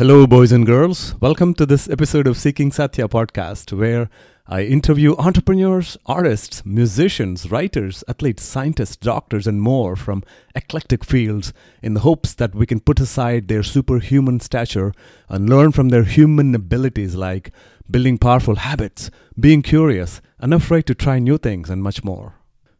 [0.00, 1.14] Hello, boys and girls.
[1.20, 4.08] Welcome to this episode of Seeking Satya podcast, where
[4.46, 10.22] I interview entrepreneurs, artists, musicians, writers, athletes, scientists, doctors, and more from
[10.54, 11.52] eclectic fields
[11.82, 14.94] in the hopes that we can put aside their superhuman stature
[15.28, 17.52] and learn from their human abilities like
[17.90, 22.36] building powerful habits, being curious, unafraid to try new things, and much more.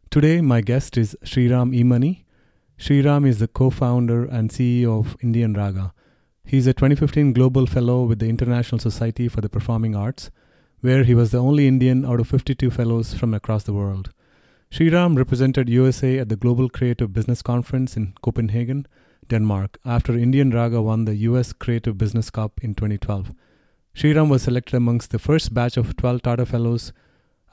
[0.09, 2.23] Today, my guest is Sriram Emani.
[2.79, 5.93] Sriram is the co founder and CEO of Indian Raga
[6.43, 10.31] He's a 2015 Global Fellow with the International Society for the Performing Arts,
[10.81, 14.11] where he was the only Indian out of 52 fellows from across the world.
[14.71, 18.87] Sriram represented USA at the Global Creative Business Conference in Copenhagen,
[19.29, 23.31] Denmark, after Indian Raga won the US Creative Business Cup in 2012.
[23.95, 26.91] Sriram was selected amongst the first batch of 12 Tata Fellows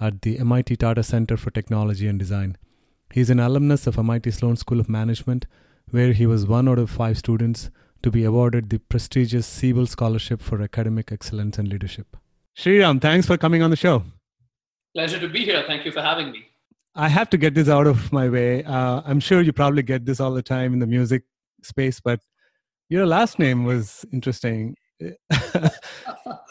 [0.00, 2.56] at the MIT Tata Center for Technology and Design.
[3.12, 5.46] He is an alumnus of MIT Sloan School of Management,
[5.90, 7.70] where he was one out of five students
[8.02, 12.16] to be awarded the prestigious Siebel Scholarship for Academic Excellence and Leadership.
[12.56, 14.02] Sriram, thanks for coming on the show.
[14.94, 15.64] Pleasure to be here.
[15.66, 16.46] Thank you for having me.
[16.94, 18.64] I have to get this out of my way.
[18.64, 21.22] Uh, I'm sure you probably get this all the time in the music
[21.62, 22.20] space, but
[22.88, 24.74] your last name was interesting.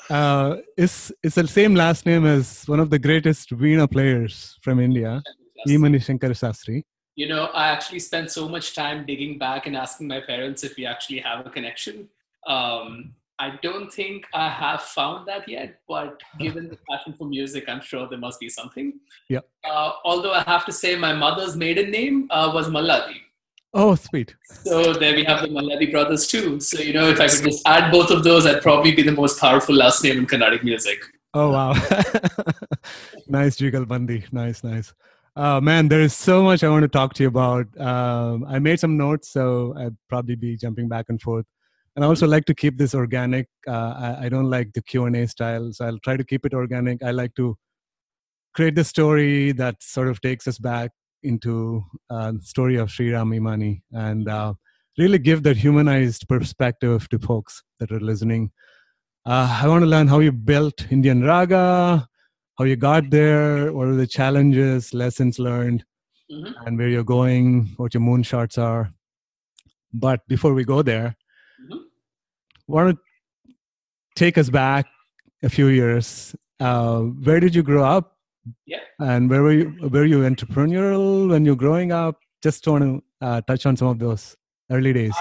[0.09, 4.79] uh, it's, it's the same last name as one of the greatest Veena players from
[4.79, 5.21] India,
[5.67, 6.83] Emani Shankar Sastry
[7.17, 10.77] you know, I actually spent so much time digging back and asking my parents if
[10.77, 12.07] we actually have a connection.
[12.45, 17.65] Um, I don't think I have found that yet, but given the passion for music,
[17.67, 18.93] I'm sure there must be something.
[19.29, 19.39] Yeah.
[19.67, 23.21] Uh, although I have to say, my mother's maiden name uh, was Malladi.
[23.73, 24.35] Oh, sweet.
[24.63, 26.59] So there we have the Malladi brothers too.
[26.59, 29.11] So, you know, if I could just add both of those, I'd probably be the
[29.11, 30.99] most powerful last name in Carnatic music.
[31.33, 31.73] Oh, wow.
[33.27, 34.31] nice, Jugalbandi.
[34.31, 34.93] Nice, nice.
[35.37, 37.67] Uh, man, there is so much I want to talk to you about.
[37.79, 41.45] Um, I made some notes, so I'd probably be jumping back and forth.
[41.95, 43.47] And I also like to keep this organic.
[43.67, 46.43] Uh, I, I, don't like the Q and A style, so I'll try to keep
[46.43, 47.03] it organic.
[47.03, 47.55] I like to
[48.55, 50.89] create the story that sort of takes us back
[51.21, 54.55] into uh, the story of Sriram Emani and uh,
[54.97, 58.49] really give that humanized perspective to folks that are listening.
[59.23, 62.09] Uh, I want to learn how you built Indian Raga,
[62.57, 65.83] how you got there, what are the challenges, lessons learned,
[66.31, 66.53] mm-hmm.
[66.65, 68.91] and where you're going, what your moonshots are.
[69.93, 71.15] But before we go there,
[71.63, 71.83] mm-hmm.
[72.67, 73.53] want to
[74.15, 74.87] take us back
[75.43, 76.35] a few years.
[76.59, 78.17] Uh, where did you grow up?
[78.65, 78.79] Yeah.
[78.99, 79.75] And where were you?
[79.91, 82.15] Were you entrepreneurial when you were growing up?
[82.41, 84.35] Just want to uh, touch on some of those
[84.71, 85.13] early days.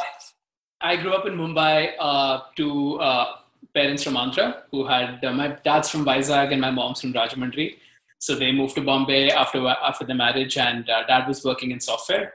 [0.80, 3.26] I, I grew up in Mumbai uh, to uh,
[3.76, 7.76] parents from Andhra who had uh, my dad's from Vizag and my mom's from Rajahmundry.
[8.18, 11.80] So they moved to Bombay after after the marriage, and uh, dad was working in
[11.80, 12.34] software.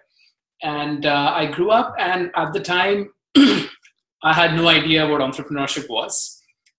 [0.61, 5.89] And uh, I grew up, and at the time, I had no idea what entrepreneurship
[5.89, 6.15] was.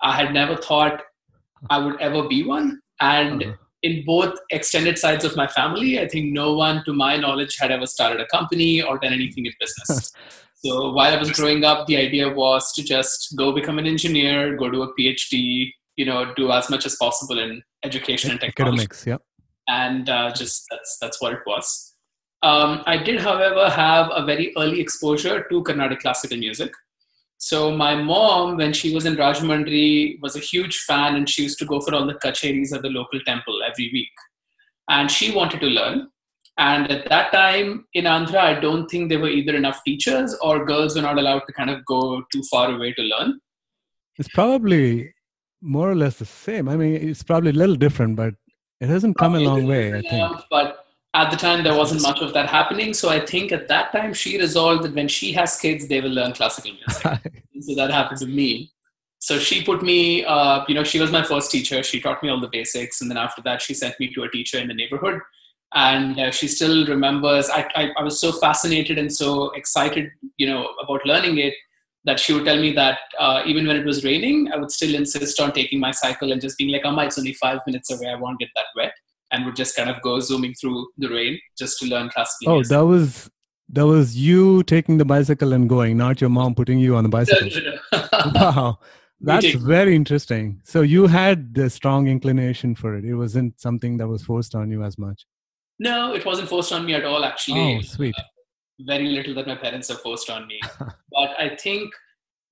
[0.01, 1.03] I had never thought
[1.71, 2.81] I would ever be one.
[3.01, 3.55] And uh-huh.
[3.83, 7.73] in both extended sides of my family, I think no one, to my knowledge, had
[7.73, 10.13] ever started a company or done anything in business.
[10.65, 14.57] So while I was growing up, the idea was to just go become an engineer,
[14.57, 18.85] go do a PhD, you know, do as much as possible in education and technology.
[18.85, 19.17] Academics, yeah.
[19.69, 21.97] And uh, just that's that's what it was.
[22.45, 26.73] Um, I did, however, have a very early exposure to Carnatic classical music.
[27.39, 31.59] So my mom, when she was in Rajahmundry, was a huge fan, and she used
[31.59, 34.11] to go for all the kacheris at the local temple every week.
[34.89, 36.09] And she wanted to learn.
[36.59, 40.65] And at that time in Andhra, I don't think there were either enough teachers or
[40.65, 43.41] girls were not allowed to kind of go too far away to learn.
[44.19, 45.13] It's probably
[45.63, 46.69] more or less the same.
[46.69, 48.35] I mean, it's probably a little different, but
[48.81, 50.41] it hasn't come probably a long way, I think.
[50.51, 52.93] But at the time, there wasn't much of that happening.
[52.93, 56.11] So I think at that time, she resolved that when she has kids, they will
[56.11, 57.33] learn classical music.
[57.61, 58.73] so that happened to me.
[59.21, 61.83] So she put me, uh, you know, she was my first teacher.
[61.83, 63.01] She taught me all the basics.
[63.01, 65.21] And then after that, she sent me to a teacher in the neighborhood
[65.75, 70.47] and uh, she still remembers I, I, I, was so fascinated and so excited you
[70.47, 71.55] know about learning it
[72.05, 74.95] that she would tell me that uh, even when it was raining i would still
[74.95, 78.09] insist on taking my cycle and just being like amma it's only five minutes away.
[78.09, 78.93] I won't get that wet.
[79.35, 82.55] And would just kind of go zooming through the rain just to learn classical oh
[82.57, 82.77] music.
[82.77, 83.31] that was
[83.71, 87.09] that was you taking the bicycle and going not your mom putting you on the
[87.09, 87.49] bicycle.
[88.35, 88.79] Wow.
[89.25, 90.61] That's very interesting.
[90.65, 93.05] So you had the strong inclination for it.
[93.05, 95.25] It wasn't something that was forced on you as much
[95.83, 97.79] no, it wasn't forced on me at all, actually.
[97.79, 98.15] Oh, sweet.
[98.17, 98.23] Uh,
[98.81, 100.61] very little that my parents have forced on me.
[100.79, 101.93] but I think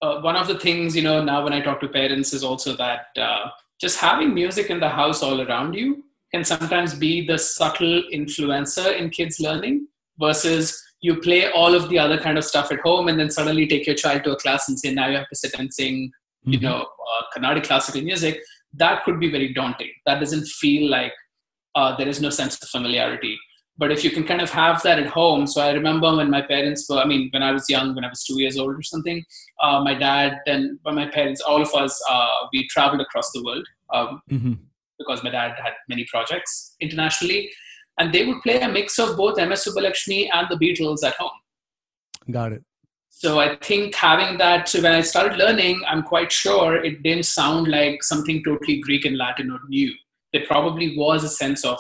[0.03, 2.77] uh, one of the things, you know, now when I talk to parents is also
[2.77, 3.51] that uh,
[3.81, 8.97] just having music in the house all around you can sometimes be the subtle influencer
[8.97, 9.87] in kids learning
[10.19, 13.67] versus you play all of the other kind of stuff at home and then suddenly
[13.67, 15.95] take your child to a class and say now you have to sit and sing
[16.07, 16.53] mm-hmm.
[16.53, 18.41] you know uh, Carnatic classical music,
[18.75, 19.91] that could be very daunting.
[20.07, 21.13] That doesn't feel like
[21.75, 23.39] uh, there is no sense of familiarity.
[23.79, 26.43] But if you can kind of have that at home, so I remember when my
[26.43, 28.83] parents were, I mean, when I was young, when I was two years old or
[28.83, 29.25] something,
[29.63, 33.67] uh, my dad and my parents, all of us, uh, we traveled across the world
[33.95, 34.53] um, mm-hmm.
[34.99, 37.51] because my dad had many projects internationally.
[37.99, 41.31] And they would play a mix of both MS Subbulakshmi and the Beatles at home.
[42.31, 42.63] Got it.
[43.09, 47.25] So I think having that, so when I started learning, I'm quite sure it didn't
[47.25, 49.93] sound like something totally Greek and Latin or new.
[50.33, 51.79] There probably was a sense of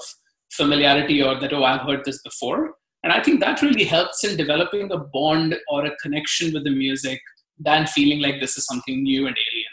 [0.52, 2.74] familiarity or that, oh, I've heard this before.
[3.02, 6.70] And I think that really helps in developing a bond or a connection with the
[6.70, 7.20] music
[7.58, 9.70] than feeling like this is something new and alien.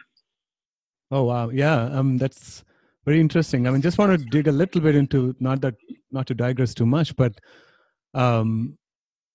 [1.10, 2.64] Oh wow, yeah, um, that's
[3.06, 3.66] very interesting.
[3.66, 5.76] I mean, just want to dig a little bit into not that
[6.12, 7.34] not to digress too much, but
[8.14, 8.78] um,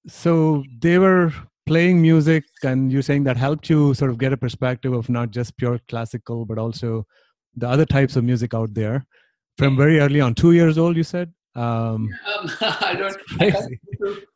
[0.06, 1.33] so they were
[1.65, 5.31] playing music, and you're saying that helped you sort of get a perspective of not
[5.31, 7.06] just pure classical, but also
[7.56, 9.06] the other types of music out there
[9.58, 10.34] from very early on.
[10.34, 11.32] Two years old, you said.
[11.54, 13.16] Um, um, I don't.
[13.40, 13.72] I can't,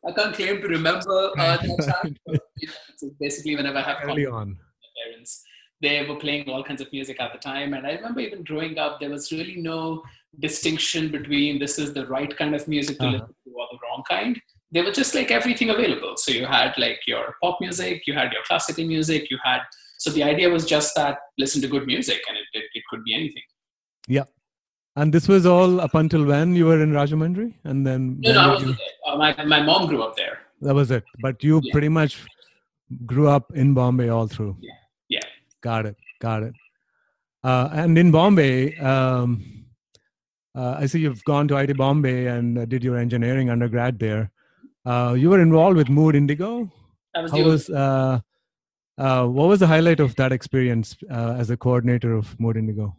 [0.07, 2.15] I can't, claim to remember uh, that time.
[2.25, 4.57] But, you know, basically, whenever I have early on,
[5.03, 5.43] parents,
[5.81, 8.77] they were playing all kinds of music at the time, and I remember even growing
[8.77, 10.03] up, there was really no
[10.39, 13.13] distinction between this is the right kind of music to uh-huh.
[13.13, 14.39] listen to or the wrong kind.
[14.71, 16.17] They were just like everything available.
[16.17, 19.61] So you had like your pop music, you had your classical music, you had.
[19.97, 23.03] So the idea was just that listen to good music, and it, it, it could
[23.03, 23.43] be anything.
[24.07, 24.25] Yeah,
[24.97, 28.59] and this was all up until when you were in Rajahmundry, and then no, no,
[28.59, 28.75] you...
[29.05, 30.39] uh, my my mom grew up there.
[30.61, 31.03] That was it.
[31.21, 31.71] But you yeah.
[31.71, 32.25] pretty much
[33.05, 34.57] grew up in Bombay all through.
[34.59, 34.73] Yeah.
[35.09, 35.27] Yeah.
[35.61, 35.95] Got it.
[36.19, 36.53] Got it.
[37.43, 39.65] Uh, and in Bombay, um,
[40.55, 44.31] uh, I see you've gone to IIT Bombay and uh, did your engineering undergrad there.
[44.83, 46.71] Uh, you were involved with Mood Indigo.
[47.15, 48.19] Was How was uh,
[48.97, 52.95] uh, what was the highlight of that experience as a coordinator of Mood Indigo?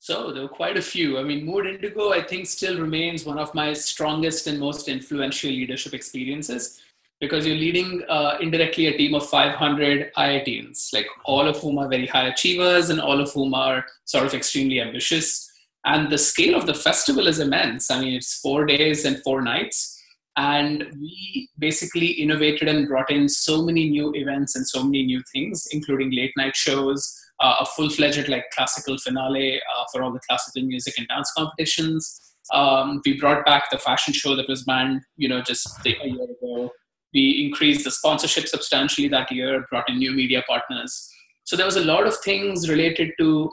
[0.00, 1.18] So there were quite a few.
[1.18, 5.50] I mean, Mood Indigo, I think, still remains one of my strongest and most influential
[5.50, 6.80] leadership experiences
[7.20, 11.88] because you're leading uh, indirectly a team of 500 IITians, like all of whom are
[11.88, 15.50] very high achievers and all of whom are sort of extremely ambitious.
[15.84, 17.90] And the scale of the festival is immense.
[17.90, 20.00] I mean, it's four days and four nights.
[20.36, 25.20] And we basically innovated and brought in so many new events and so many new
[25.32, 30.20] things, including late night shows, uh, a full-fledged like classical finale uh, for all the
[30.28, 32.34] classical music and dance competitions.
[32.52, 36.24] Um, we brought back the fashion show that was banned, you know, just a year
[36.24, 36.70] ago.
[37.14, 41.10] We increased the sponsorship substantially that year, brought in new media partners.
[41.44, 43.50] So there was a lot of things related to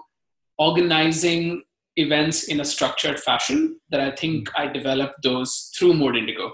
[0.57, 1.63] organizing
[1.97, 6.51] events in a structured fashion that I think I developed those through Mood Indigo.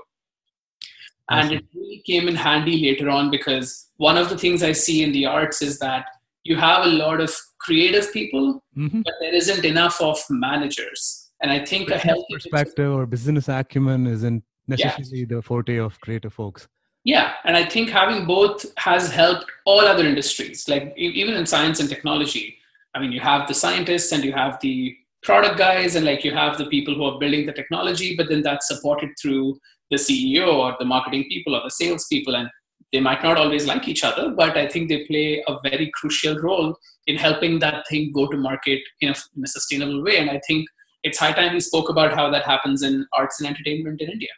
[1.29, 5.01] And it really came in handy later on because one of the things I see
[5.01, 6.05] in the arts is that
[6.43, 9.01] you have a lot of creative people, mm-hmm.
[9.01, 11.29] but there isn't enough of managers.
[11.41, 15.25] And I think business a healthy perspective or business acumen isn't necessarily yeah.
[15.29, 16.67] the forte of creative folks.
[17.03, 21.79] Yeah, and I think having both has helped all other industries, like even in science
[21.79, 22.57] and technology.
[22.93, 26.33] I mean, you have the scientists and you have the product guys, and like you
[26.33, 29.57] have the people who are building the technology, but then that's supported through
[29.89, 32.35] the CEO or the marketing people or the sales people.
[32.35, 32.49] And
[32.91, 36.37] they might not always like each other, but I think they play a very crucial
[36.39, 36.75] role
[37.07, 40.17] in helping that thing go to market in a, in a sustainable way.
[40.17, 40.67] And I think
[41.03, 44.29] it's high time we spoke about how that happens in arts and entertainment in India.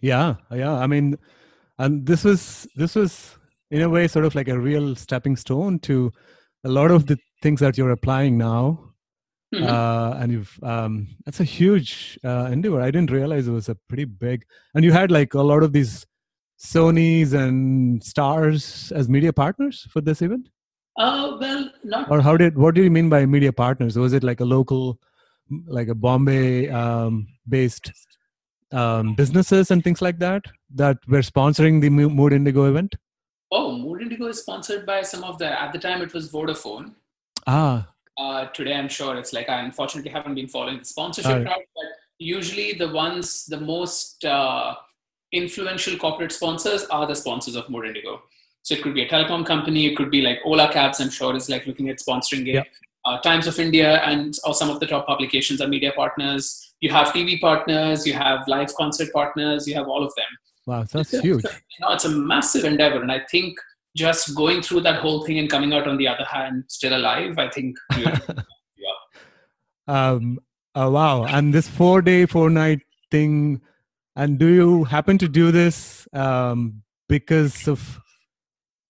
[0.00, 0.74] Yeah, yeah.
[0.74, 1.16] I mean,
[1.78, 3.36] and this was this was
[3.70, 6.12] in a way sort of like a real stepping stone to
[6.64, 8.90] a lot of the things that you're applying now.
[9.54, 9.66] Mm-hmm.
[9.66, 12.80] Uh, and you've um, that's a huge uh, endeavor.
[12.80, 14.44] I didn't realize it was a pretty big.
[14.74, 16.04] And you had like a lot of these
[16.64, 20.48] Sony's and Stars as media partners for this event?
[20.96, 22.10] Uh, well, not.
[22.10, 23.98] Or how did what do you mean by media partners?
[23.98, 24.98] Was it like a local,
[25.66, 27.92] like a Bombay um, based
[28.72, 30.44] um, businesses and things like that
[30.74, 32.94] that were sponsoring the Mood Indigo event?
[33.52, 35.60] Oh, Mood Indigo is sponsored by some of the.
[35.60, 36.94] At the time, it was Vodafone.
[37.46, 37.90] Ah.
[38.16, 41.86] Uh, today, I'm sure it's like I unfortunately haven't been following the sponsorship route, but
[42.18, 44.76] usually the ones the most uh,
[45.34, 48.22] influential corporate sponsors are the sponsors of Mood Indigo.
[48.62, 51.36] So it could be a telecom company, it could be like Ola Cabs, I'm sure
[51.36, 52.66] is like looking at sponsoring it.
[53.04, 56.72] Uh, Times of India and or some of the top publications are media partners.
[56.80, 60.26] You have TV partners, you have live concert partners, you have all of them.
[60.66, 61.44] Wow, that's it's huge.
[61.44, 63.58] A, you know, it's a massive endeavor, and I think
[63.94, 67.38] just going through that whole thing and coming out on the other hand still alive,
[67.38, 67.76] I think.
[67.98, 68.18] yeah.
[69.86, 70.38] Um.
[70.74, 73.60] Oh, wow, and this four-day, four-night thing
[74.16, 78.00] and do you happen to do this um, because of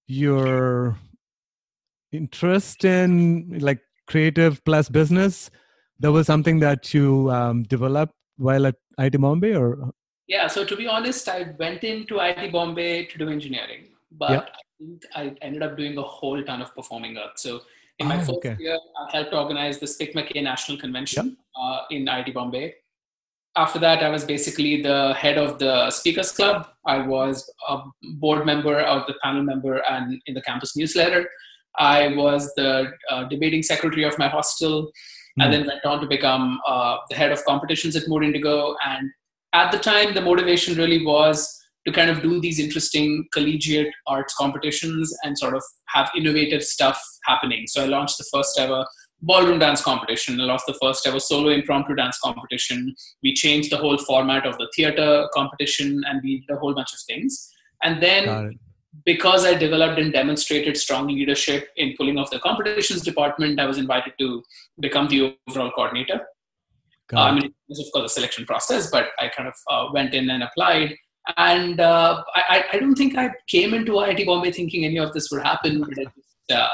[0.06, 0.96] your
[2.12, 5.50] interest in like creative plus business?
[6.00, 9.90] That was something that you um, developed while at IIT Bombay or?
[10.26, 14.40] Yeah so to be honest I went into IIT Bombay to do engineering but Yeah.
[14.40, 17.42] I think I ended up doing a whole ton of performing arts.
[17.42, 17.60] So
[17.98, 18.56] in my Oh, first okay.
[18.58, 22.74] year I helped organize the SPIC MACAY National Convention uh, in IIT Bombay
[23.56, 27.78] after that I was basically the head of the speakers club I was a
[28.14, 31.28] board member of the panel member and in the campus newsletter
[31.78, 34.92] I was the uh, debating secretary of my hostel
[35.38, 38.76] and then went on to become uh, the head of competitions at Mood Indigo.
[38.86, 39.10] And
[39.52, 44.34] at the time, the motivation really was to kind of do these interesting collegiate arts
[44.34, 47.66] competitions and sort of have innovative stuff happening.
[47.66, 48.86] So I launched the first ever
[49.24, 50.40] ballroom dance competition.
[50.40, 52.94] I launched the first ever solo impromptu dance competition.
[53.22, 56.92] We changed the whole format of the theater competition and we did a whole bunch
[56.92, 57.50] of things.
[57.82, 58.28] And then
[59.04, 63.78] because I developed and demonstrated strong leadership in pulling off the competitions department, I was
[63.78, 64.42] invited to
[64.80, 66.20] become the overall coordinator.
[67.12, 69.90] Uh, I mean, it was of course a selection process, but I kind of uh,
[69.92, 70.94] went in and applied.
[71.36, 75.28] And uh, I, I- don't think I came into IIT Bombay thinking any of this
[75.30, 76.68] would happen, but I just, uh,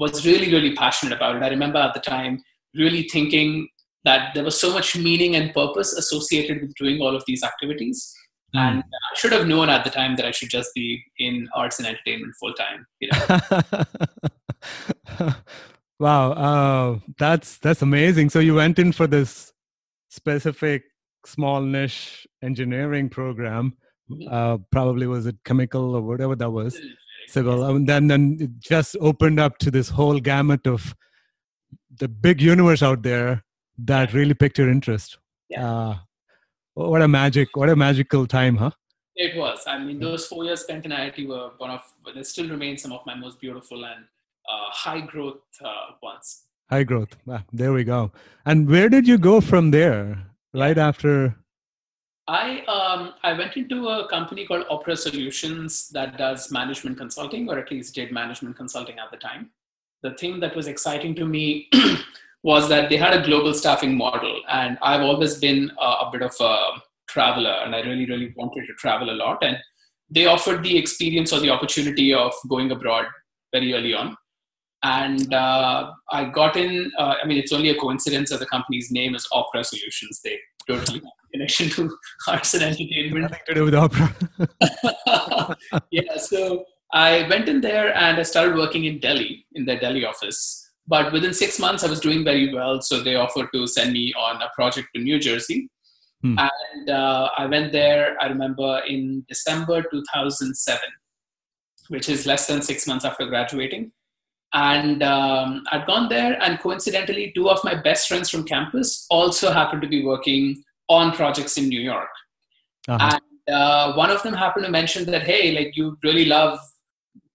[0.00, 1.42] was really, really passionate about it.
[1.42, 2.42] I remember at the time
[2.74, 3.68] really thinking
[4.04, 8.12] that there was so much meaning and purpose associated with doing all of these activities.
[8.54, 8.58] Hmm.
[8.58, 11.78] And I should have known at the time that I should just be in arts
[11.78, 12.86] and entertainment full time.
[13.00, 13.10] You
[15.20, 15.34] know?
[16.00, 18.30] wow, uh, that's that's amazing.
[18.30, 19.52] So you went in for this
[20.08, 20.84] specific
[21.26, 23.76] small niche engineering program.
[24.10, 24.32] Mhm.
[24.32, 26.80] Uh, probably was it chemical or whatever that was.
[27.30, 30.94] Civil and then then it just opened up to this whole gamut of
[31.98, 33.42] the big universe out there
[33.78, 35.18] that really picked your interest.
[35.48, 35.68] Yeah.
[35.68, 35.94] uh,
[36.74, 38.70] what a magic what a magical time huh?
[39.16, 39.64] It was.
[39.66, 41.82] I mean, those four years spent in IIT were one of,
[42.14, 44.04] they still remain some of my most beautiful and
[44.50, 46.44] uh, high growth uh, ones.
[46.70, 47.16] high growth.
[47.28, 48.12] Ah, there we go.
[48.46, 50.24] And where did you go from there?
[50.54, 51.36] Right after
[52.30, 57.58] I um, I went into a company called Opera Solutions that does management consulting, or
[57.58, 59.50] at least did management consulting at the time.
[60.04, 61.68] The thing that was exciting to me
[62.44, 66.22] was that they had a global staffing model, and I've always been a, a bit
[66.22, 66.56] of a
[67.08, 69.42] traveler, and I really, really wanted to travel a lot.
[69.42, 69.58] And
[70.08, 73.06] they offered the experience or the opportunity of going abroad
[73.52, 74.16] very early on.
[74.84, 76.92] And uh, I got in.
[76.96, 80.20] Uh, I mean, it's only a coincidence that the company's name is Opera Solutions.
[80.24, 80.38] They
[80.68, 81.02] totally
[81.32, 81.96] connection to
[82.28, 83.22] arts and entertainment.
[83.22, 84.14] nothing to do with opera
[85.90, 90.04] yeah, so I went in there and I started working in Delhi, in their Delhi
[90.04, 90.68] office.
[90.88, 92.80] But within six months, I was doing very well.
[92.80, 95.68] So they offered to send me on a project to New Jersey.
[96.22, 96.36] Hmm.
[96.38, 100.80] And uh, I went there, I remember, in December 2007,
[101.88, 103.92] which is less than six months after graduating.
[104.52, 109.52] And um, I'd gone there, and coincidentally, two of my best friends from campus also
[109.52, 112.08] happened to be working on projects in New York.
[112.88, 113.10] Uh-huh.
[113.12, 116.58] and uh, one of them happened to mention that hey like you really love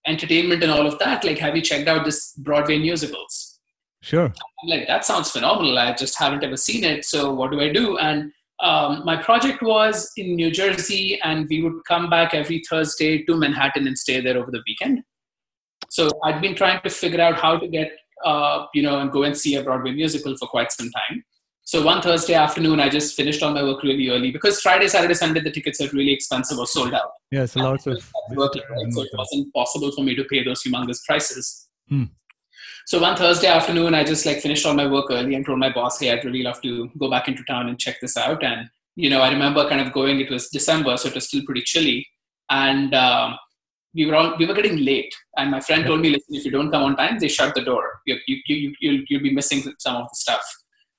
[0.07, 1.23] entertainment and all of that.
[1.23, 3.59] Like have you checked out this broadway musicals?
[4.01, 4.25] Sure.
[4.25, 5.77] I'm like that sounds phenomenal.
[5.77, 7.05] I just haven't ever seen it.
[7.05, 7.97] So what do i do?
[7.97, 8.31] And
[8.61, 13.35] um, my project was in new jersey and we would come back every thursday to
[13.35, 15.03] manhattan and stay there over the weekend
[15.95, 17.91] so i'd been trying to figure out how to get
[18.31, 21.23] uh, you know and go and see a broadway musical for quite some time
[21.67, 25.15] so one Thursday afternoon, I just finished all my work really early because Friday, Saturday,
[25.15, 27.09] Sunday, the tickets are really expensive or sold out.
[27.31, 27.97] yes lots of
[28.35, 28.93] Working, right?
[28.93, 31.67] So it wasn't possible for me to pay those humongous prices.
[31.89, 32.03] Hmm.
[32.85, 35.73] So one Thursday afternoon, I just like finished all my work early and told my
[35.73, 38.69] boss, "Hey, I'd really love to go back into town and check this out." And
[38.95, 40.19] you know, I remember kind of going.
[40.19, 42.07] It was December, so it was still pretty chilly,
[42.51, 43.37] and um,
[43.95, 45.13] we were all we were getting late.
[45.37, 47.61] And my friend told me, "Listen, if you don't come on time, they shut the
[47.61, 47.83] door.
[48.05, 50.45] You you you you you'll, you'll be missing some of the stuff."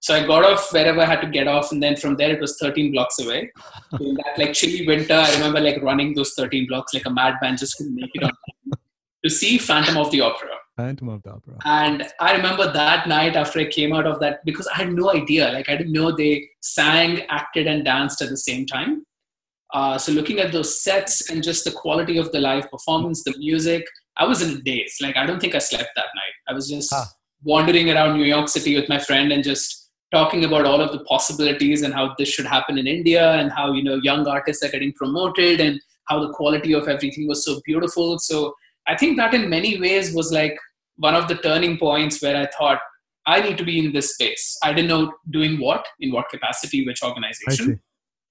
[0.00, 2.40] So I got off wherever I had to get off, and then from there it
[2.40, 3.50] was 13 blocks away.
[4.00, 7.56] In that like chilly winter, I remember like running those 13 blocks like a madman,
[7.56, 8.78] just couldn't make it on time
[9.24, 10.50] to see Phantom of the Opera.
[10.76, 14.44] phantom of the opera And I remember that night after I came out of that
[14.44, 15.50] because I had no idea.
[15.50, 19.04] Like I didn't know they sang, acted, and danced at the same time.
[19.74, 23.34] Uh, so looking at those sets and just the quality of the live performance, the
[23.38, 23.84] music,
[24.16, 24.96] I was in a daze.
[25.00, 26.34] Like I don't think I slept that night.
[26.48, 27.06] I was just Ah.
[27.44, 31.00] wandering around New York City with my friend and just talking about all of the
[31.04, 34.70] possibilities and how this should happen in India and how you know young artists are
[34.70, 38.18] getting promoted and how the quality of everything was so beautiful.
[38.18, 38.54] So
[38.86, 40.56] I think that in many ways was like
[40.96, 42.78] one of the turning points where I thought
[43.26, 44.56] I need to be in this space.
[44.62, 47.80] I didn't know doing what, in what capacity, which organization,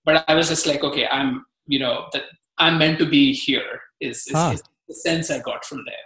[0.05, 2.23] but I was just like, okay, I'm you know that
[2.57, 3.81] I'm meant to be here.
[3.99, 4.51] Is, is, Ah.
[4.51, 6.05] is the sense I got from there.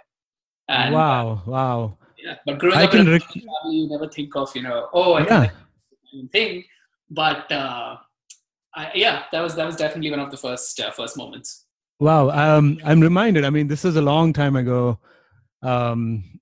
[0.68, 2.36] And wow wow yeah.
[2.46, 5.14] But growing I up can in rec- family, you never think of, you know, oh,
[5.14, 5.48] I Yeah.
[6.12, 6.64] can thing.
[7.10, 7.96] But uh,
[8.74, 11.66] I, yeah, that was that was definitely one of the first uh, first moments.
[11.98, 13.44] Wow, um, I'm reminded.
[13.44, 14.98] I mean, this is a long time ago.
[15.62, 16.40] Um,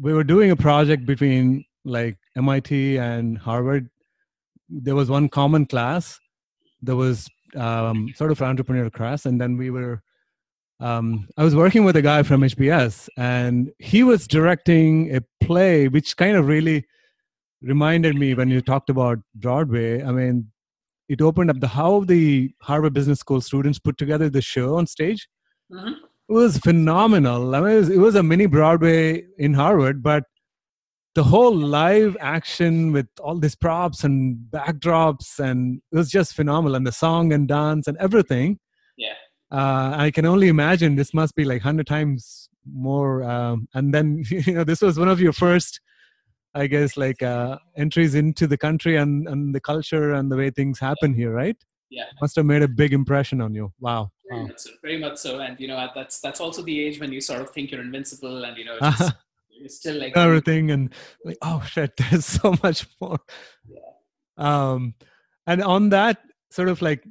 [0.00, 3.90] we were doing a project between like MIT and Harvard.
[4.68, 6.18] There was one common class.
[6.82, 10.02] There was um, sort of entrepreneur class, and then we were.
[10.80, 15.86] Um, I was working with a guy from HBS, and he was directing a play,
[15.86, 16.84] which kind of really
[17.62, 20.02] reminded me when you talked about Broadway.
[20.02, 20.50] I mean,
[21.08, 24.86] it opened up the how the Harvard Business School students put together the show on
[24.86, 25.28] stage.
[25.70, 25.94] Mhm.
[26.28, 27.54] It was phenomenal.
[27.54, 30.24] I mean, it was, it was a mini Broadway in Harvard, but
[31.14, 36.74] the whole live action with all these props and backdrops, and it was just phenomenal.
[36.74, 38.58] And the song and dance and everything.
[38.96, 39.14] Yeah.
[39.50, 43.22] Uh, I can only imagine this must be like hundred times more.
[43.22, 45.80] Um, and then you know, this was one of your first
[46.54, 50.50] I guess like uh, entries into the country and, and the culture and the way
[50.50, 51.56] things happen here, right?
[51.90, 52.04] Yeah.
[52.20, 53.72] Must have made a big impression on you.
[53.80, 54.10] Wow.
[54.28, 54.46] Very wow.
[54.48, 54.70] much so.
[54.82, 55.40] Very much so.
[55.40, 58.44] And you know, that's that's also the age when you sort of think you're invincible,
[58.44, 59.12] and you know, just,
[59.62, 60.92] you're still like Everything and
[61.24, 63.18] like, oh shit, there's so much more.
[64.36, 64.94] Um,
[65.46, 66.18] and on that
[66.50, 67.04] sort of like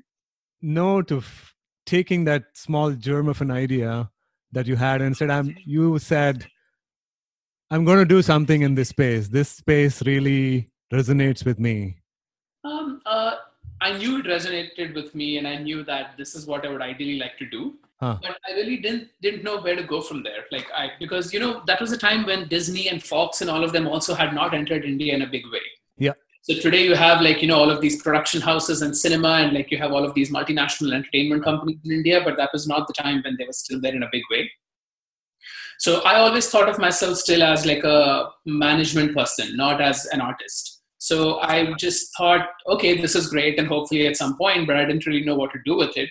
[0.61, 1.53] note of
[1.85, 4.09] taking that small germ of an idea
[4.51, 6.47] that you had and said, I'm, you said,
[7.69, 9.29] I'm going to do something in this space.
[9.29, 11.97] This space really resonates with me.
[12.65, 13.35] Um, uh,
[13.79, 16.81] I knew it resonated with me, and I knew that this is what I would
[16.81, 17.75] ideally like to do.
[18.01, 18.17] Huh.
[18.19, 20.45] But I really didn't didn't know where to go from there.
[20.51, 23.63] Like I because you know that was a time when Disney and Fox and all
[23.63, 25.61] of them also had not entered India in a big way.
[25.97, 26.13] Yeah.
[26.41, 29.53] So today you have like you know all of these production houses and cinema, and
[29.53, 32.21] like you have all of these multinational entertainment companies in India.
[32.25, 34.49] But that was not the time when they were still there in a big way.
[35.77, 40.21] So I always thought of myself still as like a management person, not as an
[40.21, 40.81] artist.
[40.97, 44.85] So I just thought, okay, this is great, and hopefully at some point, but I
[44.85, 46.09] didn't really know what to do with it.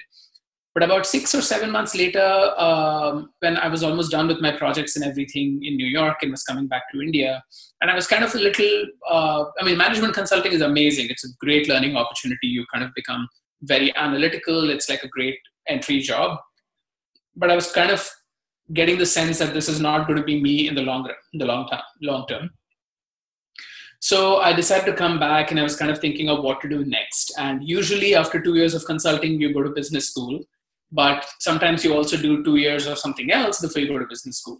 [0.72, 4.56] But about six or seven months later, um, when I was almost done with my
[4.56, 7.42] projects and everything in New York and was coming back to India,
[7.80, 11.08] and I was kind of a little, uh, I mean, management consulting is amazing.
[11.10, 12.46] It's a great learning opportunity.
[12.46, 13.28] You kind of become
[13.62, 14.70] very analytical.
[14.70, 16.38] It's like a great entry job.
[17.34, 18.08] But I was kind of
[18.72, 21.16] getting the sense that this is not going to be me in the long run,
[21.32, 22.50] the long time, long term.
[24.00, 26.68] So I decided to come back, and I was kind of thinking of what to
[26.68, 27.34] do next.
[27.36, 30.40] And usually, after two years of consulting, you go to business school,
[30.92, 34.38] but sometimes you also do two years of something else before you go to business
[34.38, 34.58] school.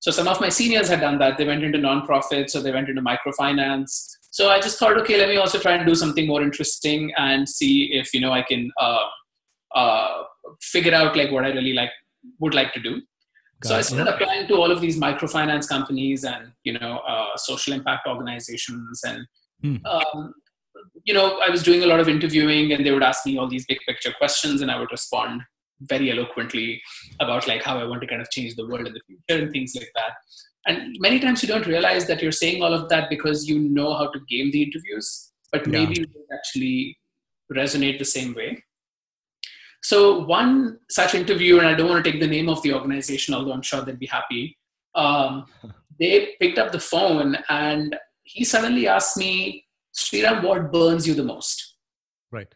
[0.00, 1.38] So some of my seniors had done that.
[1.38, 3.90] They went into nonprofits, or they went into microfinance.
[4.30, 7.48] So I just thought, okay, let me also try and do something more interesting and
[7.48, 9.06] see if you know I can uh,
[9.74, 10.22] uh,
[10.60, 11.90] figure out like what I really like
[12.40, 13.00] would like to do
[13.64, 17.72] so I started applying to all of these microfinance companies and you know uh, social
[17.72, 19.26] impact organizations and
[19.62, 19.76] Hmm.
[19.86, 20.34] um,
[21.04, 23.48] you know I was doing a lot of interviewing and they would ask me all
[23.48, 25.40] these big picture questions and I would respond
[25.80, 26.80] very eloquently
[27.20, 29.52] about like how I want to kind of change the world in the future and
[29.52, 30.12] things like that.
[30.66, 33.94] And many times you don't realize that you're saying all of that because you know
[33.94, 35.72] how to game the interviews, but Yeah.
[35.72, 36.98] maybe you don't actually
[37.52, 38.62] resonate the same way.
[39.82, 43.34] So one such interview, and I don't want to take the name of the organization,
[43.34, 44.58] although I'm sure they'd be happy.
[44.94, 45.46] Um,
[46.00, 49.64] they picked up the phone and he suddenly asked me,
[49.96, 51.76] Sriram, what burns you the most?
[52.32, 52.52] Right.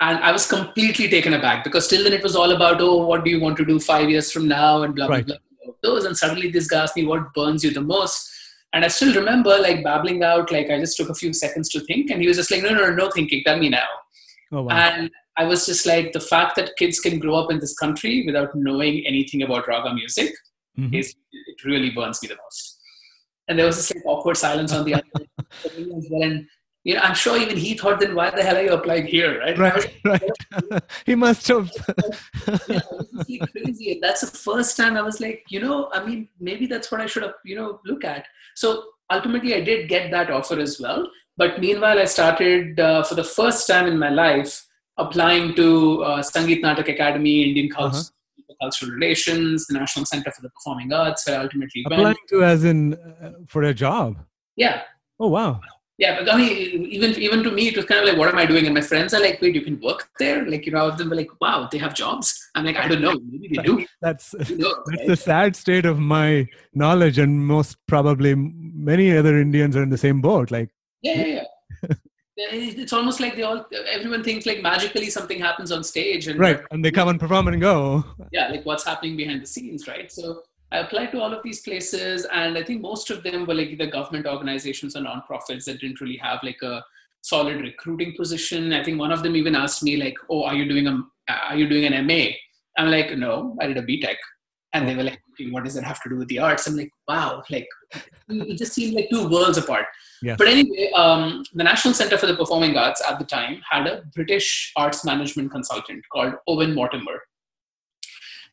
[0.00, 3.24] And I was completely taken aback because till then it was all about, oh, what
[3.24, 5.26] do you want to do five years from now and blah, Right.
[5.26, 5.74] blah, blah.
[5.82, 6.04] Those.
[6.04, 8.30] And suddenly this guy asked me, what burns you the most?
[8.72, 11.80] And I still remember like babbling out, like I just took a few seconds to
[11.80, 12.10] think.
[12.10, 13.86] And he was just like, no, no, no, no thinking, tell me now.
[14.52, 14.76] Oh wow.
[14.76, 18.24] And I was just like, the fact that kids can grow up in this country
[18.26, 20.32] without knowing anything about raga music
[20.78, 20.94] Mhm.
[20.96, 22.78] is it really burns me the most.
[23.48, 25.28] And there was this like awkward silence on the other end
[25.96, 26.22] as well.
[26.22, 26.46] And
[26.84, 29.40] you know, I'm sure even he thought, then why the hell are you applying here,
[29.40, 29.58] right?
[29.58, 29.94] Right.
[30.04, 30.82] Right.
[31.06, 31.70] he must have.
[32.68, 33.92] yeah, it was really crazy.
[33.92, 37.00] And that's the first time I was like, you know, I mean, maybe that's what
[37.00, 38.26] I should have, you know, look at.
[38.54, 41.10] So ultimately, I did get that offer as well.
[41.36, 44.64] But meanwhile, I started uh, for the first time in my life
[44.96, 48.02] applying to uh, Sangeet Natak Akademi, Indian Culture.
[48.60, 52.18] Cultural Relations, the National Center for the Performing Arts, where I ultimately Applying went.
[52.30, 54.16] to as in uh, for a job.
[54.56, 54.82] Yeah,
[55.20, 55.60] Oh wow.
[55.98, 56.18] Yeah.
[56.18, 58.46] But I mean, even even to me, it was kind of like, what am I
[58.46, 58.64] doing?
[58.66, 60.48] And my friends are like, wait, you can work there?
[60.48, 62.50] Like, you know, all of them were like, wow, they have jobs.
[62.54, 63.84] I'm like, I don't know, maybe they do.
[64.00, 65.06] That's that's right?
[65.06, 69.98] the sad state of my knowledge, and most probably many other Indians are in the
[69.98, 70.52] same boat.
[70.52, 70.70] Like
[71.02, 71.44] Yeah, yeah,
[71.82, 71.94] yeah.
[72.36, 76.60] it's almost like they all everyone thinks like magically something happens on stage and right,
[76.70, 78.04] and they come and perform and go.
[78.30, 81.62] yeah like what's happening behind the scenes right so I applied to all of these
[81.62, 85.80] places, and I think most of them were like either government organizations or nonprofits that
[85.80, 86.84] didn't really have like a
[87.22, 88.72] solid recruiting position.
[88.72, 91.56] I think one of them even asked me like, "Oh, are you doing a are
[91.56, 92.32] you doing an MA?"
[92.76, 94.16] I'm like, "No, I did a BTech."
[94.74, 96.90] And they were like, "What does that have to do with the arts?" I'm like,
[97.08, 97.68] "Wow, like
[98.28, 99.86] it just seemed like two worlds apart."
[100.22, 100.36] Yes.
[100.36, 104.02] But anyway, um, the National Center for the Performing Arts at the time had a
[104.14, 107.22] British arts management consultant called Owen Mortimer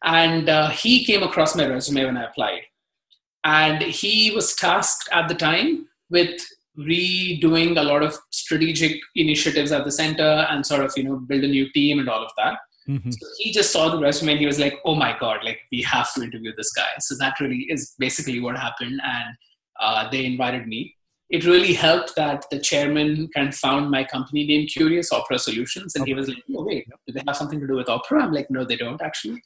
[0.04, 2.62] and uh, he came across my resume when I applied.
[3.44, 6.42] And he was tasked at the time with
[6.78, 11.44] redoing a lot of strategic initiatives at the center and sort of, you know, build
[11.44, 12.58] a new team and all of that.
[12.88, 13.12] Mhm.
[13.14, 15.82] So he just saw the resume and he was like, oh my God, like we
[15.84, 16.88] have to interview this guy.
[17.00, 19.00] So that really is basically what happened.
[19.04, 19.36] And
[19.80, 20.96] uh, they invited me.
[21.30, 25.96] It really helped that the chairman kind of found my company name Curious Opera Solutions.
[25.96, 28.24] And he was like, oh, wait, do they have something to do with opera?
[28.24, 29.42] I'm like, no, they don't actually.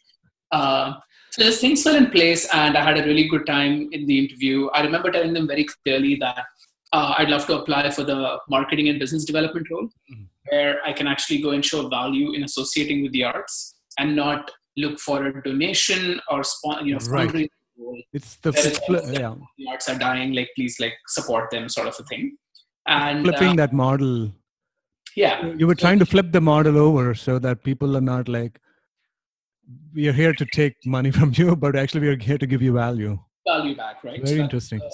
[0.52, 0.94] Uh,
[1.32, 4.18] so just things fell in place and I had a really good time in the
[4.18, 4.68] interview.
[4.74, 6.44] I remember telling them very clearly that
[6.92, 10.26] uh, I'd love to apply for the marketing and business development role, Mhm.
[10.50, 14.50] where I can actually go and show value in associating with the arts and not
[14.76, 17.30] look for a donation or spon- you know Right.
[17.30, 18.02] fundraising role.
[18.12, 21.52] It's the There is fli- also- yeah, The arts are dying, like please like support
[21.52, 22.38] them, sort of a thing.
[22.88, 24.32] And flipping uh, that model.
[25.16, 28.60] yeah, You were trying to flip the model over so that people are not like,
[29.94, 32.62] we are here to take money from you, but actually we are here to give
[32.62, 33.18] you value.
[33.48, 34.22] value back, right?
[34.24, 34.82] Very that- interesting.
[34.82, 34.90] uh,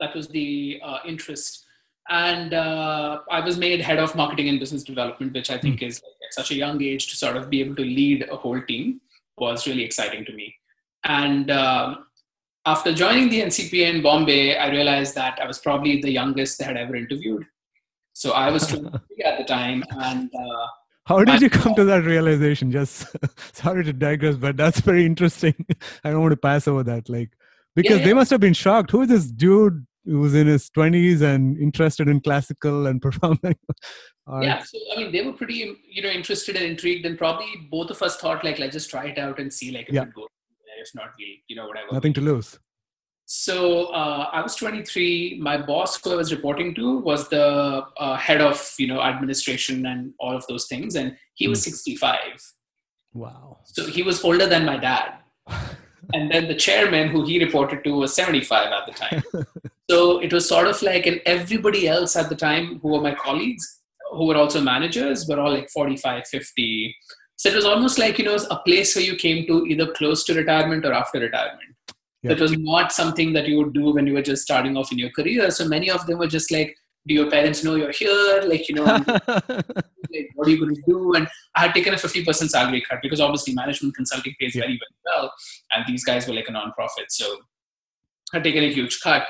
[0.00, 1.64] that was the uh, interest.
[2.10, 5.98] And uh, I was made head of marketing and business development, which I think is
[5.98, 9.00] at such a young age to sort of be able to lead a whole team
[9.36, 10.54] was really exciting to me.
[11.04, 12.06] And um
[12.66, 16.64] after joining the NCPA in Bombay, I realized that I was probably the youngest they
[16.64, 17.44] had ever interviewed.
[18.12, 20.66] So I was 23 at the time, and uh,
[21.08, 22.70] How did you come to that realization?
[22.70, 23.06] Just
[23.54, 25.54] sorry to digress, but that's very interesting.
[26.04, 27.08] I don't want to pass over that.
[27.08, 27.30] Like,
[27.74, 28.04] because yeah.
[28.04, 28.90] they must have been shocked.
[28.90, 33.56] Who is this dude who's in his 20s and interested in classical and performing?
[34.26, 34.44] art?
[34.44, 37.90] yeah, so I mean, they were pretty, you know, interested and intrigued, and probably both
[37.90, 40.02] of us thought like, let's just try it out and see like if Yeah.
[40.02, 40.26] it goes.
[40.80, 41.88] If not, we, you know, whatever.
[41.90, 42.58] Nothing to lose.
[43.30, 45.38] So uh, I was 23.
[45.38, 49.84] My boss, who I was reporting to, was the uh, head of you know administration
[49.84, 52.16] and all of those things, and he was 65.
[53.12, 53.58] Wow.
[53.64, 55.12] So he was older than my dad.
[56.14, 59.22] And then the chairman, who he reported to, was 75 at the time.
[59.90, 63.14] so it was sort of like, and everybody else at the time, who were my
[63.14, 63.80] colleagues,
[64.12, 66.96] who were also managers, were all like 45, 50.
[67.36, 70.24] So it was almost like you know a place where you came to either close
[70.24, 71.74] to retirement or after retirement.
[72.22, 72.32] Yeah.
[72.32, 74.98] It was not something that you would do when you were just starting off in
[74.98, 75.50] your career.
[75.50, 76.76] So many of them were just like,
[77.06, 78.42] "Do your parents know you're here?
[78.44, 81.98] Like, you know, like, what are you going to do?" And I had taken a
[81.98, 84.62] fifty percent salary cut because obviously management consulting pays Yeah.
[84.62, 85.32] very very well,
[85.72, 87.36] and these guys were like a non-profit, so
[88.32, 89.24] I had taken a huge cut.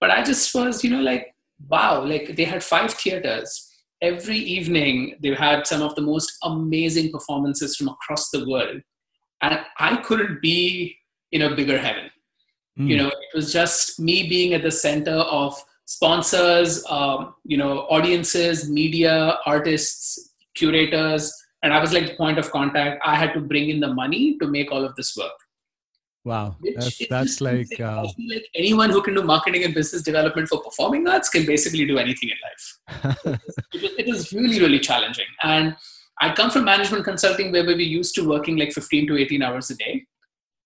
[0.00, 1.34] But I just was, you know, like,
[1.68, 3.66] wow, like they had five theaters.
[4.00, 8.80] Every evening, they had some of the most amazing performances from across the world.
[9.42, 10.96] And I couldn't be
[11.32, 12.10] in a bigger heaven.
[12.88, 12.98] You Mm.
[12.98, 18.70] know, it was just me being at the center of sponsors, um, you know, audiences,
[18.70, 21.32] media, artists, curators.
[21.62, 23.02] And I was like the point of contact.
[23.04, 25.32] I had to bring in the money to make all of this work.
[26.24, 26.56] Wow.
[26.60, 30.62] Which That's that's like uh, like anyone who can do marketing and business development for
[30.62, 32.64] performing arts can basically do anything in life.
[33.74, 35.30] It was, it was really, really challenging.
[35.42, 35.76] And
[36.20, 39.42] I come from management consulting where we were used to working like 15 to 18
[39.42, 40.06] hours a day.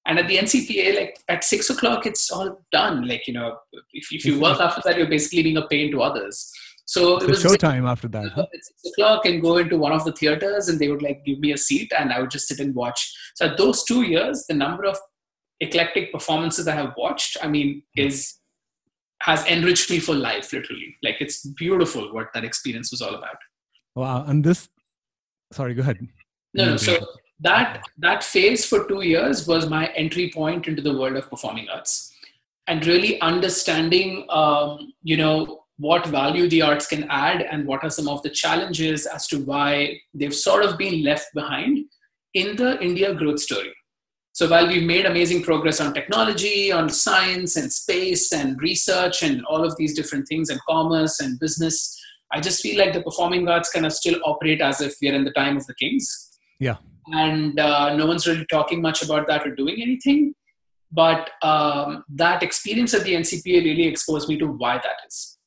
[0.06, 3.08] And at the NCPA, like at six o'clock, it's all done.
[3.08, 3.56] Like, you know,
[3.92, 6.52] if, if you work after that, you're basically being a pain to others.
[6.86, 8.30] So it's it was showtime after that.
[8.32, 8.42] huh?
[8.42, 11.38] at six o'clock and go into one of the theaters and they would like give
[11.38, 13.10] me a seat and I would just sit and watch.
[13.34, 14.98] So at those two years, the number of
[15.60, 18.06] eclectic performances I have watched, I mean, hmm.
[18.06, 18.34] is
[19.22, 20.96] has enriched me for life, literally.
[21.02, 23.36] Like it's beautiful what that experience was all about.
[23.94, 24.24] Wow.
[24.26, 24.68] And this,
[25.50, 25.98] sorry, go ahead.
[26.52, 26.76] No, no.
[26.76, 26.98] So
[27.44, 31.68] that that phase for two years was my entry point into the world of performing
[31.68, 32.12] arts,
[32.66, 37.90] and really understanding, um, you know, what value the arts can add, and what are
[37.90, 41.85] some of the challenges as to why they've sort of been left behind
[42.35, 43.72] in the India growth story.
[44.33, 49.44] So while we've made amazing progress on technology, on science and space and research and
[49.44, 51.96] all of these different things and commerce and business,
[52.33, 55.24] I just feel like the performing arts kind of still operate as if we're in
[55.24, 56.24] the time of the kings
[56.59, 56.76] Yeah.
[57.08, 60.34] And uh, no one's really talking much about that or doing anything.
[60.92, 65.38] But um, that experience at the NCPA really exposed me to why that is.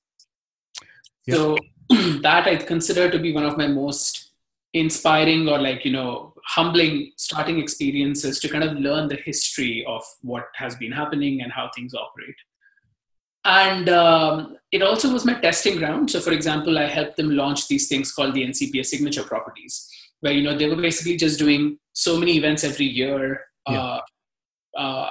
[1.30, 1.58] So
[2.22, 4.32] that I consider to be one of my most
[4.74, 10.04] inspiring or like you know humbling starting experiences to kind of learn the history of
[10.22, 12.36] what has been happening and how things operate.
[13.44, 16.12] And um, it also was my testing ground.
[16.12, 19.90] So, for example, I helped them launch these things called the NCPA signature properties,
[20.22, 23.82] where you know they were basically just doing so many events every year, yeah.
[23.82, 24.02] uh,
[24.78, 25.10] uh,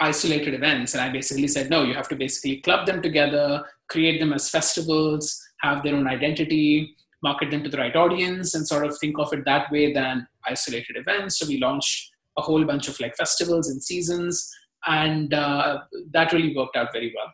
[0.00, 0.94] isolated events.
[0.94, 4.48] And I basically said, no, you have to basically club them together, create them as
[4.48, 9.18] festivals, have their own identity, market them to the right audience, and sort of think
[9.18, 11.38] of it that way than isolated events.
[11.38, 14.48] So we launched a whole bunch of like festivals and seasons,
[14.86, 15.78] and uh,
[16.12, 17.32] that really worked out very well.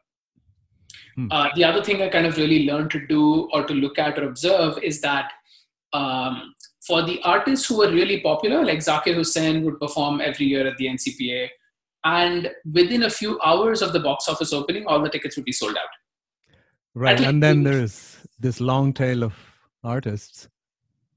[1.16, 1.28] Hmm.
[1.30, 4.18] Uh, the other thing I kind of really learned to do or to look at
[4.18, 5.32] or observe is that
[5.92, 6.54] um,
[6.86, 10.76] for the artists who were really popular, like Zakir Hussain would perform every year at
[10.78, 11.48] the NCPA,
[12.04, 15.52] and within a few hours of the box office opening, all the tickets would be
[15.52, 16.56] sold out.
[16.94, 19.34] Right, and then there's this long tail of
[19.84, 20.48] artists.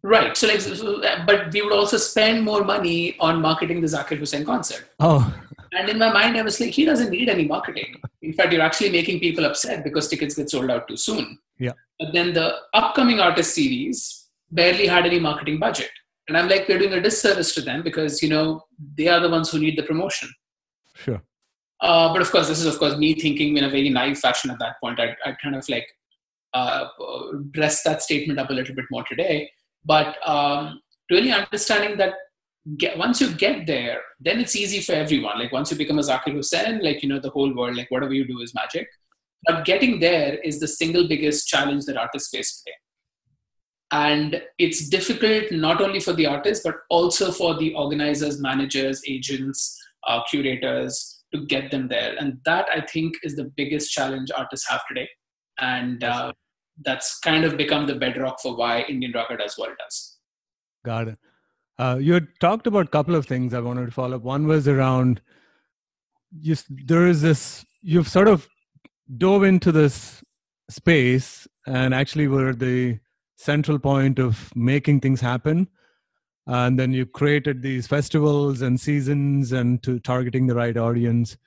[0.04, 0.38] Right.
[0.38, 4.46] So, like, so, but we would also spend more money on marketing the Zakir Hussain
[4.46, 4.88] concert.
[5.00, 5.34] Oh.
[5.72, 7.96] And in my mind, I was like, he doesn't need any marketing.
[8.22, 11.40] In fact, you're actually making people upset because tickets get sold out too soon.
[11.58, 11.72] Yeah.
[12.00, 14.25] But then the upcoming artist series
[14.56, 15.92] barely had any marketing budget.
[16.28, 18.64] And I'm like, we're doing a disservice to them because, you know,
[18.98, 20.30] they are the ones who need the promotion.
[20.96, 21.22] Sure.
[21.82, 24.50] Uh, but of course, this is, of course, me thinking in a very naive fashion
[24.50, 25.00] at that point.
[25.00, 25.88] I, I kind of like
[26.54, 26.88] uh,
[27.52, 29.52] dress that statement up a little bit more today.
[29.84, 32.14] But um, really understanding that
[32.78, 35.38] get, once you get there, then it's easy for everyone.
[35.38, 38.14] Like once you become a Zakir Hussain, like, you know, the whole world, like whatever
[38.14, 38.88] you do is magic.
[39.46, 42.78] But getting there is the single biggest challenge that artists face today.
[43.96, 49.82] And it's difficult not only for the artists, but also for the organizers, managers, agents,
[50.06, 52.14] uh, curators to get them there.
[52.20, 55.08] And that I think is the biggest challenge artists have today.
[55.60, 56.34] And uh,
[56.84, 60.18] that's kind of become the bedrock for why Indian Raga does what it does.
[60.84, 61.18] Got it.
[61.80, 64.24] Uh, you had talked about a couple of things I wanted to follow up.
[64.24, 65.22] One was around
[66.42, 68.50] just there is this you've sort of
[69.18, 70.22] dove into this
[70.70, 73.00] space and actually were the
[73.36, 75.68] central point of making things happen
[76.48, 81.38] and then you created these festivals and seasons and to targeting the right audience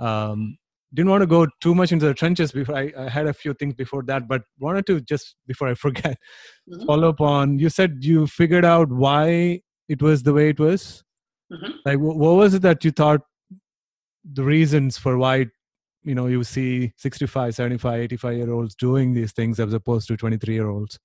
[0.00, 0.58] um,
[0.94, 3.54] didn't want to go too much into the trenches before I, I, had a few
[3.54, 6.18] things before that but wanted to just before i forget
[6.70, 6.84] mm-hmm.
[6.86, 11.02] follow up on you said you figured out why it was the way it was
[11.52, 11.72] mm-hmm.
[11.84, 13.20] like what was it that you thought
[14.32, 15.46] the reasons for why
[16.02, 20.16] you know you see 65 75 85 year olds doing these things as opposed to
[20.16, 20.98] 23 year olds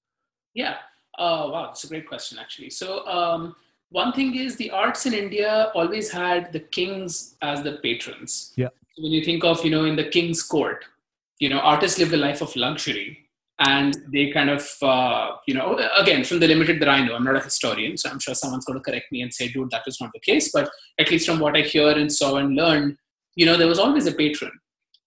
[0.61, 0.75] yeah.
[1.19, 2.69] Uh, wow that's a great question actually.
[2.69, 3.55] So um,
[3.89, 8.53] one thing is the arts in india always had the kings as the patrons.
[8.55, 8.71] Yeah.
[8.97, 10.85] When you think of you know in the king's court
[11.39, 13.09] you know artists live a life of luxury
[13.59, 15.67] and they kind of uh, you know
[15.97, 18.65] again from the limited that i know i'm not a historian so i'm sure someone's
[18.65, 21.27] going to correct me and say dude that was not the case but at least
[21.27, 22.97] from what i hear and saw and learned
[23.35, 24.51] you know there was always a patron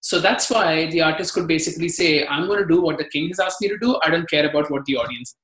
[0.01, 3.29] so that's why the artist could basically say i'm going to do what the king
[3.29, 5.37] has asked me to do i don't care about what the audience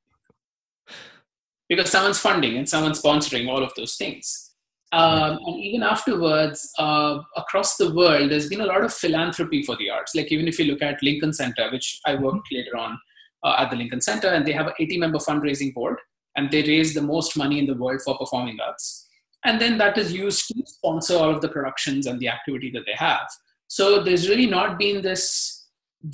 [1.69, 4.47] because someone's funding and someone's sponsoring all of those things
[4.93, 9.77] um, and even afterwards, uh, across the world, there's been a lot of philanthropy for
[9.77, 10.15] the arts.
[10.15, 12.57] Like even if you look at Lincoln Center, which I worked mm-hmm.
[12.57, 12.99] later on
[13.43, 15.99] uh, at the Lincoln Center, and they have an 80-member fundraising board,
[16.37, 19.09] and they raise the most money in the world for performing arts.
[19.45, 22.85] And then that is used to sponsor all of the productions and the activity that
[22.87, 23.27] they have.
[23.69, 25.67] So there's really not been this,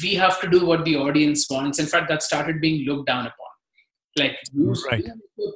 [0.03, 1.79] we have to do what the audience wants.
[1.79, 3.43] In fact, that started being looked down upon
[4.19, 4.39] like
[4.91, 5.05] right.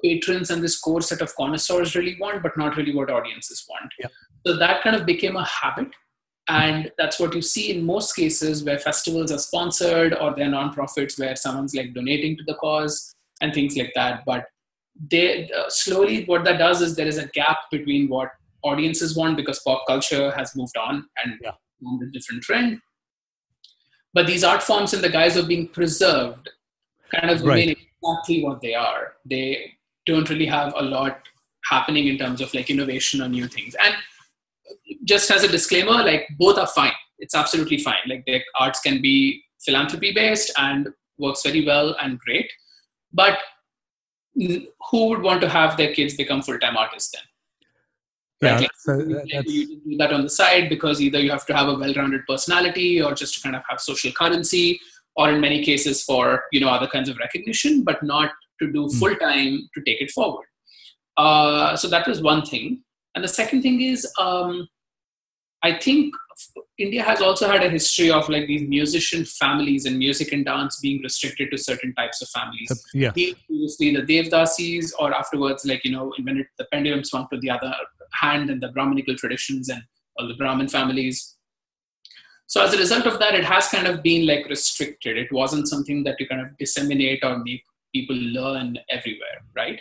[0.02, 3.90] patrons and this core set of connoisseurs really want but not really what audiences want
[3.98, 4.06] yeah.
[4.46, 5.88] so that kind of became a habit
[6.48, 11.18] and that's what you see in most cases where festivals are sponsored or they're nonprofits
[11.18, 14.46] where someone's like donating to the cause and things like that but
[15.10, 18.30] they uh, slowly what that does is there is a gap between what
[18.62, 21.50] audiences want because pop culture has moved on and yeah.
[21.84, 22.80] On a different trend
[24.16, 26.48] but these art forms and the guys are being preserved
[27.14, 27.68] kind of right.
[27.68, 29.14] remain exactly what they are.
[29.24, 29.72] They
[30.06, 31.20] don't really have a lot
[31.64, 33.74] happening in terms of like innovation or new things.
[33.82, 33.94] And
[35.04, 36.92] just as a disclaimer, like both are fine.
[37.18, 38.04] It's absolutely fine.
[38.06, 42.50] Like the arts can be philanthropy based and works very well and great.
[43.12, 43.38] But
[44.34, 47.22] who would want to have their kids become full time artists then?
[48.42, 48.60] Yeah, right?
[48.62, 48.98] like, so
[49.46, 53.00] you do that on the side because either you have to have a well-rounded personality
[53.00, 54.78] or just to kind of have social currency
[55.16, 58.82] or in many cases for you know other kinds of recognition but not to do
[58.88, 58.98] hmm.
[58.98, 60.44] full time to take it forward
[61.16, 62.82] uh, so that was one thing
[63.14, 64.68] and the second thing is um,
[65.62, 66.14] I think
[66.78, 70.78] India has also had a history of like these musician families and music and dance
[70.80, 72.70] being restricted to certain types of families.
[72.92, 73.10] yeah.
[73.10, 77.50] Previously, the Devdasis, or afterwards, like you know, when it, the pendulum swung to the
[77.50, 77.72] other
[78.12, 79.82] hand and the Brahminical traditions and
[80.18, 81.36] all the Brahmin families.
[82.46, 85.18] So as a result of that, it has kind of been like restricted.
[85.18, 89.80] It wasn't something that you kind of disseminate or make people learn everywhere, right?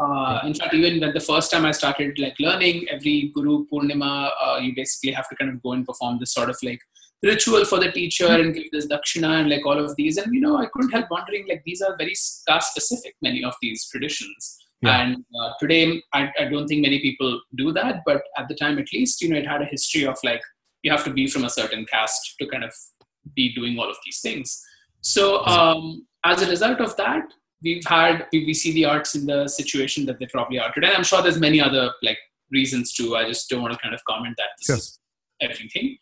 [0.00, 4.30] Uh, in fact, even when the first time I started like learning, every Guru Purnima,
[4.40, 6.80] uh, you basically have to kind of go and perform this sort of like
[7.22, 10.16] ritual for the teacher and give this dakshina and like all of these.
[10.16, 12.14] And you know, I couldn't help wondering like these are very
[12.48, 14.56] caste specific, many of these traditions.
[14.82, 15.02] Yeah.
[15.02, 18.78] And uh, today, I, I don't think many people do that, but at the time,
[18.78, 20.40] at least, you know, it had a history of like
[20.82, 22.72] you have to be from a certain caste to kind of
[23.34, 24.62] be doing all of these things.
[25.02, 27.24] So um, as a result of that,
[27.62, 30.88] we've had we, we see the arts in the situation that they probably are today.
[30.88, 32.18] And I'm sure there's many other like
[32.50, 33.16] reasons too.
[33.16, 34.76] I just don't want to kind of comment that this sure.
[34.76, 34.98] is
[35.40, 35.98] everything.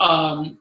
[0.00, 0.58] Um,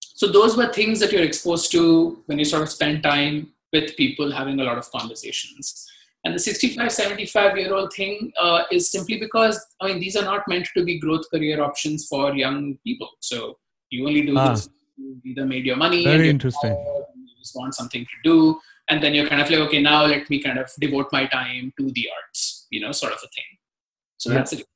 [0.00, 3.96] so those were things that you're exposed to when you sort of spend time with
[3.96, 5.86] people having a lot of conversations.
[6.26, 10.24] And the 65, 75 year old thing uh, is simply because, I mean, these are
[10.24, 13.08] not meant to be growth career options for young people.
[13.20, 13.58] So
[13.90, 14.50] you only do ah.
[14.50, 16.02] this, you either made your money.
[16.04, 16.72] Very interesting.
[16.72, 18.58] You just want something to do
[18.88, 21.72] and then you're kind of like okay now let me kind of devote my time
[21.78, 23.50] to the arts you know sort of a thing
[24.16, 24.36] so yeah.
[24.36, 24.66] that's it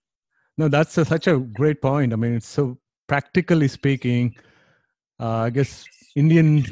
[0.58, 4.34] no that's a, such a great point i mean it's so practically speaking
[5.20, 5.84] uh, i guess
[6.16, 6.64] indian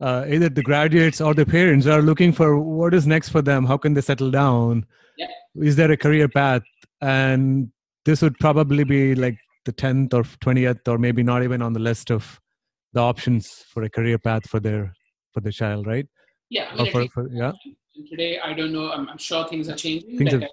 [0.00, 3.64] uh, either the graduates or the parents are looking for what is next for them
[3.64, 4.84] how can they settle down
[5.18, 5.26] yeah.
[5.56, 6.62] is there a career path
[7.00, 7.70] and
[8.04, 11.80] this would probably be like the 10th or 20th or maybe not even on the
[11.80, 12.40] list of
[12.92, 14.92] the options for a career path for their
[15.32, 16.06] for the child right
[16.50, 17.52] yeah, I mean, for, for, yeah.
[18.08, 18.90] Today, I don't know.
[18.90, 20.18] I'm, I'm sure things are changing.
[20.18, 20.50] Things like that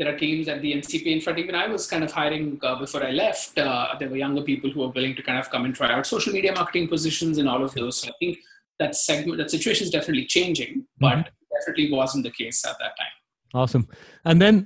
[0.00, 1.12] there are teams at the NCPA.
[1.12, 3.58] In fact, even I was kind of hiring uh, before I left.
[3.58, 6.06] Uh, there were younger people who were willing to kind of come and try out
[6.06, 7.98] social media marketing positions and all of those.
[7.98, 8.38] So I think
[8.78, 11.54] that segment, that situation is definitely changing, but mm-hmm.
[11.54, 13.14] definitely wasn't the case at that time.
[13.52, 13.86] Awesome.
[14.24, 14.64] And then,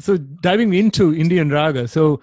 [0.00, 1.86] so diving into Indian Raga.
[1.86, 2.20] So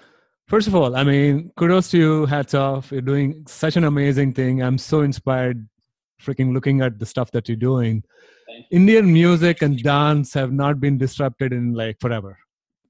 [0.50, 2.26] first of all, I mean, kudos to you.
[2.26, 2.92] Hats off.
[2.92, 4.62] You're doing such an amazing thing.
[4.62, 5.66] I'm so inspired
[6.22, 8.04] freaking looking at the stuff that you're doing.
[8.72, 12.38] Indian music and dance have not been disrupted in like forever.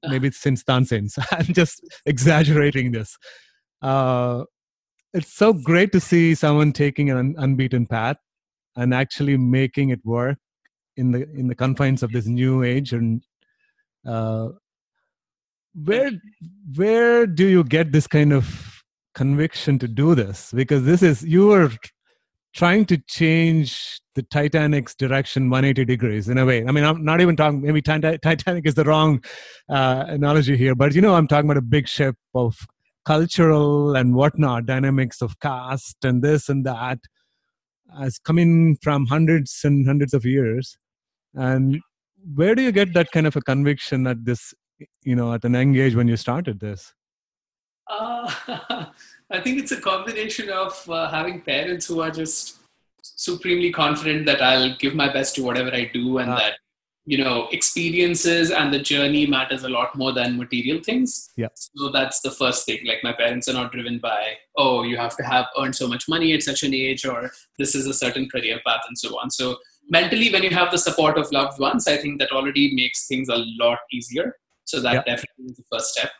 [0.08, 1.18] Maybe since Tansen's.
[1.30, 3.16] I'm just exaggerating this.
[3.80, 4.44] Uh,
[5.14, 8.16] it's so great to see someone taking an unbeaten path
[8.76, 10.38] and actually making it work
[10.96, 13.22] in the in the confines of this new age and
[14.06, 14.48] uh,
[15.74, 16.10] where
[16.76, 18.82] where do you get this kind of
[19.14, 21.70] conviction to do this because this is you were
[22.54, 26.64] trying to change the Titanic's direction 180 degrees in a way.
[26.66, 29.24] I mean, I'm not even talking, maybe Titanic is the wrong
[29.68, 32.56] uh, analogy here, but you know, I'm talking about a big ship of
[33.04, 36.98] cultural and whatnot, dynamics of caste and this and that,
[38.00, 40.76] as coming from hundreds and hundreds of years.
[41.34, 41.80] And
[42.34, 44.54] where do you get that kind of a conviction at this,
[45.02, 46.92] you know, at an age when you started this?
[47.88, 48.30] Uh,
[49.32, 52.58] I think it's a combination of uh, having parents who are just
[53.02, 56.36] supremely confident that I'll give my best to whatever I do and ah.
[56.36, 56.54] that
[57.04, 61.30] you know experiences and the journey matters a lot more than material things.
[61.36, 61.48] Yeah.
[61.54, 62.86] So that's the first thing.
[62.86, 66.08] Like my parents are not driven by oh you have to have earned so much
[66.08, 69.30] money at such an age or this is a certain career path and so on.
[69.30, 69.56] So
[69.88, 73.28] mentally when you have the support of loved ones i think that already makes things
[73.28, 74.36] a lot easier.
[74.64, 75.02] So that yeah.
[75.02, 76.12] definitely is the first step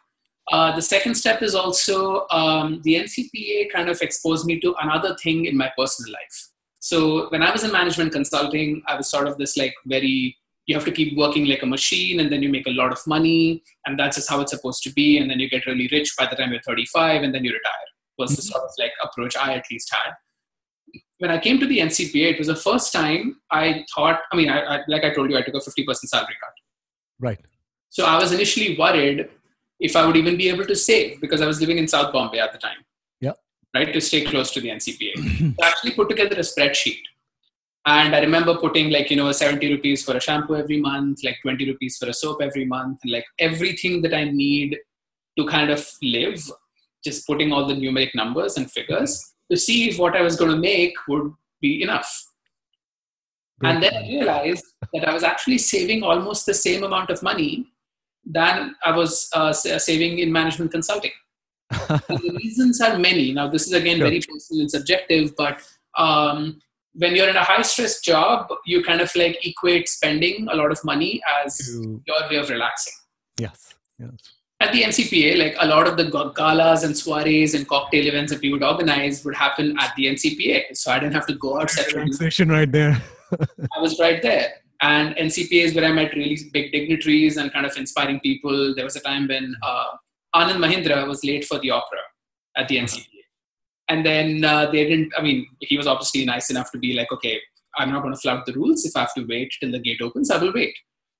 [0.50, 5.14] uh, the second step is also um, the NCPA kind of exposed me to another
[5.16, 6.48] thing in my personal life.
[6.80, 10.76] So when I was in management consulting, I was sort of this like very you
[10.76, 13.62] have to keep working like a machine and then you make a lot of money
[13.84, 16.24] and that's just how it's supposed to be and then you get really rich by
[16.24, 18.52] the time you're 35 and then you retire was the mm-hmm.
[18.52, 20.12] sort of like approach I at least had.
[21.18, 24.50] When I came to the NCPA, it was the first time I thought, I mean,
[24.50, 26.52] I, I, like I told you, I took a 50% salary cut.
[27.20, 27.40] Right.
[27.90, 29.28] So I was initially worried
[29.82, 32.38] if I would even be able to save because I was living in South Bombay
[32.38, 32.78] at the time.
[33.20, 33.32] Yeah.
[33.74, 35.54] Right, to stay close to the NCPA.
[35.62, 37.00] I actually put together a spreadsheet.
[37.84, 41.38] And I remember putting like, you know, 70 rupees for a shampoo every month, like
[41.42, 44.78] 20 rupees for a soap every month, and like everything that I need
[45.36, 46.40] to kind of live,
[47.04, 50.52] just putting all the numeric numbers and figures to see if what I was going
[50.52, 52.24] to make would be enough.
[53.64, 57.71] And then I realized that I was actually saving almost the same amount of money
[58.24, 61.10] than I was uh, saving in management consulting.
[61.70, 63.32] the reasons are many.
[63.32, 64.06] Now, this is again sure.
[64.06, 65.60] very personal and subjective, but
[65.96, 66.60] um,
[66.94, 70.70] when you're in a high stress job, you kind of like equate spending a lot
[70.70, 72.02] of money as to...
[72.06, 72.92] your way of relaxing.
[73.38, 73.74] Yes.
[73.98, 74.10] yes.
[74.60, 76.04] at the NCPA, like a lot of the
[76.36, 80.76] galas and soirees and cocktail events that we would organize would happen at the NCPA.
[80.76, 82.02] So I didn't have to go out separately.
[82.02, 82.12] Right
[82.70, 83.02] there.
[83.74, 84.61] I was right there.
[84.82, 88.74] And NCPA is where I met really big dignitaries and kind of inspiring people.
[88.74, 89.84] There was a time when uh,
[90.34, 92.00] Anand Mahindra was late for the opera
[92.56, 93.06] at the NCPA.
[93.88, 97.12] And then uh, they didn't, I mean, he was obviously nice enough to be like,
[97.12, 97.40] okay,
[97.78, 98.84] I'm not going to flout the rules.
[98.84, 100.74] If I have to wait till the gate opens, I will wait.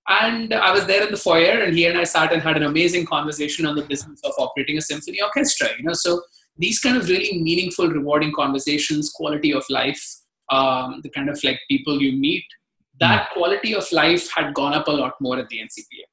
[0.09, 2.65] And I was there in the foyer, and he and I sat and had an
[2.65, 5.69] amazing conversation on the business of operating a symphony orchestra.
[5.79, 6.21] You know, so
[6.59, 10.03] these kind of really meaningful, rewarding conversations, quality of life,
[10.51, 12.45] um, the kind of like people you meet,
[13.03, 13.33] that mm.
[13.33, 16.05] quality of life had gone up a lot more at the NCPA.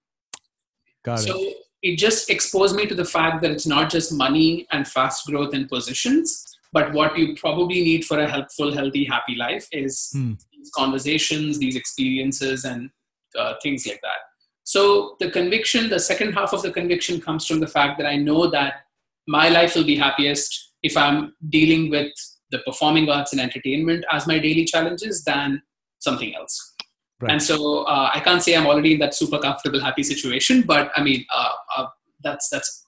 [1.05, 1.57] Got so it.
[1.83, 5.53] it just exposed me to the fact that it's not just money and fast growth
[5.53, 10.39] and positions, but what you probably need for a helpful, healthy, happy life is mm.
[10.51, 12.89] these conversations, these experiences, and
[13.37, 14.21] uh, things like that.
[14.63, 18.17] So the conviction, the second half of the conviction comes from the fact that I
[18.17, 18.85] know that
[19.27, 22.11] my life will be happiest if I'm dealing with
[22.51, 25.61] the performing arts and entertainment as my daily challenges than
[25.99, 26.75] something else.
[27.21, 27.33] Right.
[27.33, 30.91] And so uh, I can't say I'm already in that super comfortable, happy situation, but
[30.95, 31.87] I mean, uh, uh
[32.23, 32.85] that's that's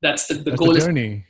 [0.00, 1.26] that's the, the that's goal the journey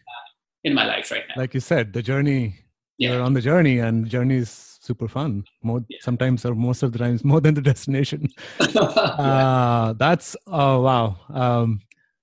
[0.62, 1.34] in my life right now.
[1.36, 2.54] Like you said, the journey.
[2.98, 3.12] Yeah.
[3.12, 5.98] You're on the journey, and the journey is super fun more yeah.
[6.00, 8.28] sometimes or most of the times more than the destination
[8.60, 11.80] uh, that's oh wow um,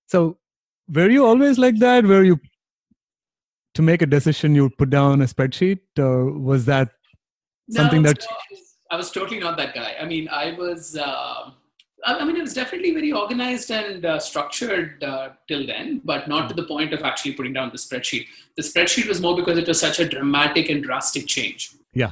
[0.08, 0.38] so
[0.96, 2.40] were you always like that were you
[3.74, 6.90] to make a decision you put down a spreadsheet or was that
[7.70, 8.26] something no, that
[8.94, 11.52] i was totally not that guy i mean i was uh,
[12.06, 16.50] I mean, it was definitely very organized and uh, structured uh, till then, but not
[16.50, 18.26] to the point of actually putting down the spreadsheet.
[18.58, 21.72] The spreadsheet was more because it was such a dramatic and drastic change.
[21.94, 22.12] Yeah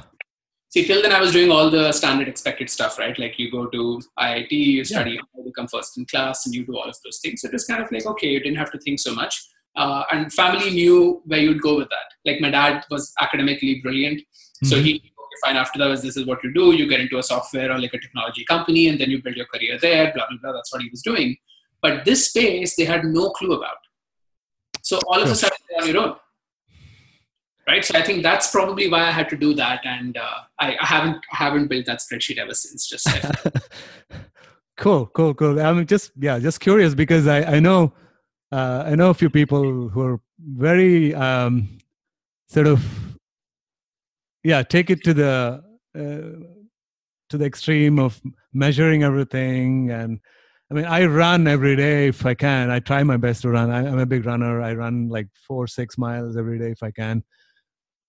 [0.72, 3.66] see till then i was doing all the standard expected stuff right like you go
[3.74, 5.44] to iit you study yeah.
[5.46, 7.64] you come first in class and you do all of those things so it was
[7.64, 9.34] kind of like okay you didn't have to think so much
[9.76, 14.18] uh, and family knew where you'd go with that like my dad was academically brilliant
[14.18, 14.66] mm-hmm.
[14.66, 15.11] so he okay,
[15.44, 17.78] fine after that was this is what you do you get into a software or
[17.78, 20.72] like a technology company and then you build your career there blah blah blah that's
[20.72, 21.36] what he was doing.
[21.80, 23.76] But this space they had no clue about.
[24.82, 26.16] So all of a sudden they're on your own.
[27.66, 27.84] Right?
[27.84, 30.86] So i think that's probably why i had to do that and uh, I, I,
[30.86, 33.06] haven't I haven't built that spreadsheet ever since just
[34.76, 35.60] cool cool cool.
[35.60, 37.92] I'm just yeah just curious because i i know
[38.50, 41.68] uh, i know a few people who are very um
[42.48, 42.84] sort of
[44.44, 45.62] yeah take it to the
[45.94, 46.46] uh,
[47.28, 48.20] to the extreme of
[48.52, 50.20] measuring everything and
[50.70, 52.70] I mean, I run every day if I can.
[52.70, 53.70] I try my best to run.
[53.70, 54.62] I, am a big runner.
[54.62, 57.22] I run like four, six miles every day if I can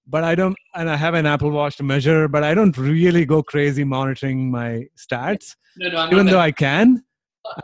[0.07, 3.25] but I don't, and I have an Apple Watch to measure, but I don't really
[3.25, 7.03] go crazy monitoring my stats, no, no, even though I can,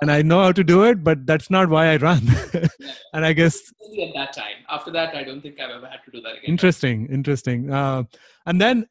[0.02, 2.22] and I know how to do it, but that's not why I run.
[3.14, 6.12] and I guess at that time, after that, I don't think I've ever had to
[6.12, 6.44] do that again.
[6.46, 7.72] Interesting, interesting.
[7.72, 8.04] Uh,
[8.46, 8.88] and then,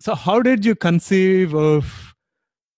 [0.00, 2.14] so how did you conceive of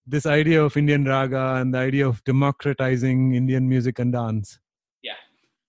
[0.07, 4.59] this idea of Indian raga and the idea of democratizing Indian music and dance?
[5.03, 5.13] Yeah.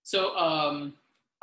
[0.04, 0.36] So.
[0.38, 0.94] Um,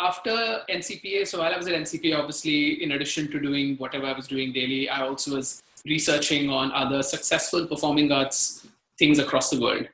[0.01, 4.13] after NCPA, so while I was at NCPA, obviously, in addition to doing whatever I
[4.13, 8.68] was doing daily, I also was researching on other successful performing arts
[8.99, 9.87] things across the world.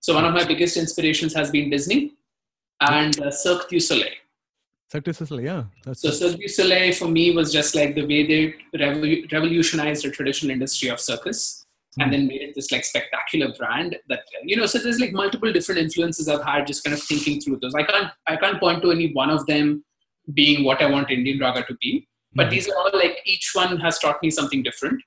[0.00, 2.14] So one of my biggest inspirations has been Disney
[2.80, 4.14] and uh, Cirque du Soleil.
[4.90, 5.64] Cirque du Soleil, yeah.
[5.84, 8.54] That's so Cirque du Soleil for me was just like the way they
[9.30, 11.62] revolutionized the traditional industry of circus
[11.98, 12.10] and hmm.
[12.12, 15.80] then made it this like spectacular brand that you know so there's like multiple different
[15.80, 18.90] influences i've had just kind of thinking through those i can't i can't point to
[18.90, 19.84] any one of them
[20.34, 22.50] being what i want indian raga to be but mm-hmm.
[22.50, 25.00] these are all like each one has taught me something different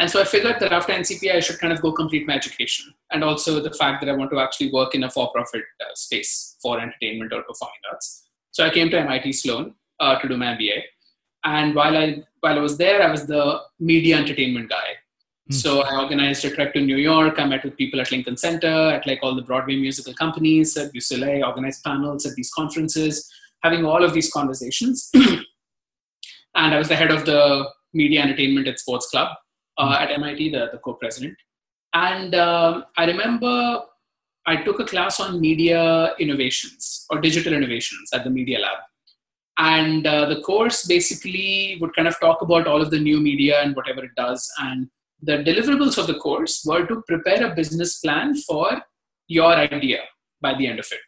[0.00, 2.92] and so i figured that after ncpa i should kind of go complete my education
[3.12, 6.56] and also the fact that i want to actually work in a for-profit uh, space
[6.62, 8.08] for entertainment or performing arts
[8.50, 10.80] so i came to mit sloan uh, to do my mba
[11.44, 12.06] and while i
[12.40, 13.44] while i was there i was the
[13.92, 14.88] media entertainment guy
[15.50, 15.56] Hmm.
[15.56, 17.40] So I organized a trip to New York.
[17.40, 20.92] I met with people at Lincoln Center, at like all the Broadway musical companies, at
[20.92, 23.28] UCLA, organized panels at these conferences,
[23.64, 25.10] having all of these conversations.
[25.14, 29.36] and I was the head of the Media Entertainment and Sports Club
[29.80, 30.02] uh, hmm.
[30.02, 31.36] at MIT, the, the co-president.
[31.94, 33.80] And um, I remember
[34.46, 38.78] I took a class on media innovations or digital innovations at the Media Lab.
[39.58, 43.60] And uh, the course basically would kind of talk about all of the new media
[43.62, 44.50] and whatever it does.
[44.58, 44.88] And
[45.22, 48.80] the deliverables of the course were to prepare a business plan for
[49.28, 50.00] your idea
[50.40, 51.00] by the end of it.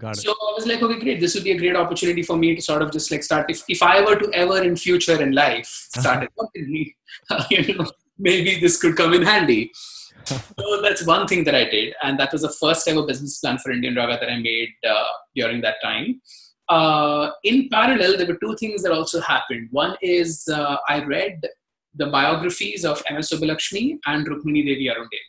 [0.00, 0.22] Got it.
[0.22, 1.20] So I was like, okay, great.
[1.20, 3.50] This would be a great opportunity for me to sort of just like start.
[3.50, 6.26] If, if I were to ever in future in life start uh-huh.
[6.36, 6.96] a company,
[7.50, 9.70] you know, maybe this could come in handy.
[10.24, 13.58] so that's one thing that I did, and that was the first ever business plan
[13.58, 16.20] for Indian Raga that I made uh, during that time.
[16.68, 19.68] Uh, in parallel, there were two things that also happened.
[19.70, 21.46] One is uh, I read
[21.94, 25.28] the biographies of MS Subbulakshmi and Rukmini Devi Arundale.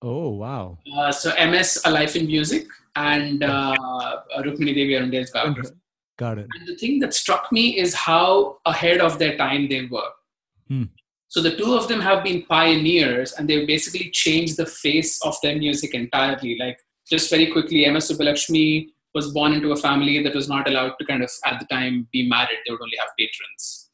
[0.00, 0.78] Oh wow!
[0.96, 2.66] Uh, so MS A Life in Music
[2.96, 3.74] and uh,
[4.38, 5.30] Rukmini Devi Arundale's.
[6.16, 6.46] Got it.
[6.54, 10.10] And the thing that struck me is how ahead of their time they were.
[10.68, 10.84] Hmm.
[11.28, 15.36] So the two of them have been pioneers and they've basically changed the face of
[15.42, 16.56] their music entirely.
[16.60, 16.78] Like
[17.10, 21.04] just very quickly, MS Subbulakshmi was born into a family that was not allowed to
[21.04, 22.58] kind of at the time be married.
[22.64, 23.90] They would only have patrons.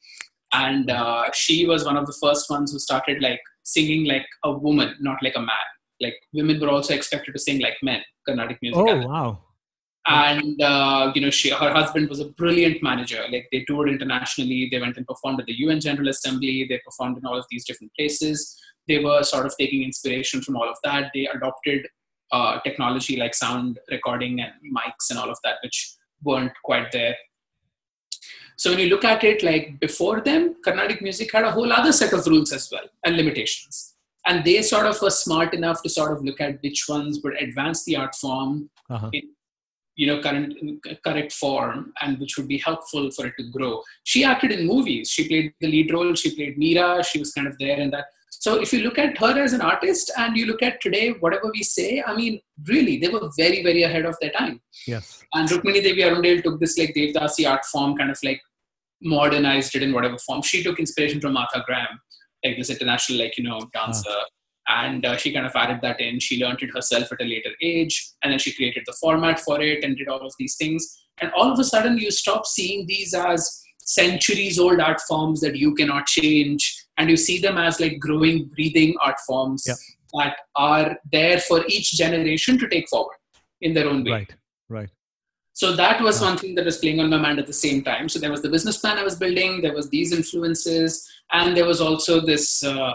[0.53, 4.53] And uh, she was one of the first ones who started like singing like a
[4.53, 5.70] woman, not like a man.
[6.01, 8.82] Like women were also expected to sing like men, Carnatic music.
[8.86, 9.38] Oh wow!
[10.07, 13.22] and uh, you know she her husband was a brilliant manager.
[13.30, 17.18] Like they toured internationally they went and performed at the un general assembly they performed
[17.18, 18.59] in all of these different places.
[18.88, 21.11] They were sort of taking inspiration from all of that.
[21.14, 21.86] They adopted
[22.32, 27.16] uh, technology like sound recording and mics and all of that which weren't quite there.
[28.57, 31.92] So when you look at it like before them carnatic music had a whole other
[31.92, 33.89] set of rules as well and limitations
[34.26, 37.36] and they sort of were smart enough to sort of look at which ones would
[37.46, 38.52] advance the art form
[38.96, 39.10] Uh-huh.
[39.18, 39.24] in
[40.00, 40.50] you know current
[41.06, 43.72] correct form and which would be helpful for it to grow.
[44.10, 45.10] She acted in movies.
[45.14, 46.12] She played the lead role.
[46.22, 48.06] She played mira she was kind of there in that.
[48.44, 51.48] So if you look at her as an artist and you look at today whatever
[51.56, 52.34] we say i mean
[52.72, 54.56] really they were very very ahead of their time.
[54.92, 55.06] Yes.
[55.38, 58.40] and rukmini devi arundale took this like devadasi art form kind of like
[59.16, 60.42] modernized it in whatever form.
[60.42, 61.94] She took inspiration from martha graham
[62.45, 64.18] like this international like you know dancer.
[64.68, 66.20] And uh, she kind of added that in.
[66.20, 69.61] She learned it herself at a later age and then she created the format for
[69.61, 71.03] it and did all of these things.
[71.20, 75.57] And all of a sudden you stop seeing these as centuries old art forms that
[75.57, 79.64] you cannot change and you see them as like growing breathing art forms
[80.14, 83.16] that are there for each generation to take forward
[83.61, 84.12] in their own way.
[84.12, 84.34] Right.
[84.68, 84.91] Right.
[85.61, 88.08] So that was one thing that was playing on my mind at the same time.
[88.08, 91.66] So there was the business plan I was building, there was these influences, and there
[91.66, 92.92] was also this uh,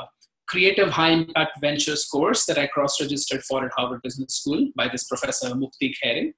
[0.48, 4.88] creative high impact ventures course that I cross registered for at Harvard Business School by
[4.88, 6.34] this professor Mukti Khaire.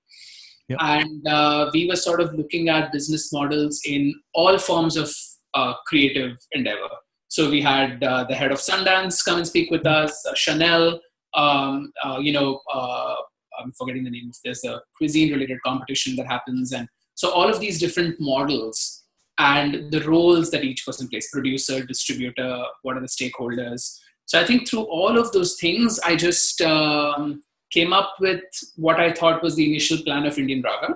[0.67, 0.80] Yep.
[0.82, 5.09] And uh, we were sort of looking at business models in all forms of
[5.53, 6.89] uh, creative endeavor.
[7.30, 10.99] So we had uh, the head of Sundance come and speak with us, uh, Chanel,
[11.36, 13.15] um, uh, you know, uh,
[13.62, 17.49] I'm forgetting the name of there's a cuisine related competition that happens and so all
[17.49, 19.03] of these different models
[19.39, 24.45] and the roles that each person plays producer distributor what are the stakeholders so i
[24.45, 27.41] think through all of those things i just um,
[27.72, 28.43] came up with
[28.76, 30.95] what i thought was the initial plan of indian raga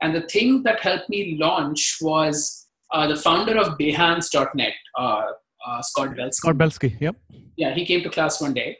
[0.00, 5.24] and the thing that helped me launch was uh, the founder of behance.net uh,
[5.66, 6.96] uh, scott belsky Scott Belsky.
[7.00, 7.16] Yep.
[7.56, 8.78] yeah, he came to class one day.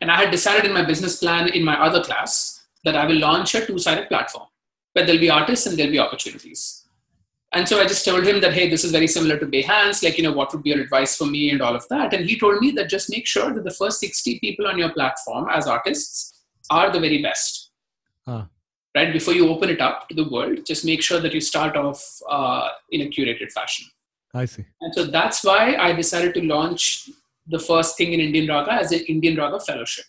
[0.00, 3.18] And I had decided in my business plan in my other class that I will
[3.18, 4.46] launch a two sided platform
[4.92, 6.84] where there'll be artists and there'll be opportunities.
[7.52, 10.04] And so I just told him that, hey, this is very similar to Behance.
[10.04, 12.14] Like, you know, what would be your advice for me and all of that?
[12.14, 14.92] And he told me that just make sure that the first 60 people on your
[14.92, 17.70] platform as artists are the very best.
[18.26, 18.46] Ah.
[18.94, 19.12] Right?
[19.12, 22.04] Before you open it up to the world, just make sure that you start off
[22.28, 23.86] uh, in a curated fashion.
[24.32, 24.64] I see.
[24.80, 27.10] And so that's why I decided to launch
[27.46, 30.04] the first thing in Indian Raga as an Indian Raga fellowship.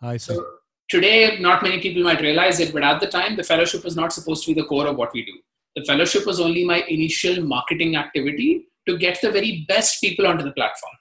[0.00, 0.34] I see.
[0.34, 0.44] So
[0.88, 4.12] today, not many people might realize it, but at the time, the fellowship was not
[4.12, 5.32] supposed to be the core of what we do.
[5.76, 10.44] The fellowship was only my initial marketing activity to get the very best people onto
[10.44, 10.92] the platform.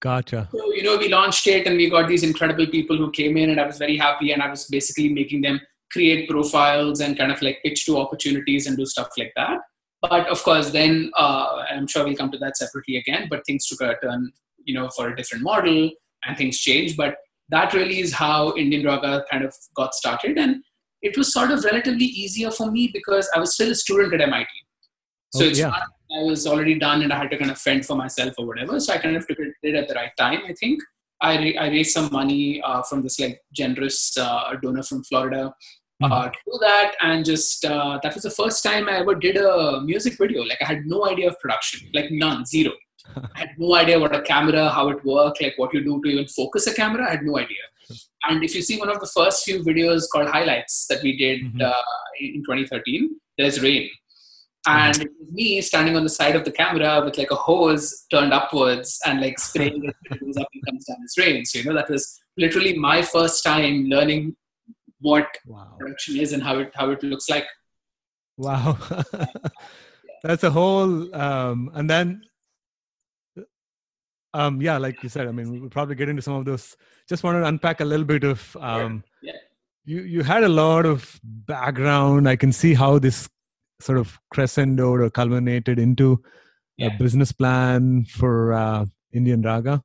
[0.00, 0.48] Gotcha.
[0.52, 3.50] So, you know, we launched it and we got these incredible people who came in,
[3.50, 4.32] and I was very happy.
[4.32, 5.60] And I was basically making them
[5.90, 9.58] create profiles and kind of like pitch to opportunities and do stuff like that.
[10.00, 13.26] But of course, then uh, I'm sure we'll come to that separately again.
[13.28, 14.30] But things took a turn,
[14.64, 15.90] you know, for a different model
[16.24, 16.96] and things changed.
[16.96, 17.16] But
[17.48, 20.38] that really is how Indian Raga kind of got started.
[20.38, 20.62] And
[21.02, 24.20] it was sort of relatively easier for me because I was still a student at
[24.20, 24.48] MIT.
[25.34, 25.68] So Oh, it's yeah.
[25.68, 28.46] not I was already done and I had to kind of fend for myself or
[28.46, 28.80] whatever.
[28.80, 30.40] So I kind of took it at the right time.
[30.46, 30.80] I think
[31.20, 35.52] I, I raised some money uh, from this like generous uh, donor from Florida
[36.02, 36.32] uh, Mhm.
[36.32, 39.80] to do that, and just uh, that was the first time I ever did a
[39.80, 40.42] music video.
[40.44, 42.72] Like I had no idea of production, like none, zero.
[43.34, 46.08] I had no idea what a camera, how it worked, like what you do to
[46.08, 47.06] even focus a camera.
[47.06, 47.64] I had no idea.
[48.28, 51.40] And if you see one of the first few videos called highlights that we did
[51.40, 51.62] Mhm.
[51.62, 51.82] uh,
[52.20, 53.88] in 2013, there's rain.
[54.66, 58.04] And it was me standing on the side of the camera with like a hose
[58.10, 61.44] turned upwards and like spraying it, it goes up and comes down as rain.
[61.44, 64.36] So, you know, that was literally my first time learning
[65.00, 65.74] what Wow.
[65.78, 67.46] production is and how it how it looks like.
[68.36, 68.78] Wow.
[70.24, 72.22] That's a whole um and then
[74.34, 76.76] um, yeah, like you said, I mean, we'll probably get into some of those.
[77.08, 78.56] Just want to unpack a little bit of.
[78.60, 79.32] Um, yeah.
[79.86, 82.28] You you had a lot of background.
[82.28, 83.26] I can see how this
[83.80, 86.22] sort of crescendoed or culminated into
[86.76, 86.88] Yeah.
[86.94, 88.84] a business plan for uh,
[89.14, 89.82] Indian Raga.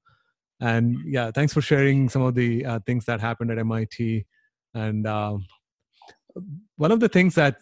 [0.60, 4.26] And yeah, thanks for sharing some of the uh, things that happened at MIT.
[4.74, 5.46] And um,
[6.78, 7.58] one of the things that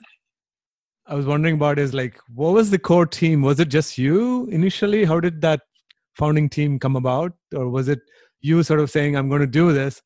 [1.08, 3.42] I was wondering about is like, what was the core team?
[3.42, 5.04] Was it just you initially?
[5.04, 5.62] How did that
[6.16, 7.34] founding team come about?
[7.54, 8.00] Or was it
[8.40, 10.02] you sort of saying, I'm going to do this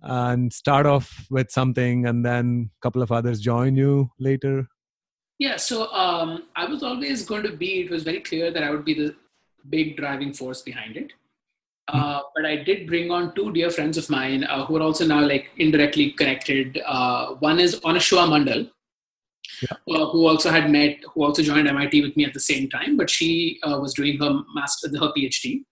[0.00, 4.68] and start off with something and then a couple of others join you later?
[5.38, 8.70] Yeah, so um, I was always going to be, it was very clear that I
[8.70, 9.14] would be the
[9.70, 11.12] big driving force behind it.
[11.88, 15.06] Uh, but I did bring on two dear friends of mine uh, who are also
[15.06, 16.80] now like indirectly connected.
[16.86, 18.70] Uh, one is Anashua Mandal,
[19.62, 19.76] Yeah.
[19.96, 22.96] uh, who also had met, who also joined MIT with me at the same time,
[22.96, 25.62] but she uh, was doing her master, her PhD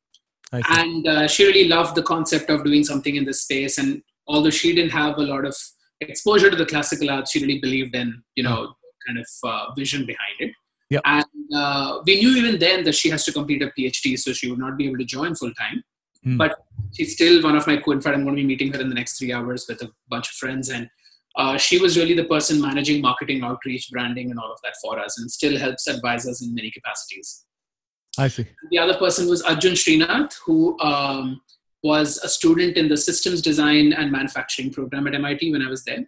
[0.53, 4.51] and uh, she really loved the concept of doing something in this space and although
[4.51, 5.57] she didn't have a lot of
[6.01, 8.73] exposure to the classical arts she really believed in you know
[9.07, 10.53] kind of uh, vision behind it
[10.89, 11.03] Yep.
[11.05, 14.49] and uh, we knew even then that she has to complete a phd so she
[14.49, 15.83] would not be able to join full time
[16.27, 16.39] Hmm.
[16.39, 16.59] but
[16.93, 18.89] she's still one of my co in fact i'm going to be meeting her in
[18.89, 20.89] the next three hours with a bunch of friends and
[21.39, 24.99] uh, she was really the person managing marketing outreach branding and all of that for
[24.99, 27.45] us and still helps advise us in many capacities
[28.19, 28.47] I see.
[28.71, 31.41] the other person was Arjun Srinath, who um,
[31.83, 35.85] was a student in the systems design and manufacturing program at MIT when I was
[35.85, 36.05] there.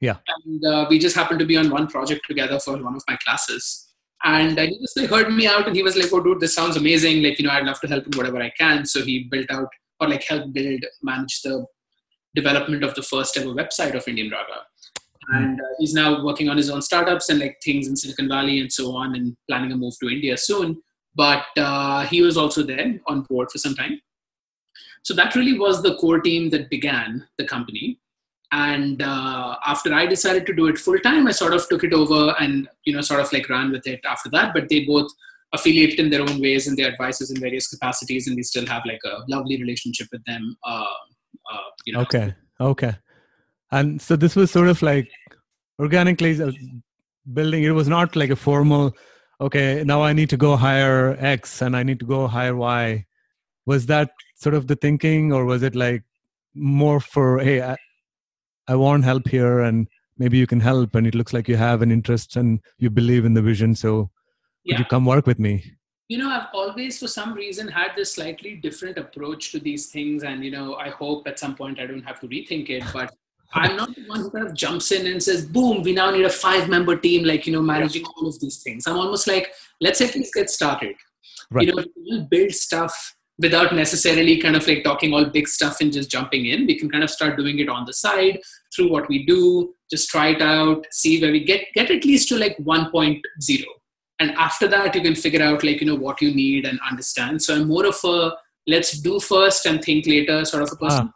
[0.00, 0.16] Yeah.
[0.44, 3.16] And uh, we just happened to be on one project together for one of my
[3.16, 3.85] classes.
[4.24, 6.54] And uh, he just like heard me out and he was like, oh, dude, this
[6.54, 7.22] sounds amazing.
[7.22, 8.84] Like, you know, I'd love to help in whatever I can.
[8.84, 9.68] So he built out
[10.00, 11.64] or like helped build, manage the
[12.34, 14.62] development of the first ever website of Indian Raga.
[15.28, 18.60] And uh, he's now working on his own startups and like things in Silicon Valley
[18.60, 20.80] and so on and planning a move to India soon
[21.16, 24.00] but uh, he was also there on board for some time.
[25.02, 27.98] So that really was the core team that began the company.
[28.64, 31.92] And uh, after I decided to do it full time, I sort of took it
[31.92, 34.54] over and you know sort of like ran with it after that.
[34.54, 35.10] But they both
[35.52, 38.82] affiliated in their own ways and their advisors in various capacities, and we still have
[38.86, 40.56] like a lovely relationship with them.
[40.64, 40.96] Uh,
[41.52, 42.34] uh, you know, Okay.
[42.58, 42.94] Okay.
[43.72, 45.10] And so this was sort of like
[45.78, 46.52] organically uh,
[47.34, 47.62] building.
[47.64, 48.96] It was not like a formal,
[49.40, 53.04] okay, now I need to go hire X and I need to go hire Y.
[53.66, 56.04] Was that sort of the thinking, or was it like
[56.54, 57.76] more for, hey,
[58.68, 59.88] I, want help here and
[60.18, 63.24] maybe you can help and it looks like you have an interest and you believe
[63.24, 63.74] in the vision.
[63.74, 64.10] So
[64.66, 64.78] could yeah.
[64.78, 65.64] you come work with me?
[66.08, 70.22] you know i've always for some reason had this slightly different approach to these things
[70.22, 73.12] and you know i hope at some point i don't have to rethink it but
[73.54, 76.24] i'm not the one who kind of jumps in and says boom we now need
[76.24, 79.52] a five member team like you know managing all of these things i'm almost like
[79.80, 80.94] let's at least get started
[81.50, 81.66] Right.
[81.66, 85.92] you know we'll build stuff without necessarily kind of like talking all big stuff and
[85.92, 86.66] just jumping in.
[86.66, 88.40] We can kind of start doing it on the side
[88.74, 92.28] through what we do just try it out see where we get get at least
[92.28, 93.64] to like 1.0
[94.18, 97.42] and after that you can figure out like you know what you need and understand.
[97.42, 98.32] So i'm more of a
[98.66, 101.08] let's do first and think later sort of a person.
[101.08, 101.12] Ah.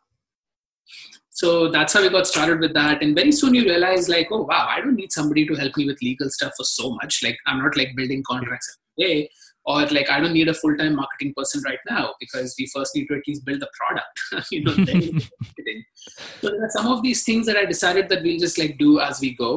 [1.31, 3.03] So that's how we got started with that.
[3.03, 5.87] And very soon you realize like oh wow i don't need somebody to help me
[5.87, 7.23] with legal stuff for so much.
[7.25, 9.31] Like i'm not like building contracts every day
[9.71, 13.07] or like i don't need a full-time marketing person right now because we first need
[13.09, 14.75] to at least build the product you know
[16.41, 18.91] so there are some of these things that i decided that we'll just like do
[19.11, 19.53] as we go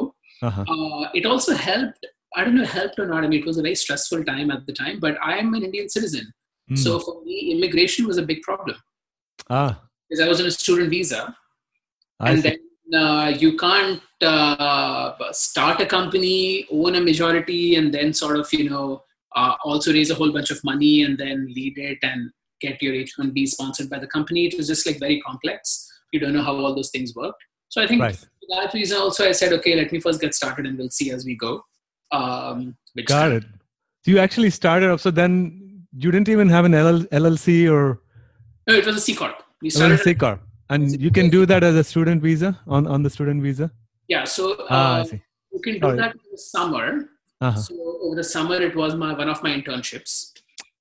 [0.46, 0.62] Uh-huh.
[0.74, 2.02] uh, it also helped
[2.38, 4.62] i don't know helped or not i mean it was a very stressful time at
[4.68, 6.26] the time but i am an indian citizen
[6.72, 6.78] Mm.
[6.82, 8.76] so for me immigration was a big problem
[9.56, 9.72] ah,
[10.04, 11.18] because i was on a student visa
[12.20, 12.44] I and see.
[12.48, 12.60] then
[13.02, 16.38] uh, you can't uh, start a company
[16.78, 18.86] own a majority and then sort of you know
[19.34, 22.30] uh, also raise a whole bunch of money and then lead it and
[22.60, 26.32] get your h1b sponsored by the company it was just like very complex you don't
[26.32, 28.16] know how all those things worked so i think Right.
[28.16, 31.10] for that reason also i said okay let me first get started and we'll see
[31.10, 31.52] as we go
[32.12, 33.44] um, which Got it.
[34.04, 35.00] So you actually started up.
[35.00, 38.00] So then you didn't even have an LL, LLC or
[38.68, 41.64] no it was a c corp we started C corp, and you can do that
[41.64, 43.70] as a student visa on on the student visa.
[44.08, 45.20] yeah so Ah, uh, see.
[45.52, 45.96] you can do Sorry.
[46.02, 46.86] that in the summer
[47.44, 47.60] Uh-huh.
[47.60, 47.74] so
[48.04, 50.12] over the summer it was my one of my internships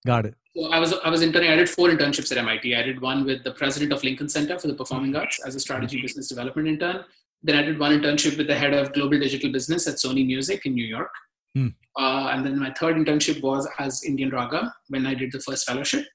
[0.06, 0.36] Got it.
[0.56, 1.50] So I was I was interning.
[1.50, 2.76] I did four internships at MIT.
[2.76, 5.60] I did one with the president of Lincoln Center for the Performing Arts as a
[5.60, 7.06] strategy business development intern.
[7.42, 10.66] Then I did one internship with the head of global digital business at Sony Music
[10.66, 11.12] in New York.
[11.56, 11.68] Hmm.
[11.98, 15.66] Uh, and then my third internship was as Indian Raga when I did the first
[15.66, 16.06] fellowship.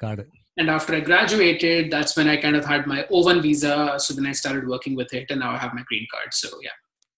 [0.00, 0.28] Got it.
[0.56, 3.94] And after I graduated, that's when I kind of had my O1 visa.
[3.98, 6.32] So then I started working with it, and now I have my green card.
[6.32, 6.70] So yeah.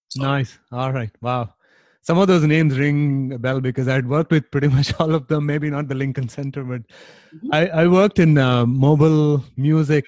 [0.08, 0.58] So, Nice.
[0.72, 1.10] All right.
[1.20, 1.54] Wow.
[2.02, 5.26] Some of those names ring a bell because I'd worked with pretty much all of
[5.28, 5.46] them.
[5.46, 7.48] Maybe not the Lincoln Center, but mm-hmm.
[7.52, 10.04] I, I, worked in uh, mobile music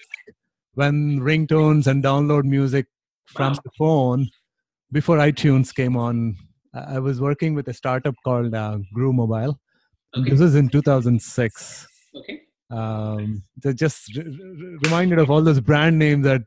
[0.74, 2.86] when ringtones and download music
[3.26, 3.58] from wow.
[3.64, 4.28] the phone
[4.90, 6.36] before iTunes came on.
[6.74, 9.58] I was working with a startup called uh, Groove Mobile.
[10.16, 10.30] Okay.
[10.30, 11.86] This was in 2006.
[12.16, 12.40] Okay.
[12.70, 13.42] Um,
[13.74, 14.24] just r-
[14.84, 16.42] reminded of all those brand names that,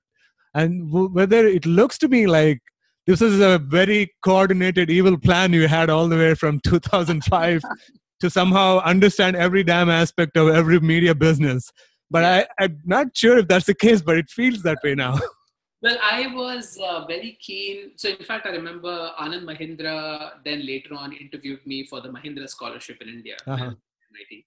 [0.56, 2.62] and w- whether it looks to me like
[3.08, 7.62] this is a very coordinated evil plan you had all the way from 2005
[8.20, 11.72] to somehow understand every damn aspect of every media business.
[12.10, 15.20] But I, I'm not sure if that's the case, but it feels that way now.
[15.82, 17.92] Well, I was uh, very keen.
[17.96, 22.50] So, in fact, I remember Anand Mahindra then later on interviewed me for the Mahindra
[22.50, 23.66] Scholarship in India, uh-huh.
[23.66, 24.46] MIT.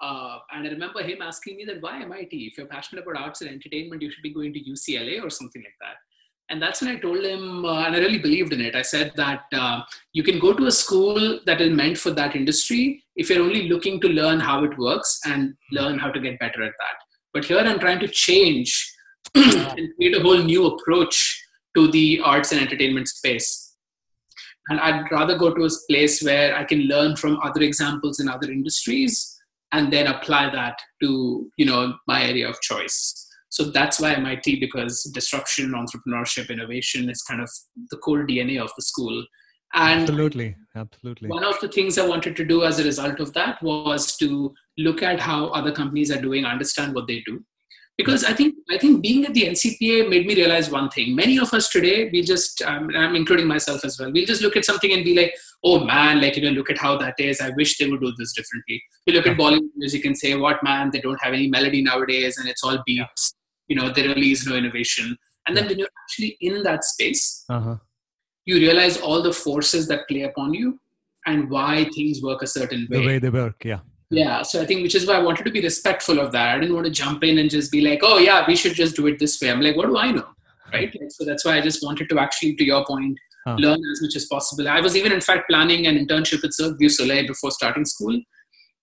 [0.00, 2.34] Uh, and I remember him asking me that why MIT?
[2.34, 5.60] If you're passionate about arts and entertainment, you should be going to UCLA or something
[5.60, 5.96] like that.
[6.50, 8.74] And that's when I told him, uh, and I really believed in it.
[8.74, 9.82] I said that uh,
[10.12, 13.68] you can go to a school that is meant for that industry if you're only
[13.68, 16.96] looking to learn how it works and learn how to get better at that.
[17.32, 18.92] But here I'm trying to change
[19.34, 21.40] and create a whole new approach
[21.76, 23.76] to the arts and entertainment space.
[24.70, 28.28] And I'd rather go to a place where I can learn from other examples in
[28.28, 29.40] other industries
[29.70, 34.60] and then apply that to you know my area of choice so that's why MIT,
[34.60, 37.50] because disruption, entrepreneurship, innovation is kind of
[37.90, 39.24] the core DNA of the school.
[39.74, 41.28] And absolutely, absolutely.
[41.28, 44.54] One of the things I wanted to do as a result of that was to
[44.78, 47.44] look at how other companies are doing, understand what they do.
[47.98, 51.14] Because I think I think being at the NCPA made me realize one thing.
[51.14, 54.10] Many of us today, we just, um, I'm including myself as well.
[54.10, 56.78] We'll just look at something and be like, "Oh man, like you know, look at
[56.78, 57.42] how that is.
[57.42, 60.62] I wish they would do this differently." We look at Bollywood music and say, "What
[60.62, 60.90] man?
[60.90, 63.34] They don't have any melody nowadays, and it's all beats."
[63.70, 65.16] You know there really is no innovation.
[65.46, 67.76] And then when you're actually in that space uh-huh.
[68.44, 70.78] you realize all the forces that play upon you
[71.26, 73.80] and why things work a certain way the way they work yeah.
[74.10, 76.56] Yeah so i think which is why i wanted to be respectful of that.
[76.56, 78.96] I didn't want to jump in and just be like oh yeah we should just
[78.96, 79.50] do it this way.
[79.50, 80.28] I'm like what do i know?
[80.72, 80.94] Right?
[81.00, 83.56] Like, so that's why i just wanted to actually to your point huh.
[83.58, 84.68] learn as much as possible.
[84.68, 88.20] I was even in fact planning an internship at Cirque du Soleil before starting school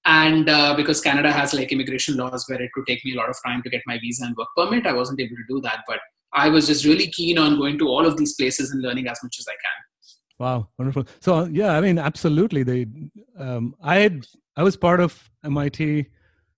[0.08, 3.30] and uh, because canada has like immigration laws where it could take me a lot
[3.30, 5.84] of time to get my visa and work permit i wasn't able to do that.
[5.88, 6.00] But
[6.34, 9.20] i was just really keen on going to all of these places and learning as
[9.24, 9.78] much as i can.
[10.40, 11.06] Wow wonderful.
[11.20, 12.64] So uh, yeah i mean absolutely.
[12.64, 12.86] They
[13.38, 16.08] um, i had i was part of mit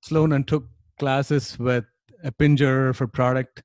[0.01, 0.65] sloan and took
[0.97, 1.85] classes with
[2.23, 3.63] Eppinger for product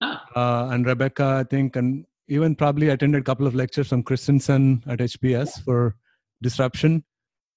[0.00, 0.24] ah.
[0.36, 4.82] uh, and rebecca i think and even probably attended a couple of lectures from christensen
[4.86, 5.96] at hbs for
[6.42, 7.04] disruption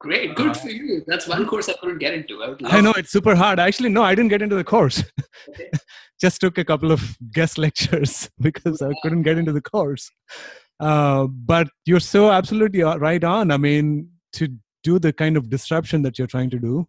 [0.04, 1.01] Great, good uh, for you.
[1.08, 2.43] That's one course I couldn't get into.
[2.43, 3.58] I, I know it's super hard.
[3.58, 5.04] Actually, no, I didn't get into the course.
[5.49, 5.70] Okay.
[6.22, 10.10] Just took a couple of guest lectures because I couldn't get into the course.
[10.80, 13.51] Uh, but you're so absolutely uh, right on.
[13.51, 14.47] I mean, to
[14.84, 16.88] do the kind of disruption that you're trying to do,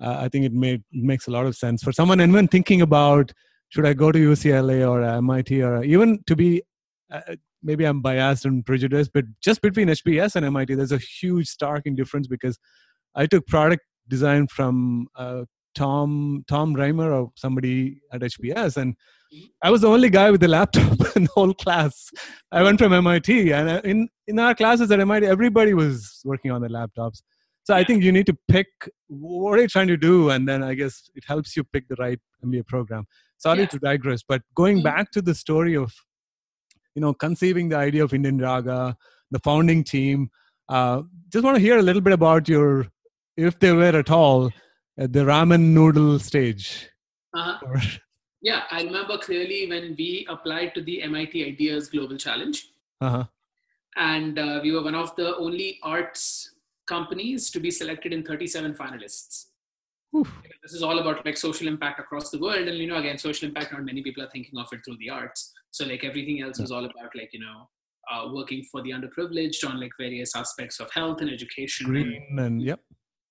[0.00, 2.20] uh, I think it, made, it makes a lot of sense for someone.
[2.20, 3.32] And when thinking about
[3.68, 6.62] should I go to UCLA or MIT or even to be
[7.12, 7.20] uh,
[7.62, 11.84] maybe I'm biased and prejudiced, but just between HBS and MIT, there's a huge stark
[11.94, 12.58] difference because
[13.14, 15.44] I took product design from uh,
[15.74, 18.94] Tom Tom Reimer or somebody at HBS, and
[19.62, 22.10] I was the only guy with the laptop in the whole class.
[22.50, 26.50] I went from MIT, and uh, in in our classes at MIT, everybody was working
[26.50, 27.22] on their laptops.
[27.64, 28.66] So I think you need to pick
[29.08, 31.96] what are you trying to do, and then I guess it helps you pick the
[31.98, 33.06] right MBA program.
[33.36, 33.66] Sorry yeah.
[33.66, 34.84] to digress, but going mm-hmm.
[34.84, 35.92] back to the story of
[36.94, 38.96] you know conceiving the idea of indian raga
[39.30, 40.30] the founding team.
[40.68, 42.86] Uh, just want to hear a little bit about your
[43.36, 44.50] if they were at all
[44.98, 46.88] at the ramen noodle stage.
[47.34, 47.80] Uh-huh.
[48.40, 52.68] yeah i remember clearly when we applied to the mit ideas global challenge.
[53.00, 53.24] Uh-huh.
[53.96, 56.54] and uh, we were one of the only arts
[56.86, 59.46] companies to be selected in 37 finalists.
[60.62, 62.66] This is all about like social impact across the world.
[62.66, 65.10] And you know again social impact not many people are thinking of it through the
[65.10, 67.68] arts so like everything else is all about like you know
[68.10, 71.86] uh, working for the underprivileged on like various aspects of health and education.
[71.86, 72.80] Green and, and yep.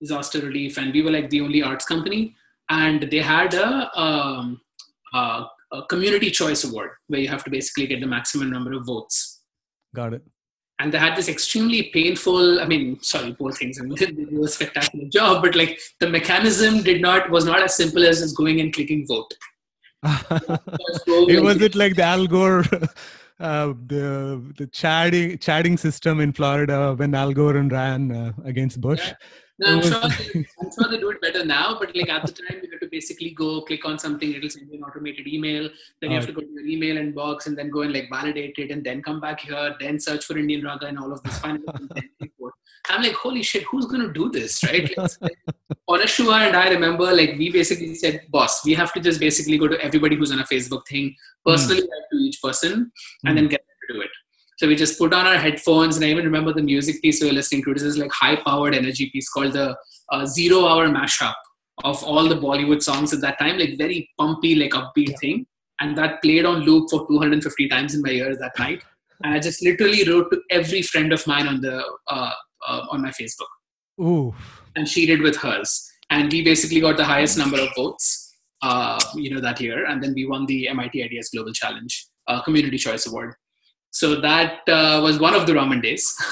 [0.01, 0.77] Disaster relief.
[0.77, 2.35] And we were like the only arts company.
[2.69, 4.61] And they had a, um,
[5.13, 8.85] a, a community choice award where you have to basically get the maximum number of
[8.85, 9.41] votes.
[9.95, 10.23] Got it.
[10.79, 13.79] And they had this extremely painful i mean sorry poor things.
[13.81, 17.63] I mean, they did a spectacular job but like the mechanism did not was not
[17.63, 19.33] as simple as just going and clicking vote
[21.07, 22.63] it was it like the al gore
[23.39, 29.07] uh, the the chatting chatting system in florida when al gore ran uh, against bush
[29.07, 29.13] yeah.
[29.59, 32.31] No, I'm sure, they, I'm sure they do it better now, but like at the
[32.31, 35.67] time, you had to basically go click on something, it'll send you an automated email.
[35.99, 38.55] Then you have to go to your email inbox and then go and like validate
[38.59, 41.41] it and then come back here, then search for Indian Raga and all of this.
[42.89, 44.95] I'm like, holy shit, who's going to do this, right?
[44.97, 45.37] Like,
[45.89, 49.67] Anashua and I remember, like, we basically said, boss, we have to just basically go
[49.67, 51.87] to everybody who's on a Facebook thing, personally mm.
[52.11, 52.91] to each person,
[53.25, 53.35] and mm.
[53.35, 54.11] then get them to do it.
[54.57, 57.27] So we just put on our headphones, and I even remember the music piece we
[57.27, 57.73] were listening to.
[57.73, 59.77] This is like high-powered energy piece called the
[60.11, 61.35] uh, Zero Hour Mashup
[61.83, 65.17] of all the Bollywood songs at that time, like very pumpy, like upbeat yeah.
[65.17, 65.45] thing.
[65.79, 68.81] And that played on loop for 250 times in my ears that night.
[69.23, 72.31] And I just literally wrote to every friend of mine on the uh,
[72.67, 73.53] uh, on my Facebook.
[74.01, 74.33] Ooh.
[74.75, 78.99] And she did with hers, and we basically got the highest number of votes, uh,
[79.15, 82.77] you know, that year, and then we won the MIT Ideas Global Challenge uh, Community
[82.77, 83.33] Choice Award.
[83.91, 86.15] So that uh, was one of the ramen days.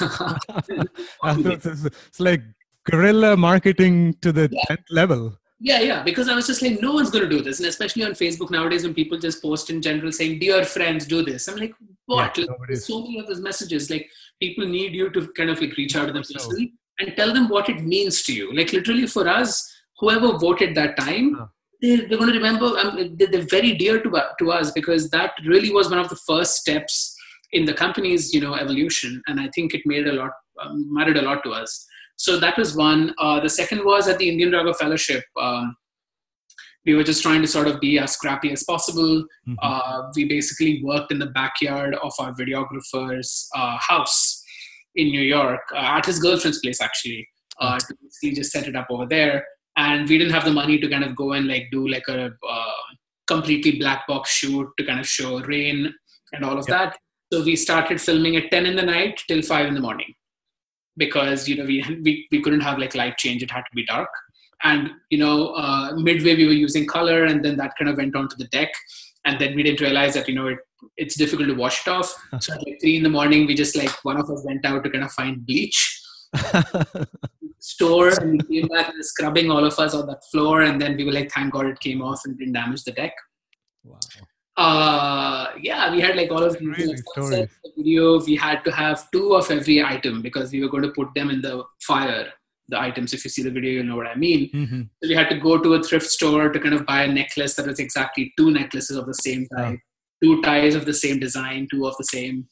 [2.08, 2.42] it's like
[2.84, 4.62] guerrilla marketing to the yeah.
[4.76, 5.38] 10th level.
[5.58, 7.60] Yeah, yeah, because I was just like, no one's going to do this.
[7.60, 11.24] And especially on Facebook nowadays, when people just post in general saying, Dear friends, do
[11.24, 11.48] this.
[11.48, 12.36] I'm like, what?
[12.36, 13.90] Yeah, like, so many of those messages.
[13.90, 17.32] Like, people need you to kind of like reach out to them personally and tell
[17.32, 18.54] them what it means to you.
[18.54, 19.66] Like, literally, for us,
[19.98, 21.48] whoever voted that time,
[21.80, 25.72] they're, they're going to remember, um, they're very dear to, to us because that really
[25.72, 27.15] was one of the first steps
[27.56, 30.32] in the company's you know evolution and i think it made a lot
[30.62, 31.86] um, mattered a lot to us
[32.16, 33.14] so that was one.
[33.18, 35.22] Uh, the second was at the Indian Raga Fellowship.
[35.38, 35.76] Um,
[36.86, 39.24] we were just trying to sort of be as scrappy as possible.
[39.48, 39.54] Mm-hmm.
[39.60, 44.42] Uh, we basically worked in the backyard of our videographer's uh, house
[44.94, 47.28] in New York, uh, at his girlfriend's place actually.
[47.58, 49.42] Uh, to basically just set it up over there,
[49.78, 52.30] and we didn't have the money to kind of go and like do like a
[52.46, 52.72] uh,
[53.26, 55.92] completely black box shoot to kind of show rain
[56.34, 56.98] and all of that.
[57.32, 60.14] So we started filming at 10 in the night till 5 in the morning
[60.96, 63.42] because you know we, we we couldn't have like light change.
[63.42, 64.08] It had to be dark.
[64.62, 68.16] And you know uh, midway we were using color and then that kind of went
[68.16, 68.70] onto the deck.
[69.24, 70.58] And then we didn't realize that you know it,
[70.96, 72.14] it's difficult to wash it off.
[72.40, 74.84] So at like three in the morning we just like one of us went out
[74.84, 76.02] to kind of find bleach.
[77.58, 80.62] Store and we came back and scrubbing all of us on that floor.
[80.62, 83.12] And then we were like thank god it came off and didn't damage the deck.
[83.82, 83.98] Wow
[84.56, 86.96] uh, yeah, we had like all of these really
[87.76, 88.20] video.
[88.24, 91.30] We had to have two of every item because we were going to put them
[91.30, 92.32] in the fire.
[92.68, 94.50] The items, if you see the video, you know what I mean.
[94.50, 94.82] Mm-hmm.
[95.00, 97.54] So we had to go to a thrift store to kind of buy a necklace
[97.54, 99.78] that was exactly two necklaces of the same type,
[100.20, 102.48] two ties of the same design, two of the same.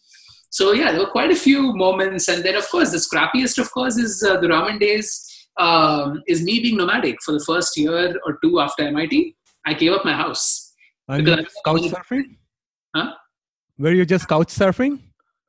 [0.50, 3.72] So yeah, there were quite a few moments, and then of course the scrappiest, of
[3.72, 5.30] course, is uh, the ramen days.
[5.56, 9.36] Um, is me being nomadic for the first year or two after MIT.
[9.64, 10.63] I gave up my house
[11.08, 11.26] and
[11.64, 12.36] couch surfing?
[12.94, 13.14] Huh?
[13.78, 15.00] Were you just couch surfing?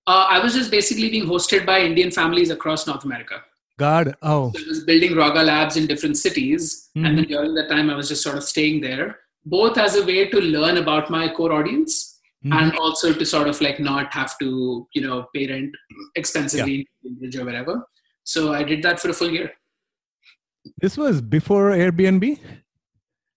[0.08, 3.42] Uh, I was just basically being hosted by Indian families across North America.
[3.78, 4.52] God, oh.
[4.56, 6.90] So I was building Raga labs in different cities.
[6.96, 7.06] Mm-hmm.
[7.06, 10.06] And then during that time, I was just sort of staying there, both as a
[10.06, 12.54] way to learn about my core audience mm-hmm.
[12.58, 15.76] and also to sort of like not have to, you know, pay rent
[16.16, 17.42] expensively yeah.
[17.42, 17.84] or whatever.
[18.24, 19.52] So I did that for a full year.
[20.78, 22.40] This was before Airbnb?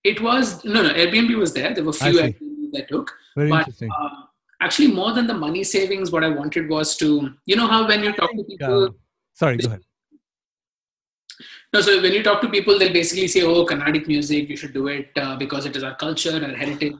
[0.05, 0.91] It was no, no.
[0.91, 1.75] Airbnb was there.
[1.75, 3.91] There were few Airbnb that took, Very but interesting.
[4.01, 4.09] Uh,
[4.61, 8.03] actually, more than the money savings, what I wanted was to, you know, how when
[8.03, 8.85] you talk to people.
[8.85, 8.91] Uh,
[9.35, 9.81] sorry, go ahead.
[11.73, 14.73] No, so when you talk to people, they'll basically say, "Oh, Carnatic music, you should
[14.73, 16.95] do it uh, because it is our culture, our heritage."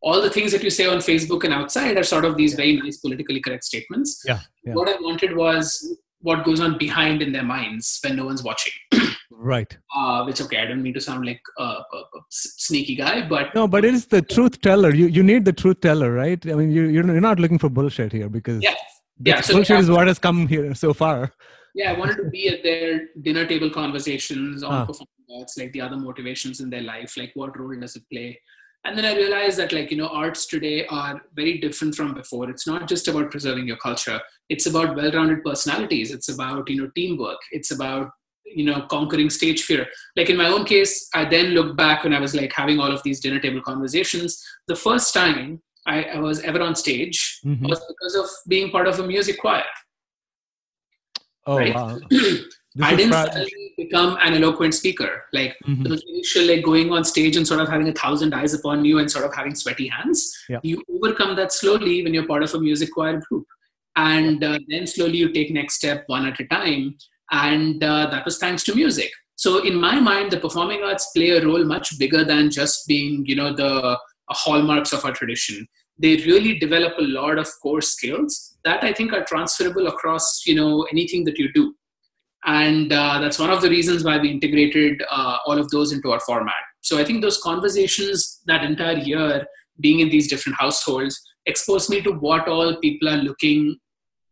[0.00, 2.76] All the things that you say on Facebook and outside are sort of these very
[2.76, 4.22] nice politically correct statements.
[4.26, 4.74] Yeah, yeah.
[4.74, 8.72] What I wanted was what goes on behind in their minds when no one's watching.
[9.44, 9.76] right.
[9.94, 10.58] Uh, which okay.
[10.58, 13.94] I don't mean to sound like a, a, a, sneaky guy but no but it
[13.94, 14.94] is the truth teller.
[14.94, 16.44] You you need the truth teller right?
[16.46, 18.74] I mean you, you're not looking for bullshit here because yeah
[19.20, 21.32] yeah so bullshit is what has come here so far.
[21.74, 24.84] Yeah i wanted to be at their dinner table conversations on ah.
[24.86, 28.40] performance arts like the other motivations in their life like what role does it play?
[28.86, 32.50] And then i realized that like you know arts today are very different from before.
[32.50, 34.20] It's not just about preserving your culture.
[34.48, 36.12] It's about well-rounded personalities.
[36.12, 37.38] It's about you know teamwork.
[37.50, 38.10] It's about
[38.44, 39.86] you know conquering stage fear
[40.16, 42.92] like in my own case i then look back when i was like having all
[42.92, 47.66] of these dinner table conversations the first time i, I was ever on stage mm-hmm.
[47.66, 49.64] was because of being part of a music choir
[51.46, 51.74] oh right?
[51.74, 51.98] wow
[52.82, 55.26] I didn't suddenly become an eloquent speaker.
[55.32, 55.84] Like mm-hmm.
[55.84, 58.98] the initial, like going on stage and sort of having a thousand eyes upon you
[58.98, 60.36] and sort of having sweaty hands.
[60.48, 60.58] Yeah.
[60.64, 63.46] You overcome that slowly when you're part of a music choir group,
[63.94, 66.96] and uh, then slowly you take next step one at a time
[67.30, 69.10] and uh, that was thanks to music.
[69.36, 73.24] So in my mind the performing arts play a role much bigger than just being
[73.26, 73.96] you know the uh,
[74.30, 75.66] hallmarks of our tradition.
[75.98, 80.54] They really develop a lot of core skills that i think are transferable across you
[80.54, 81.74] know anything that you do.
[82.46, 86.12] And uh, that's one of the reasons why we integrated uh, all of those into
[86.12, 86.62] our format.
[86.82, 89.46] So I think those conversations that entire year,
[89.80, 93.78] being in these different households, exposed me to what all people are looking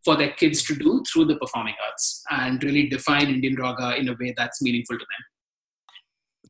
[0.03, 4.09] for their kids to do through the performing arts and really define Indian Raga in
[4.09, 5.23] a way that's meaningful to them.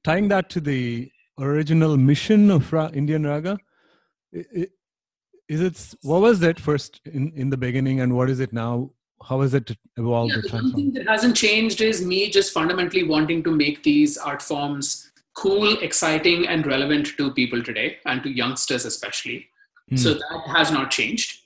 [0.03, 3.57] Tying that to the original mission of Indian Raga,
[4.31, 8.91] is it what was it first in, in the beginning and what is it now?
[9.23, 10.33] How has it evolved?
[10.35, 14.17] Yeah, the one thing that hasn't changed is me just fundamentally wanting to make these
[14.17, 19.47] art forms cool, exciting, and relevant to people today and to youngsters especially.
[19.91, 19.99] Mm.
[19.99, 21.42] So that has not changed.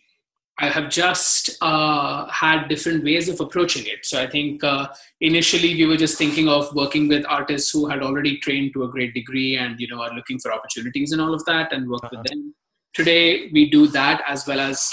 [0.60, 4.06] I have just uh, had different ways of approaching it.
[4.06, 4.88] So I think uh,
[5.22, 8.88] initially we were just thinking of working with artists who had already trained to a
[8.88, 12.04] great degree and you know are looking for opportunities and all of that and work
[12.04, 12.18] uh-huh.
[12.18, 12.56] with them.
[12.96, 14.90] Today we do that as well as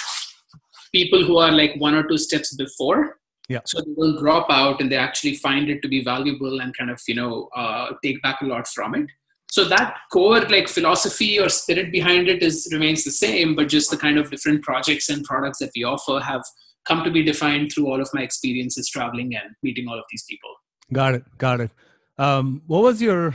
[0.92, 3.18] people who are like one or two steps before.
[3.48, 3.60] Yeah.
[3.64, 6.90] So they don't drop out and they actually find it to be valuable and kind
[6.90, 9.06] of you know uh, take back a lot from it
[9.54, 13.88] so that core like philosophy or spirit behind it is remains the same but just
[13.92, 16.42] the kind of different projects and products that we offer have
[16.88, 20.24] come to be defined through all of my experiences traveling and meeting all of these
[20.28, 20.50] people.
[20.92, 21.70] Got it got it.
[22.18, 23.34] Um, what was your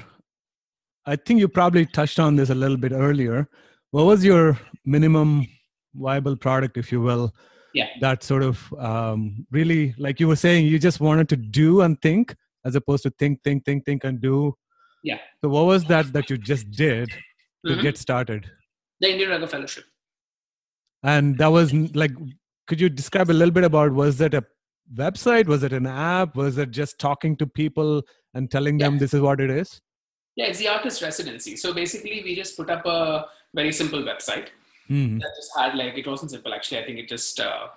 [1.06, 3.48] i think you probably touched on this a little bit earlier.
[3.92, 5.48] What was your minimum
[5.96, 7.34] viable product if you will
[7.74, 7.88] yeah.
[8.02, 12.02] that sort of um, really like you were saying you just wanted to do and
[12.02, 14.54] think as opposed to think think think think and do
[15.04, 15.20] yeah.
[15.44, 17.10] So what was that that you just did
[17.66, 17.82] to mm-hmm.
[17.82, 18.50] get started?
[19.00, 19.86] The Indian Raga Fellowship.
[21.04, 22.12] And that was like,
[22.68, 24.44] could you describe a little bit about was that a
[24.94, 25.48] website?
[25.48, 26.36] Was it an app?
[26.36, 28.02] Was it just talking to people
[28.34, 29.80] and telling them this is what it is?
[30.36, 31.56] Yeah, it's the artist residency.
[31.56, 34.50] So basically, we just put up a very simple website
[34.90, 35.18] mm-hmm.
[35.20, 36.80] that just had like it wasn't simple actually.
[36.80, 37.68] I think it just uh,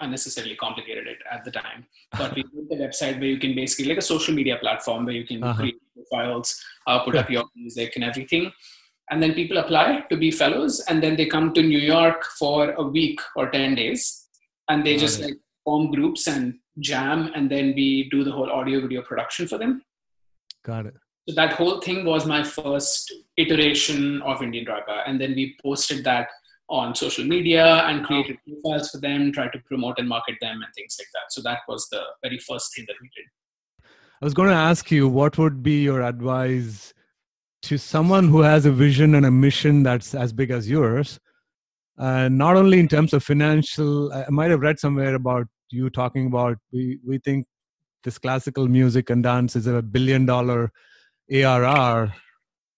[0.00, 1.86] unnecessarily complicated it at the time.
[2.16, 5.14] But we built a website where you can basically like a social media platform where
[5.14, 5.60] you can uh-huh.
[5.60, 8.52] create profiles, uh, put up your music and everything.
[9.10, 12.70] And then people apply to be fellows, and then they come to New York for
[12.72, 14.28] a week or 10 days.
[14.68, 15.34] And they just like
[15.64, 19.82] form groups and jam, and then we do the whole audio video production for them.
[20.64, 20.94] Got it.
[21.28, 25.02] So that whole thing was my first iteration of Indian Raga.
[25.06, 26.28] And then we posted that
[26.68, 30.74] on social media and created profiles for them, tried to promote and market them and
[30.74, 31.30] things like that.
[31.30, 33.26] So that was the very first thing that we did.
[34.22, 36.92] I was going to ask you what would be your advice
[37.62, 41.18] to someone who has a vision and a mission that's as big as yours,
[41.96, 44.12] and not only in terms of financial.
[44.12, 47.46] I might have read somewhere about you talking about we we think
[48.04, 50.70] this classical music and dance is a billion dollar
[51.32, 52.12] ARR.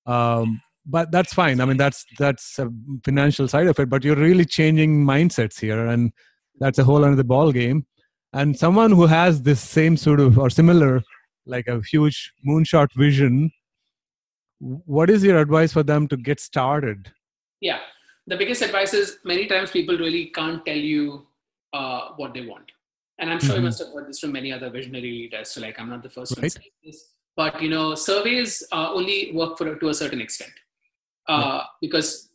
[0.06, 1.60] Um, but that's fine.
[1.60, 2.70] I mean, that's that's a
[3.04, 3.88] financial side of it.
[3.88, 6.12] But you're really changing mindsets here, and
[6.60, 7.86] that's a whole other ball game.
[8.32, 11.02] And someone who has this same sort of or similar
[11.46, 13.50] like a huge moonshot vision
[14.60, 17.10] what is your advice for them to get started
[17.60, 17.78] yeah
[18.26, 21.26] the biggest advice is many times people really can't tell you
[21.72, 22.70] uh, what they want
[23.18, 23.58] and i'm sure mm-hmm.
[23.58, 26.10] you must have heard this from many other visionary leaders so like i'm not the
[26.10, 26.42] first right.
[26.42, 30.52] one saying this but you know surveys uh, only work for to a certain extent
[31.28, 31.62] uh, yeah.
[31.80, 32.30] because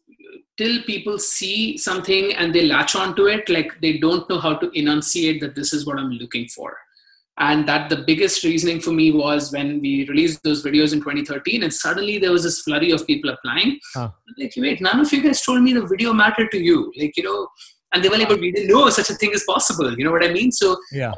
[0.57, 4.69] till people see something and they latch onto it like they don't know how to
[4.77, 6.77] enunciate that this is what i'm looking for
[7.39, 11.63] and that the biggest reasoning for me was when we released those videos in 2013
[11.63, 13.79] and suddenly there was this flurry of people applying.
[13.93, 14.09] Huh.
[14.37, 16.91] like wait none of you guys told me the video mattered to you.
[16.97, 17.47] Like you know
[17.93, 19.97] and they were like but we didn't know such a thing is possible.
[19.97, 20.51] You know what i mean?
[20.51, 21.13] So yeah.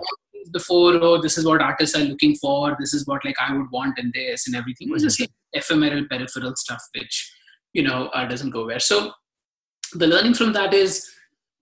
[0.52, 2.76] before oh this is what artists are looking for.
[2.80, 4.90] This is what like i would want in this and everything.
[4.90, 7.34] It was just like ephemeral peripheral stuff which
[7.74, 8.80] you know uh, doesn't go where.
[8.80, 9.14] So
[9.94, 11.10] the learning from that is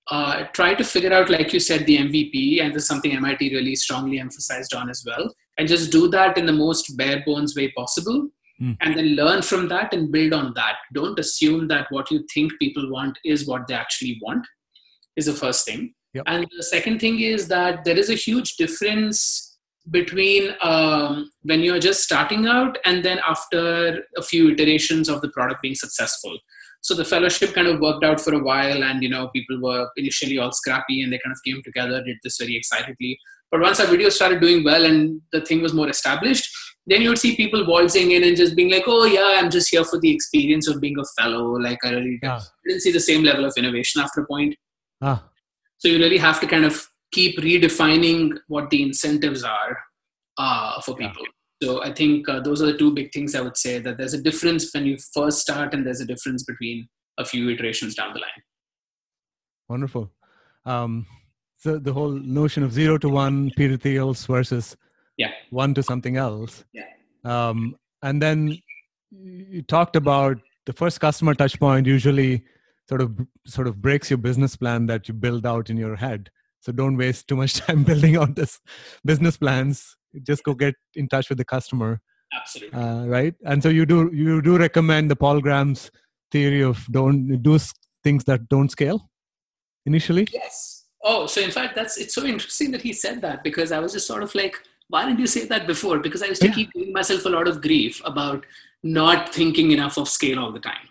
[0.10, 3.54] uh, try to figure out, like you said, the MVP, and this is something MIT
[3.54, 7.56] really strongly emphasized on as well, and just do that in the most bare bones
[7.56, 8.30] way possible.
[8.62, 8.76] Mm.
[8.82, 10.78] And then learn from that and build on that.
[10.94, 14.48] Don't assume that what you think people want is what they actually want,
[15.16, 15.94] is the first thing.
[16.16, 16.24] Yep.
[16.26, 19.48] And the second thing is that there is a huge difference
[19.92, 25.30] between um, when you're just starting out and then after a few iterations of the
[25.30, 26.38] product being successful
[26.82, 29.90] so the fellowship kind of worked out for a while and you know people were
[29.98, 33.18] initially all scrappy and they kind of came together did this very excitedly
[33.52, 36.50] but once our video started doing well and the thing was more established
[36.86, 39.70] then you would see people waltzing in and just being like oh yeah i'm just
[39.70, 42.40] here for the experience of being a fellow like i really yeah.
[42.66, 44.56] didn't see the same level of innovation after a point
[45.02, 45.24] ah.
[45.78, 49.78] so you really have to kind of keep redefining what the incentives are
[50.38, 51.37] uh, for people yeah.
[51.62, 54.14] So I think uh, those are the two big things I would say that there's
[54.14, 56.88] a difference when you first start and there's a difference between
[57.18, 58.44] a few iterations down the line.
[59.68, 60.12] Wonderful.
[60.66, 61.08] Um,
[61.58, 64.78] so the whole notion of zero to one Peter Thiels versus
[65.18, 66.64] yeah one to something else.
[66.74, 66.86] Yeah.
[67.26, 68.60] Um, and then
[69.10, 72.44] you talked about the first customer touch point usually
[72.88, 76.30] sort of sort of breaks your business plan that you build out in your head.
[76.60, 78.60] So don't waste too much time building out this
[79.04, 79.96] business plans.
[80.24, 82.00] Just go get in touch with the customer.
[82.34, 82.80] Absolutely.
[82.80, 83.34] Uh, right.
[83.46, 85.92] And so you do you do recommend the Paul Graham's
[86.32, 87.58] theory of don't do
[88.04, 89.10] things that don't scale
[89.86, 90.28] initially.
[90.34, 90.86] Yes.
[91.04, 93.94] Oh, so in fact, that's it's so interesting that he said that because I was
[93.94, 94.56] just sort of like,
[94.90, 96.00] why didn't you say that before?
[96.00, 96.54] Because I used to yeah.
[96.54, 98.46] keep giving myself a lot of grief about
[98.84, 100.88] not thinking enough of scale all the time.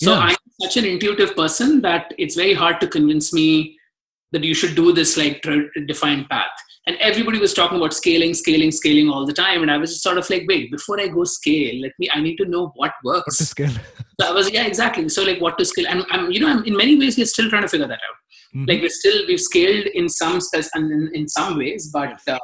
[0.00, 0.18] So yeah.
[0.18, 3.78] I'm such an intuitive person that it's very hard to convince me
[4.32, 5.44] that you should do this like
[5.86, 6.50] defined path.
[6.86, 9.62] And everybody was talking about scaling, scaling, scaling all the time.
[9.62, 12.20] And I was just sort of like, wait, before I go scale, let me, I
[12.20, 13.24] need to know what works.
[13.24, 13.70] What to scale.
[14.20, 15.08] so I was, yeah, exactly.
[15.08, 15.86] So like what to scale.
[15.88, 18.56] And I'm, you know, I'm, in many ways, we're still trying to figure that out.
[18.56, 18.64] Mm-hmm.
[18.68, 20.40] Like we're still, we've scaled in some,
[20.74, 22.38] in, in some ways, but uh,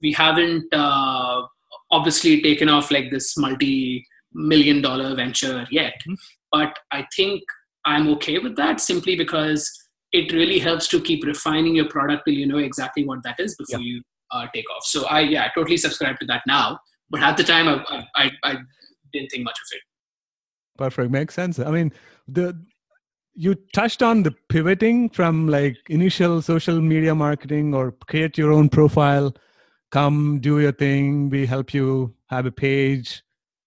[0.00, 1.42] we haven't uh,
[1.90, 5.94] obviously taken off like this multi million dollar venture yet.
[6.08, 6.14] Mm-hmm.
[6.52, 7.42] But I think
[7.84, 9.70] I'm okay with that simply because
[10.12, 13.54] it really helps to keep refining your product till you know exactly what that is
[13.56, 13.86] before yeah.
[13.86, 14.84] you uh, take off.
[14.84, 16.78] So I yeah, I totally subscribe to that now.
[17.10, 18.56] But at the time, I, I, I
[19.12, 19.82] didn't think much of it.
[20.76, 21.58] Perfect, makes sense.
[21.58, 21.92] I mean,
[22.26, 22.60] the
[23.34, 28.68] you touched on the pivoting from like initial social media marketing or create your own
[28.68, 29.32] profile,
[29.90, 31.30] come do your thing.
[31.30, 33.22] We help you have a page,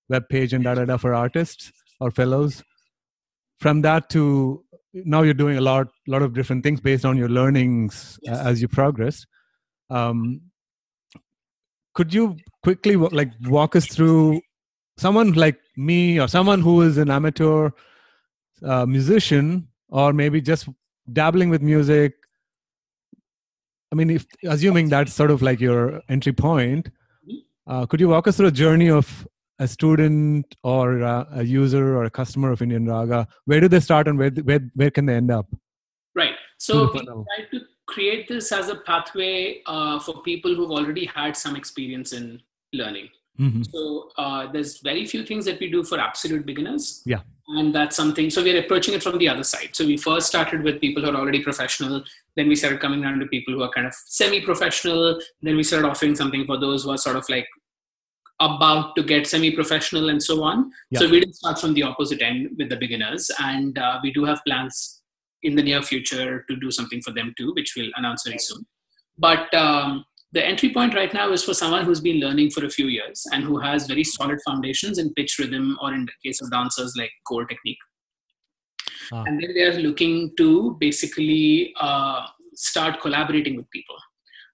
[0.10, 2.64] web page, and da da da for artists or fellows.
[3.60, 4.64] From that to
[4.94, 8.40] now you're doing a lot lot of different things based on your learnings uh, yes.
[8.40, 9.26] uh, as you progress
[9.90, 10.42] um,
[11.94, 14.42] could you quickly like walk us through
[14.98, 17.70] someone like me or someone who is an amateur
[18.64, 20.70] uh, musician or maybe just
[21.12, 22.14] dabbling with music
[23.92, 26.90] i mean if assuming that's sort of like your entry point
[27.28, 27.72] mm-hmm.
[27.72, 29.28] uh, could you walk us through a journey of
[29.62, 33.28] a student or a, a, user or a customer of Indian Raga?
[33.46, 35.48] Where do they start and where, where, where can they end up?
[36.16, 36.34] Right.
[36.58, 41.38] So we try to create this as a pathway uh, for people who've already had
[41.38, 42.42] some experience in
[42.74, 43.10] learning.
[43.40, 43.64] Mm-hmm.
[43.64, 47.04] So uh, there's very few things that we do for absolute beginners.
[47.06, 47.22] Yeah.
[47.48, 49.70] And that's something, so we're approaching it from the other side.
[49.74, 52.04] So we first started with people who are already professional.
[52.36, 55.20] Then we started coming down to people who are kind of semi professional.
[55.42, 57.48] Then we started offering something for those who are sort of like
[58.42, 60.72] about to get semi-professional and so on.
[60.90, 61.00] Yeah.
[61.00, 64.26] So we didn't start from the opposite end with the beginners, and uh, we do
[64.26, 65.02] have plans
[65.44, 68.66] in the near future to do something for them too, which we'll announce very soon.
[69.18, 72.70] But um, the entry point right now is for someone who's been learning for a
[72.70, 76.42] few years and who has very solid foundations in pitch rhythm, or in the case
[76.42, 77.78] of dancers, like core technique.
[79.14, 79.24] Ah.
[79.26, 82.26] And then they are looking to basically uh,
[82.56, 83.96] start collaborating with people.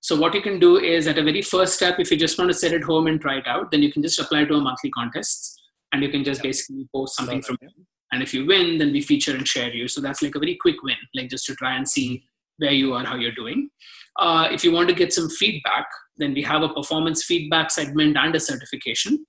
[0.08, 2.49] So what you can do is at a very first step, if you just want
[2.49, 4.62] to sit at home and try it out, then you can just apply to a
[4.62, 7.74] monthly contest and you can just basically post something from it.
[8.14, 9.89] And if you win, then we feature and share you.
[9.89, 12.24] So that's like a very quick win, like just to try and see
[12.55, 13.70] where you are, how you're doing.
[14.18, 18.16] Uh, if you want to get some feedback, then we have a performance feedback segment
[18.16, 19.26] and a certification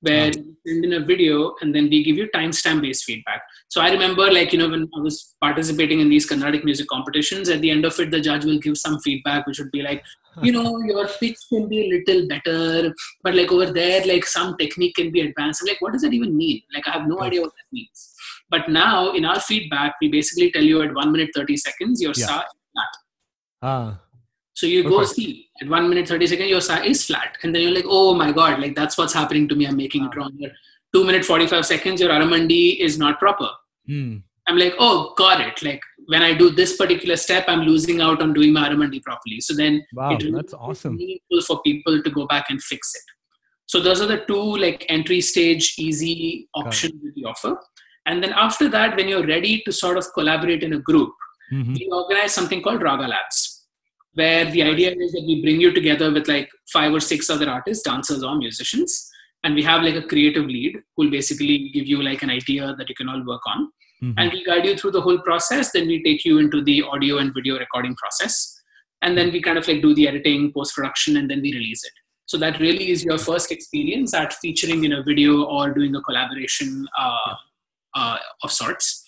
[0.00, 3.42] where you send in a video and then we give you timestamp based feedback.
[3.68, 7.48] So I remember like, you know, when I was participating in these Carnatic music competitions,
[7.48, 10.02] at the end of it, the judge will give some feedback, which would be like,
[10.42, 14.54] you know, your pitch can be a little better, but like over there, like some
[14.58, 15.62] technique can be advanced.
[15.62, 16.60] I'm like, what does that even mean?
[16.74, 18.12] Like, I have no idea what that means.
[18.50, 22.12] But now in our feedback, we basically tell you at one minute, 30 seconds, your
[22.16, 22.26] yeah.
[22.26, 22.46] flat.
[23.62, 24.00] Ah.
[24.56, 27.36] So you go see at one minute, 30 seconds, your sa is flat.
[27.42, 29.66] And then you're like, oh my God, like that's what's happening to me.
[29.66, 30.32] I'm making it wrong.
[30.94, 33.50] Two minute, 45 seconds, your Aramandi is not proper.
[33.86, 34.16] Hmm.
[34.48, 35.62] I'm like, oh, got it.
[35.62, 39.40] Like when I do this particular step, I'm losing out on doing my Aramandi properly.
[39.40, 40.96] So then wow, it really that's awesome.
[40.96, 43.02] meaningful for people to go back and fix it.
[43.66, 47.58] So those are the two like entry stage easy options that we offer.
[48.06, 51.12] And then after that, when you're ready to sort of collaborate in a group,
[51.52, 51.74] mm-hmm.
[51.74, 53.55] we organize something called Raga Labs
[54.16, 57.48] where the idea is that we bring you together with like five or six other
[57.48, 59.10] artists, dancers, or musicians,
[59.44, 62.74] and we have like a creative lead who will basically give you like an idea
[62.78, 63.70] that you can all work on.
[64.02, 64.18] Mm-hmm.
[64.18, 65.70] And we guide you through the whole process.
[65.72, 68.60] Then we take you into the audio and video recording process.
[69.02, 71.84] And then we kind of like do the editing, post production, and then we release
[71.84, 71.92] it.
[72.26, 76.00] So that really is your first experience at featuring in a video or doing a
[76.00, 77.34] collaboration uh,
[77.94, 79.05] uh, of sorts.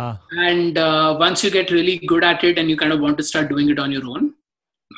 [0.00, 0.20] Ah.
[0.30, 3.24] And uh, once you get really good at it and you kind of want to
[3.24, 4.34] start doing it on your own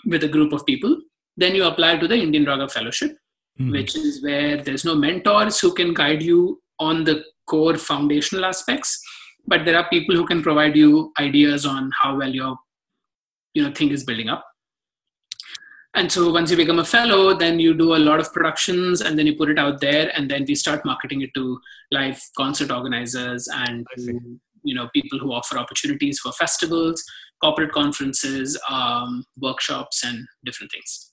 [0.05, 0.95] with a group of people,
[1.39, 3.17] then you apply to the Indian Raga Fellowship,
[3.59, 3.73] mm.
[3.73, 9.03] which is where there's no mentors who can guide you on the core foundational aspects,
[9.47, 12.57] but there are people who can provide you ideas on how well your
[13.55, 14.45] you know thing is building up.
[16.01, 19.19] and so once you become a fellow then you do a lot of productions and
[19.19, 21.45] then you put it out there and then we start marketing it to
[21.97, 23.89] live concert organizers and
[24.63, 27.03] you know people who offer opportunities for festivals
[27.43, 31.13] corporate conferences um, workshops and different things.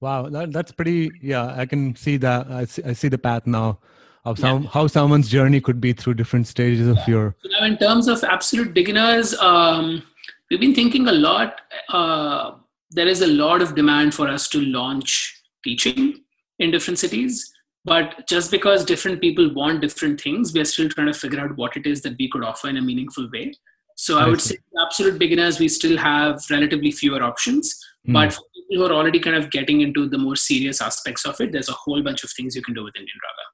[0.00, 3.46] Wow that, that's pretty yeah i can see that i see, I see the path
[3.46, 3.78] now
[4.24, 4.70] of some, yeah.
[4.70, 8.74] how someone's journey could be through different stages of your now in terms of absolute
[8.74, 10.02] beginners um,
[10.50, 12.52] we've been thinking a lot uh,
[12.90, 16.20] there is a lot of demand for us to launch teaching
[16.58, 17.51] in different cities
[17.84, 21.56] but just because different people want different things we are still trying to figure out
[21.56, 23.52] what it is that we could offer in a meaningful way
[23.96, 24.54] so i, I would see.
[24.54, 27.74] say absolute beginners we still have relatively fewer options
[28.06, 28.12] mm.
[28.12, 31.40] but for people who are already kind of getting into the more serious aspects of
[31.40, 33.48] it there's a whole bunch of things you can do with indian raga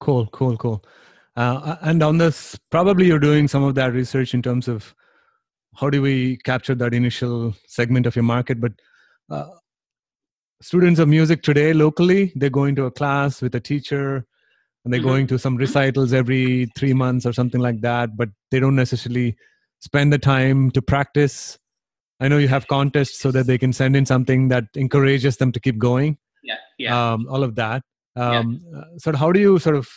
[0.00, 0.84] cool cool cool
[1.36, 4.94] uh, and on this probably you're doing some of that research in terms of
[5.74, 8.72] how do we capture that initial segment of your market but
[9.30, 9.46] uh,
[10.62, 14.24] students of music today locally they're going to a class with a teacher
[14.84, 15.08] and they're mm-hmm.
[15.08, 19.36] going to some recitals every three months or something like that but they don't necessarily
[19.80, 21.58] spend the time to practice.
[22.20, 25.50] I know you have contests so that they can send in something that encourages them
[25.50, 26.18] to keep going.
[26.44, 27.12] Yeah yeah.
[27.12, 27.82] Um, all of that.
[28.16, 28.82] Um, yeah.
[28.98, 29.88] So how do you sort of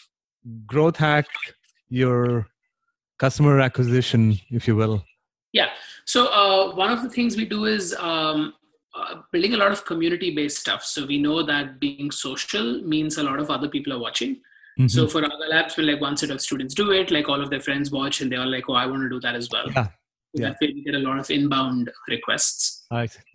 [0.66, 1.26] growth hack
[1.90, 2.48] your
[3.18, 5.04] customer acquisition if you will?
[5.52, 5.70] Yeah.
[6.06, 8.54] So uh, one of the things we do is um,
[8.96, 10.84] uh, building a lot of community based stuff.
[10.84, 14.36] So we know that being social means a lot of other people are watching.
[14.80, 14.88] Mm-hmm.
[14.88, 17.50] So for other labs, when like one set of students do it, like all of
[17.50, 19.66] their friends watch and they're like, oh, I want to do that as well.
[19.72, 19.88] Yeah.
[20.38, 20.54] Yeah.
[20.60, 22.86] we get a lot of inbound requests.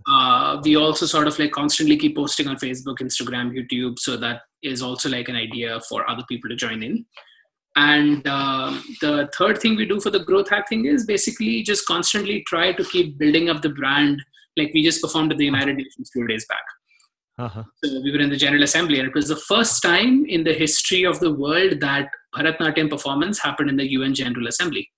[0.07, 3.99] Uh, we also sort of like constantly keep posting on Facebook, Instagram, YouTube.
[3.99, 7.07] So that is also like an idea for other people to join in.
[7.77, 11.87] And um, the third thing we do for the growth hack thing is basically just
[11.87, 14.21] constantly try to keep building up the brand
[14.57, 16.65] like we just performed at the United Nations two days back.
[17.39, 17.65] Uh-huh.
[17.83, 20.53] So we were in the General Assembly, and it was the first time in the
[20.53, 24.91] history of the world that Bharatnatyam performance happened in the UN General Assembly.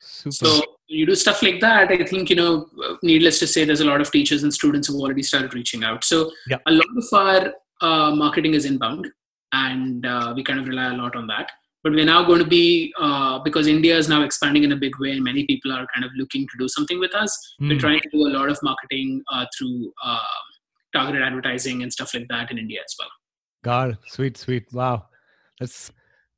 [0.00, 0.32] Super.
[0.32, 1.90] So you do stuff like that.
[1.90, 2.66] I think you know,
[3.02, 6.02] needless to say, there's a lot of teachers and students who already started reaching out.
[6.04, 6.58] So yeah.
[6.66, 9.08] a lot of our uh, marketing is inbound,
[9.52, 11.50] and uh, we kind of rely a lot on that
[11.82, 14.98] but we're now going to be uh, because india is now expanding in a big
[14.98, 17.68] way and many people are kind of looking to do something with us mm.
[17.68, 17.80] we're hmm.
[17.80, 20.18] trying to do a lot of marketing uh, through uh,
[20.94, 23.12] targeted advertising and stuff like that in india as well
[23.64, 25.06] god sweet sweet wow
[25.60, 25.90] that's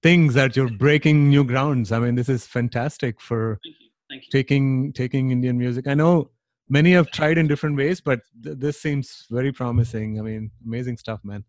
[0.03, 3.89] things that you're breaking new grounds i mean this is fantastic for Thank you.
[4.11, 4.31] Thank you.
[4.31, 6.31] taking taking indian music i know
[6.69, 10.97] many have tried in different ways but th- this seems very promising i mean amazing
[10.97, 11.45] stuff man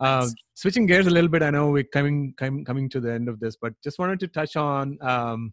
[0.00, 3.28] uh, switching gears a little bit, I know we're coming, coming coming to the end
[3.28, 5.52] of this, but just wanted to touch on um,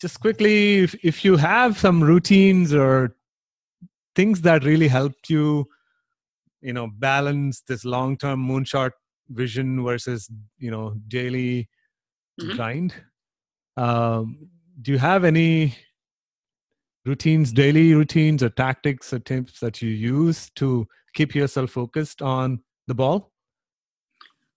[0.00, 3.16] just quickly if, if you have some routines or
[4.14, 5.66] things that really helped you,
[6.60, 8.90] you know, balance this long term moonshot
[9.28, 10.28] vision versus
[10.58, 11.68] you know daily
[12.40, 12.56] mm-hmm.
[12.56, 12.94] grind.
[13.76, 14.48] Um,
[14.80, 15.76] do you have any
[17.04, 22.60] routines, daily routines, or tactics or tips that you use to keep yourself focused on
[22.86, 23.32] the ball?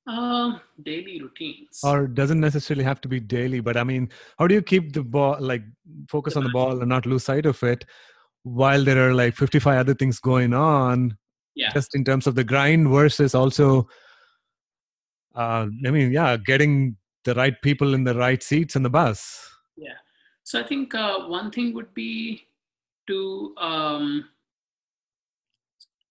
[0.08, 1.82] Uh, daily routines.
[1.84, 5.04] Or doesn't necessarily have to be daily, but I mean, how do you keep the
[5.04, 5.64] ball, like
[6.08, 7.86] focus on the ball and not lose sight of it
[8.44, 11.18] while there are like 55 other things going on?
[11.56, 11.72] Yeah.
[11.74, 13.88] Just in terms of the grind versus also,
[15.36, 19.50] uh, I mean, yeah, getting the right people in the right seats in the bus.
[19.76, 19.94] Yeah.
[20.44, 22.44] So I think uh, one thing would be
[23.08, 24.30] to um,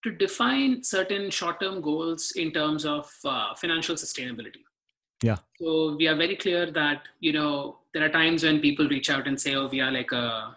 [0.04, 4.62] to define certain short-term goals in terms of uh, financial sustainability.
[5.22, 5.38] Yeah.
[5.58, 9.26] So we are very clear that you know there are times when people reach out
[9.26, 10.56] and say oh we are like a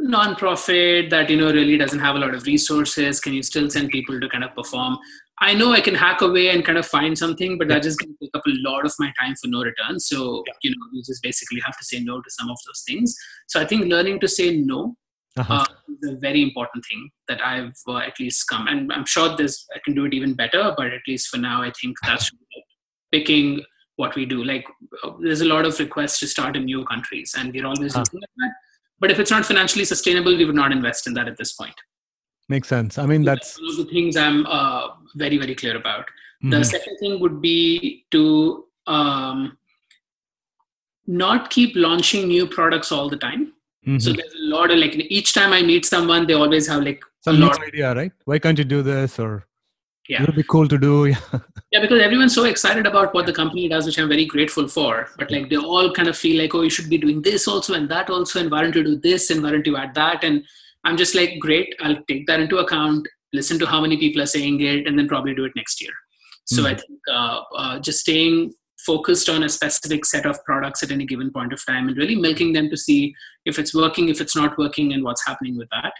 [0.00, 3.20] non-profit that you know really doesn't have a lot of resources.
[3.20, 4.98] Can you still send people to kind of perform?
[5.40, 7.74] I know i can hack away and kind of find something but yeah.
[7.74, 9.98] that just going to take up a lot of my time for no return.
[9.98, 10.52] So yeah.
[10.62, 13.16] you know you just basically have to say no to some of those things.
[13.46, 14.96] So i think learning to say no
[15.38, 15.64] uh-huh.
[15.64, 19.66] uh, a very important thing that I've uh, at least come, and I'm sure this
[19.74, 20.74] I can do it even better.
[20.76, 22.30] But at least for now, I think that's
[23.12, 23.62] picking
[23.96, 24.44] what we do.
[24.44, 24.66] Like
[25.02, 28.04] uh, there's a lot of requests to start in new countries, and we're always uh-huh.
[28.12, 28.52] looking at that.
[29.00, 31.74] But if it's not financially sustainable, we would not invest in that at this point.
[32.48, 32.98] Makes sense.
[32.98, 36.06] I mean, so that's one of the things I'm uh, very very clear about.
[36.42, 36.50] Mm-hmm.
[36.50, 39.58] The second thing would be to um,
[41.06, 43.52] not keep launching new products all the time
[43.88, 43.98] Mm-hmm.
[44.00, 47.02] So there's a lot of like each time I meet someone, they always have like
[47.22, 48.12] some new idea, right?
[48.26, 49.18] Why can't you do this?
[49.18, 49.46] Or
[50.08, 51.06] yeah, it would be cool to do.
[51.72, 55.08] yeah, because everyone's so excited about what the company does, which I'm very grateful for.
[55.18, 57.72] But like they all kind of feel like, oh, you should be doing this also
[57.72, 60.22] and that also, and why don't you do this and why don't you add that?
[60.22, 60.44] And
[60.84, 64.26] I'm just like, great, I'll take that into account, listen to how many people are
[64.26, 65.92] saying it, and then probably do it next year.
[66.44, 66.66] So mm-hmm.
[66.66, 68.52] I think uh, uh, just staying
[68.86, 72.14] focused on a specific set of products at any given point of time and really
[72.14, 73.14] milking them to see
[73.48, 75.92] if it's working, if it's not working, and what's happening with that.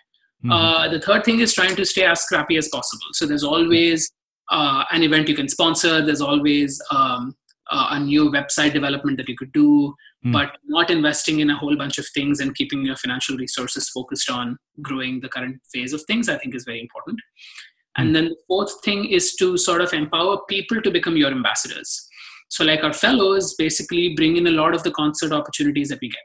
[0.44, 0.52] Mm-hmm.
[0.52, 3.06] Uh, the third thing is trying to stay as scrappy as possible.
[3.12, 4.10] So there's always
[4.50, 6.00] uh, an event you can sponsor.
[6.04, 7.34] There's always um,
[7.70, 9.94] uh, a new website development that you could do,
[10.24, 10.32] mm.
[10.32, 14.30] but not investing in a whole bunch of things and keeping your financial resources focused
[14.30, 17.18] on growing the current phase of things, I think is very important.
[17.18, 18.02] Mm.
[18.02, 22.08] And then the fourth thing is to sort of empower people to become your ambassadors.
[22.48, 26.08] So, like our fellows, basically bring in a lot of the concert opportunities that we
[26.08, 26.22] get.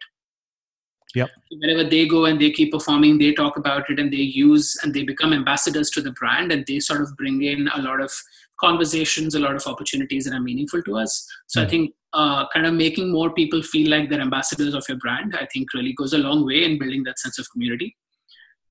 [1.15, 1.30] Yep.
[1.52, 4.94] Wherever they go and they keep performing, they talk about it and they use and
[4.94, 8.11] they become ambassadors to the brand and they sort of bring in a lot of
[8.60, 11.27] conversations, a lot of opportunities that are meaningful to us.
[11.48, 11.68] So mm-hmm.
[11.68, 15.35] I think uh, kind of making more people feel like they're ambassadors of your brand,
[15.40, 17.95] I think really goes a long way in building that sense of community.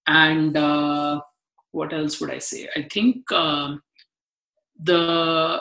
[0.06, 1.20] And uh,
[1.70, 2.68] what else would I say?
[2.74, 3.82] I think um,
[4.80, 5.60] the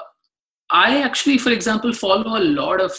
[0.71, 2.91] I actually, for example, follow a lot of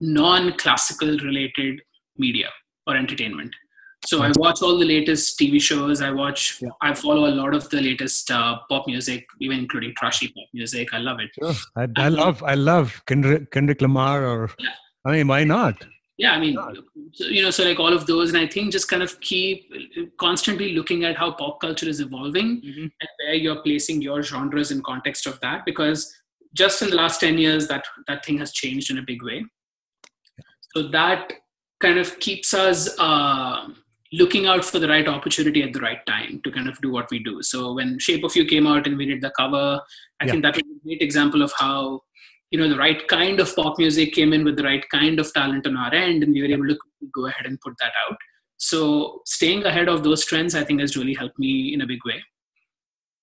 [0.00, 1.80] non-classical related
[2.16, 2.48] media
[2.86, 3.54] or entertainment.
[4.06, 6.00] So I watch all the latest TV shows.
[6.00, 6.58] I watch.
[6.62, 6.70] Yeah.
[6.80, 10.94] I follow a lot of the latest uh, pop music, even including trashy pop music.
[10.94, 11.30] I love it.
[11.38, 11.54] Sure.
[11.76, 12.42] I, I love.
[12.42, 14.24] I love Kendrick, Kendrick Lamar.
[14.24, 14.70] Or yeah.
[15.04, 15.84] I mean, why not?
[16.16, 16.58] Yeah, I mean,
[17.14, 19.72] you know, so like all of those, and I think just kind of keep
[20.18, 22.82] constantly looking at how pop culture is evolving mm-hmm.
[22.82, 26.14] and where you're placing your genres in context of that, because
[26.54, 29.44] just in the last ten years, that that thing has changed in a big way.
[30.74, 31.32] So that
[31.80, 33.68] kind of keeps us uh,
[34.12, 37.10] looking out for the right opportunity at the right time to kind of do what
[37.10, 37.42] we do.
[37.42, 39.80] So when Shape of You came out and we did the cover,
[40.20, 40.30] I yeah.
[40.30, 42.00] think that was a great example of how
[42.50, 45.32] you know the right kind of pop music came in with the right kind of
[45.32, 46.78] talent on our end, and we were able to
[47.14, 48.16] go ahead and put that out.
[48.56, 52.00] So staying ahead of those trends, I think, has really helped me in a big
[52.04, 52.22] way.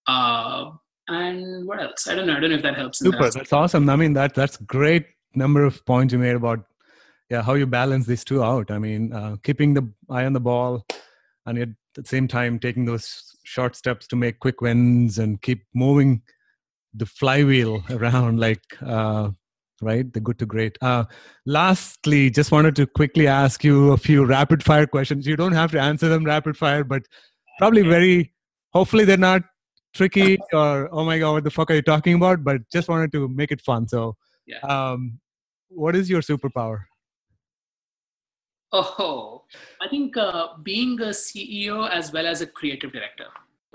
[0.07, 0.71] Uh,
[1.09, 2.07] and what else?
[2.07, 2.35] I don't know.
[2.35, 2.99] I don't know if that helps.
[2.99, 3.23] Super.
[3.23, 3.89] That that's awesome.
[3.89, 5.05] I mean, that that's great
[5.35, 6.65] number of points you made about
[7.29, 8.71] yeah how you balance these two out.
[8.71, 10.85] I mean uh, keeping the eye on the ball
[11.45, 15.65] and at the same time taking those short steps to make quick wins and keep
[15.73, 16.21] moving
[16.93, 19.29] the flywheel around like uh,
[19.81, 20.77] right the good to great.
[20.81, 21.05] Uh,
[21.45, 25.27] lastly just wanted to quickly ask you a few rapid fire questions.
[25.27, 27.03] You don't have to answer them rapid fire but
[27.59, 28.33] probably very
[28.73, 29.43] hopefully they're not
[29.93, 32.43] tricky or oh my god what the fuck are you talking about?
[32.43, 33.87] But just wanted to make it fun.
[33.87, 34.59] So yeah.
[34.59, 35.19] um,
[35.69, 36.85] what is your superpower
[38.73, 39.43] Oh,
[39.81, 43.27] I think uh, being a CEO as well as a creative director,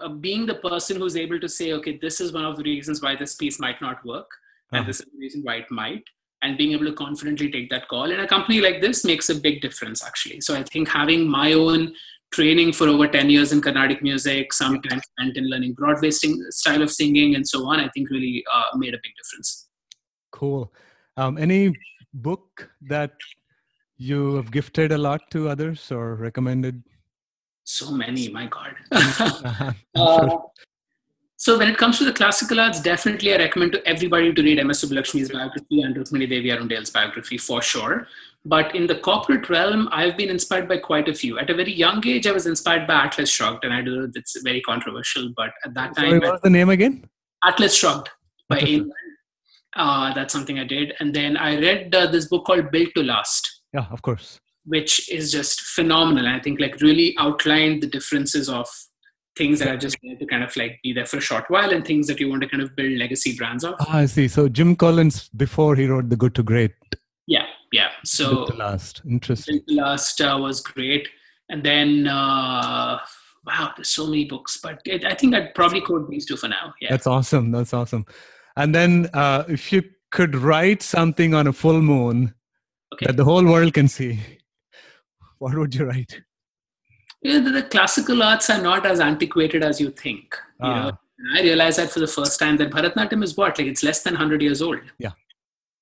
[0.02, 3.00] uh, being the person who's able to say, okay, this is one of the reasons
[3.00, 4.78] why this piece might not work, uh-huh.
[4.78, 6.04] and this is the reason why it might,
[6.42, 9.34] and being able to confidently take that call in a company like this makes a
[9.34, 10.40] big difference, actually.
[10.42, 11.94] So I think having my own
[12.32, 16.44] training for over 10 years in Carnatic music, some time spent in learning Broadway sing-
[16.50, 19.68] style of singing, and so on, I think really uh, made a big difference.
[20.32, 20.72] Cool.
[21.16, 21.72] Um, any
[22.14, 23.12] book that
[24.02, 26.82] you have gifted a lot to others or recommended?
[27.64, 28.74] So many, my God.
[28.92, 29.72] uh-huh.
[29.94, 30.36] uh,
[31.36, 34.60] so when it comes to the classical arts, definitely I recommend to everybody to read
[34.60, 34.84] M.S.
[34.84, 38.06] Subbulakshmi's biography and Rukmini Devi Arundale's biography for sure.
[38.44, 41.38] But in the corporate realm, I've been inspired by quite a few.
[41.38, 44.40] At a very young age, I was inspired by Atlas Shrugged, and I know that's
[44.42, 47.08] very controversial, but at that time, Sorry, what's the name again?
[47.44, 48.10] Atlas Shrugged
[48.48, 48.88] by Ayn
[49.74, 53.02] uh, That's something I did, and then I read uh, this book called Built to
[53.02, 54.40] Last yeah of course.
[54.64, 56.28] Which is just phenomenal.
[56.28, 58.68] I think like really outlined the differences of
[59.34, 61.84] things that are just to kind of like be there for a short while and
[61.84, 64.28] things that you want to kind of build legacy brands of ah, i see.
[64.28, 66.72] So jim collins before he wrote the good to great.
[67.26, 67.88] Yeah yeah.
[68.04, 69.02] So the last.
[69.08, 69.62] Interesting.
[69.66, 71.08] The last uh, was great.
[71.48, 72.98] And then uh
[73.44, 76.48] wow there's so many books but it, i think i'd probably quote these two for
[76.48, 76.72] now.
[76.80, 76.90] Yeah.
[76.90, 77.50] That's awesome.
[77.50, 78.06] That's awesome.
[78.56, 82.34] And then uh if you could write something on a full moon
[82.92, 83.06] okay.
[83.06, 84.20] that the whole world can see,
[85.38, 86.20] what would you write?
[87.22, 90.36] You know, the, classical arts are not as antiquated as you think.
[90.60, 90.90] You ah.
[90.90, 90.98] know,
[91.36, 94.14] I realized that for the first time that Bharatanatyam is what like it's less than
[94.14, 94.80] hundred years old.
[94.98, 95.12] Yeah.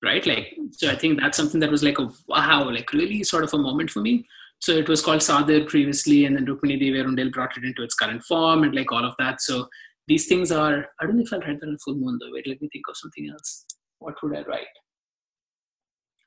[0.03, 0.25] Right.
[0.25, 3.53] Like so, I think that's something that was like a wow, like really sort of
[3.53, 4.27] a moment for me.
[4.59, 7.95] So it was called Sadir previously, and then Rukmini Devi Arundale brought it into its
[7.95, 9.41] current form, and like all of that.
[9.41, 9.67] So
[10.07, 10.85] these things are.
[10.99, 12.31] I don't know if I'll write that on full moon though.
[12.31, 13.65] Wait, let me think of something else.
[13.99, 14.67] What would I write?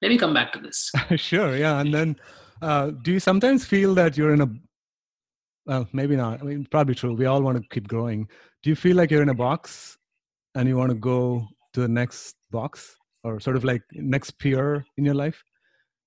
[0.04, 0.92] Let me come back to this.
[1.16, 2.16] Sure yeah and then
[2.60, 4.50] uh, do you sometimes feel that you're in a
[5.66, 8.28] well maybe not i mean probably true we all want to keep growing.
[8.62, 9.98] Do you feel like you're in a box
[10.54, 14.84] and you want to go to the next box or sort of like next peer
[14.96, 15.42] in your life?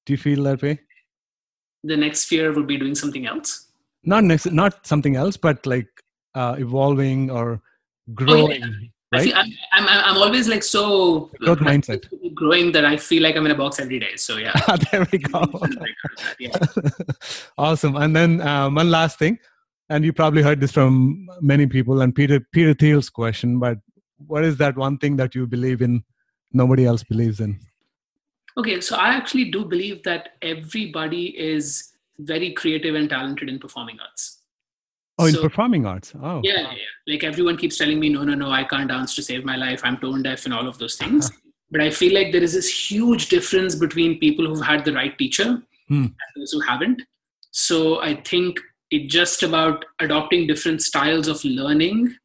[0.06, 0.80] Do you feel that way?
[1.84, 3.68] The next sphere would be doing something else?
[4.04, 5.88] Not next, not something else, but like
[6.34, 7.62] uh, evolving or
[8.16, 8.64] growing.
[8.64, 8.88] Oh, yeah.
[9.14, 9.24] I Right?
[9.24, 12.06] feel, I'm, I'm, I'm always like so Growth mindset.
[12.34, 14.16] growing that I feel like I'm in a box every day.
[14.18, 14.52] So yeah.
[14.92, 15.46] there we go.
[16.40, 16.52] yeah.
[17.58, 17.96] awesome.
[17.96, 19.40] And then um, one last thing,
[19.90, 23.60] and you probably heard this from many people, and Peter Peter Thiel's question.
[23.60, 23.78] But
[24.26, 26.04] what is that one thing that you believe in?
[26.52, 27.60] Nobody else believes in.
[28.58, 34.00] Okay, so I actually do believe that everybody is very creative and talented in performing
[34.00, 34.37] arts.
[35.20, 36.14] Oh, in So- performing arts.
[36.22, 37.14] Oh, Yeah, yeah, yeah.
[37.14, 39.82] Like everyone keeps telling me, no, no, no, I can't dance to save my life.
[39.84, 41.32] I'm tone deaf and all of those things.
[41.72, 45.18] But I feel like there is this huge difference between people who've had the right
[45.18, 46.04] teacher Hmm.
[46.06, 47.02] and those who haven't.
[47.52, 48.60] So I think
[48.92, 52.16] it's just about adopting different styles of learning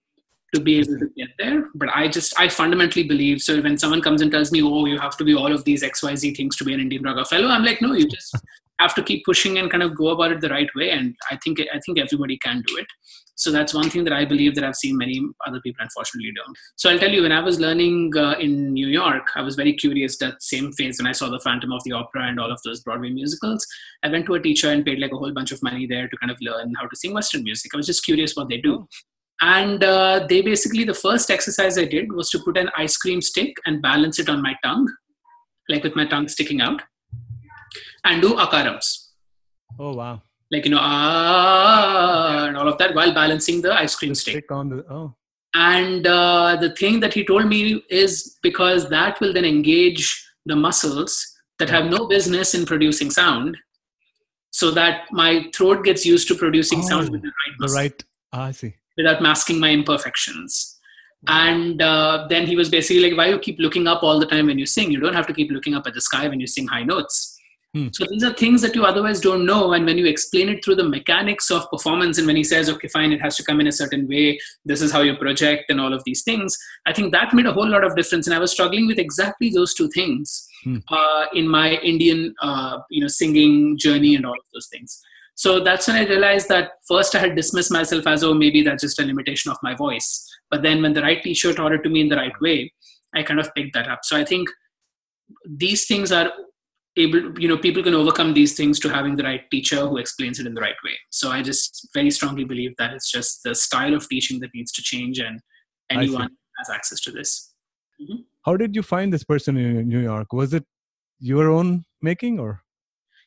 [0.55, 1.65] to be able to get there.
[1.75, 3.41] But I just, I fundamentally believe.
[3.41, 5.83] So when someone comes and tells me, oh, you have to be all of these
[5.83, 8.37] XYZ things to be an Indian Raga fellow, I'm like, no, you just
[8.83, 10.91] have to keep pushing and kind of go about it the right way.
[10.91, 12.87] And I think, I think everybody can do it.
[13.35, 16.57] So that's one thing that I believe that I've seen many other people unfortunately don't.
[16.77, 19.75] So I'll tell you, when I was learning uh, in New York, I was very
[19.75, 22.61] curious that same phase when I saw the Phantom of the Opera and all of
[22.65, 23.67] those Broadway musicals.
[24.03, 26.17] I went to a teacher and paid like a whole bunch of money there to
[26.19, 27.73] kind of learn how to sing Western music.
[27.75, 28.87] I was just curious what they do.
[29.41, 33.21] And uh, they basically, the first exercise I did was to put an ice cream
[33.21, 34.89] stick and balance it on my tongue,
[35.69, 36.81] like with my tongue sticking out,
[38.05, 38.89] and do akarams
[39.79, 40.23] Oh wow.
[40.51, 44.69] like you know ah and all of that while balancing the ice cream stick on
[44.69, 45.15] the oh.
[45.55, 50.07] and uh, the thing that he told me is because that will then engage
[50.47, 51.13] the muscles
[51.59, 53.57] that have no business in producing sound
[54.51, 58.05] so that my throat gets used to producing sound Oh, with the right The right.
[58.35, 58.75] Ah, I see.
[58.99, 60.79] without masking my imperfections
[61.29, 64.47] and uh, then he was basically like why you keep looking up all the time
[64.47, 66.47] when you sing you don't have to keep looking up at the sky when you
[66.47, 67.32] sing high notes
[67.75, 67.89] Hmm.
[67.91, 70.75] so these are things that you otherwise don't know and when you explain it through
[70.75, 73.67] the mechanics of performance and when he says okay fine it has to come in
[73.67, 77.13] a certain way this is how you project and all of these things i think
[77.13, 79.89] that made a whole lot of difference and i was struggling with exactly those two
[79.89, 80.77] things Hmm.
[80.91, 85.03] uh, in my indian uh, you know singing journey and all of those things
[85.35, 88.83] so that's when I realized that first I had dismissed myself as, oh, maybe that's
[88.83, 90.29] just a limitation of my voice.
[90.51, 92.73] But then when the right teacher taught it to me in the right way,
[93.15, 94.01] I kind of picked that up.
[94.05, 94.49] So I think
[95.45, 96.31] these things are
[96.97, 100.39] able, you know, people can overcome these things to having the right teacher who explains
[100.39, 100.93] it in the right way.
[101.11, 104.73] So I just very strongly believe that it's just the style of teaching that needs
[104.73, 105.41] to change and
[105.91, 106.29] anyone
[106.59, 107.55] has access to this.
[108.01, 108.23] Mm-hmm.
[108.45, 110.33] How did you find this person in New York?
[110.33, 110.65] Was it
[111.21, 112.62] your own making or?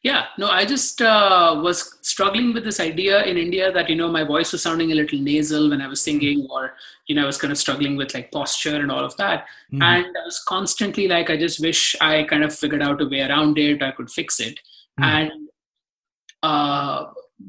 [0.05, 4.07] Yeah, no, I just uh, was struggling with this idea in India that, you know,
[4.17, 6.63] my voice was sounding a little nasal when I was singing, or,
[7.07, 9.47] you know, I was kind of struggling with like posture and all of that.
[9.73, 9.81] Mhm.
[9.81, 13.21] And I was constantly like, I just wish I kind of figured out a way
[13.21, 14.59] around it, I could fix it.
[14.99, 15.03] Hmm.
[15.03, 15.49] And,
[16.43, 17.05] uh,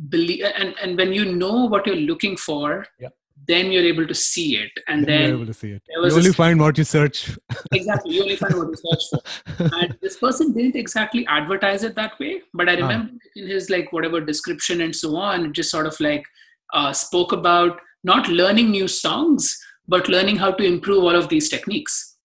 [0.09, 3.11] believe, and, and when you know what you're looking for, Yeah.
[3.49, 4.71] Then you're able to see it.
[4.89, 5.83] And Then you're able to see it.
[5.89, 7.37] You only this- find what you search.
[7.73, 11.95] exactly you only find what you search for and this person didn't exactly advertise it
[11.97, 12.77] that way but i Ah.
[12.83, 16.25] remember in his like whatever description and so on it just sort of like
[16.75, 19.59] uh, spoke about not learning new songs
[19.89, 22.17] but learning how to improve all of these techniques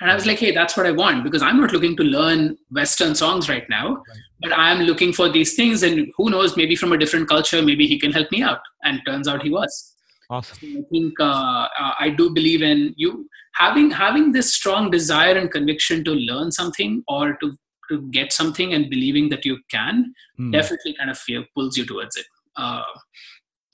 [0.00, 2.56] and i was like hey that's what i want because i'm not looking to learn
[2.70, 4.02] western songs right now
[4.42, 7.86] but i'm looking for these things and who knows maybe from a different culture maybe
[7.86, 9.91] he can help me out and turns out he was
[10.32, 10.58] Awesome.
[10.60, 13.10] so I think uh, uh, I do believe in you
[13.62, 17.52] having having this strong desire and conviction to learn something or to
[17.90, 19.96] to get something and believing that you can
[20.38, 20.50] Hmm.
[20.52, 22.26] definitely kind of feel, pulls you towards it.
[22.56, 22.82] Uh,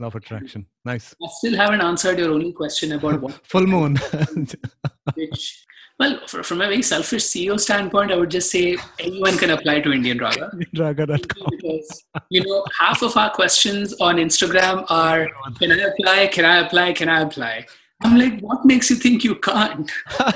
[0.06, 0.64] of attraction.
[0.84, 1.06] Nice.
[1.24, 3.96] I still haven't answered your only question about what Full moon.
[5.14, 5.64] which.
[5.98, 9.80] Well, fr- from a very selfish CEO standpoint, I would just say anyone can apply
[9.80, 10.50] to Indian Raga.
[10.76, 11.18] Raga.com.
[11.50, 16.26] because you know half of our questions on instagram are can i apply?
[16.28, 16.92] Can i apply?
[16.92, 17.66] Can i apply?
[18.04, 19.90] I'm like what makes you think you can't?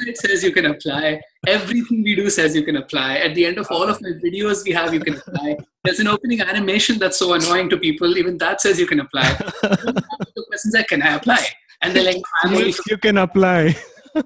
[0.00, 1.20] It says you can apply.
[1.46, 3.16] Everything we do says you can apply.
[3.18, 5.58] At the end of all of my videos we have you can apply.
[5.84, 9.28] There's an opening animation that's so annoying to people even that says you can apply.
[9.62, 11.44] The questions are can i apply?
[11.82, 13.76] And they're like Yes, you can apply.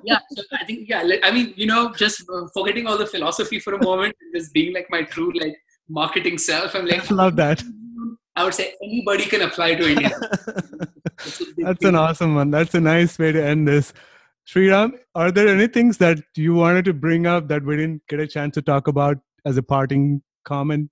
[0.05, 2.23] Yeah so i think yeah i mean you know just
[2.55, 5.57] forgetting all the philosophy for a moment and just being like my true like
[5.89, 7.63] marketing self i'm like Love that.
[8.37, 10.11] i would say anybody can apply to india
[11.59, 12.51] That's an awesome one.
[12.51, 13.93] That's a nice way to end this.
[14.49, 18.19] Sriram, are there any things that you wanted to bring up that we didn't get
[18.19, 20.91] a chance to talk about as a parting comment?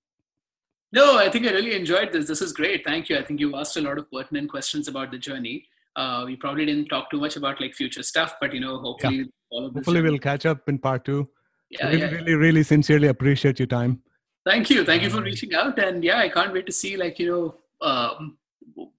[0.93, 3.55] no i think i really enjoyed this this is great thank you i think you
[3.55, 5.65] asked a lot of pertinent questions about the journey
[5.95, 9.25] uh, we probably didn't talk too much about like future stuff but you know hopefully
[9.49, 11.27] all of Hopefully, we'll catch up in part two.
[11.69, 12.17] yeah, really, yeah, yeah.
[12.17, 14.01] really, really sincerely appreciate your time.
[14.45, 16.91] thank you thank you for Um, reaching out and yeah i can't wait to see
[16.97, 17.55] like you know
[17.89, 18.37] um,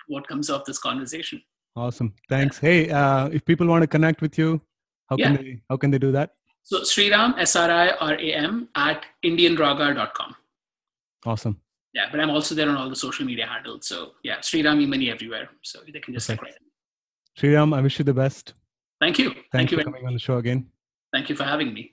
[0.08, 1.40] what comes of this conversation.
[1.76, 2.12] Awesome.
[2.28, 2.58] Thanks.
[2.58, 4.60] Hey, uh, if people want to connect with you,
[5.08, 5.28] how Yeah.
[5.28, 6.34] can they how can they do that?
[6.64, 10.34] So Sriram, S-R-I-R-A-M at indianraga.com.
[11.24, 11.60] Awesome.
[11.94, 13.86] Yeah, but I'm also there on all the social media handles.
[13.86, 15.48] So yeah, Sriram Emani everywhere.
[15.62, 16.42] So they can just Perfect.
[16.42, 16.60] like right.
[17.38, 18.54] Sriram, I wish you the best.
[19.00, 19.30] Thank you.
[19.30, 19.78] Thanks Thank you.
[19.78, 20.68] for coming on the show again.
[21.12, 21.91] Thank you for having me.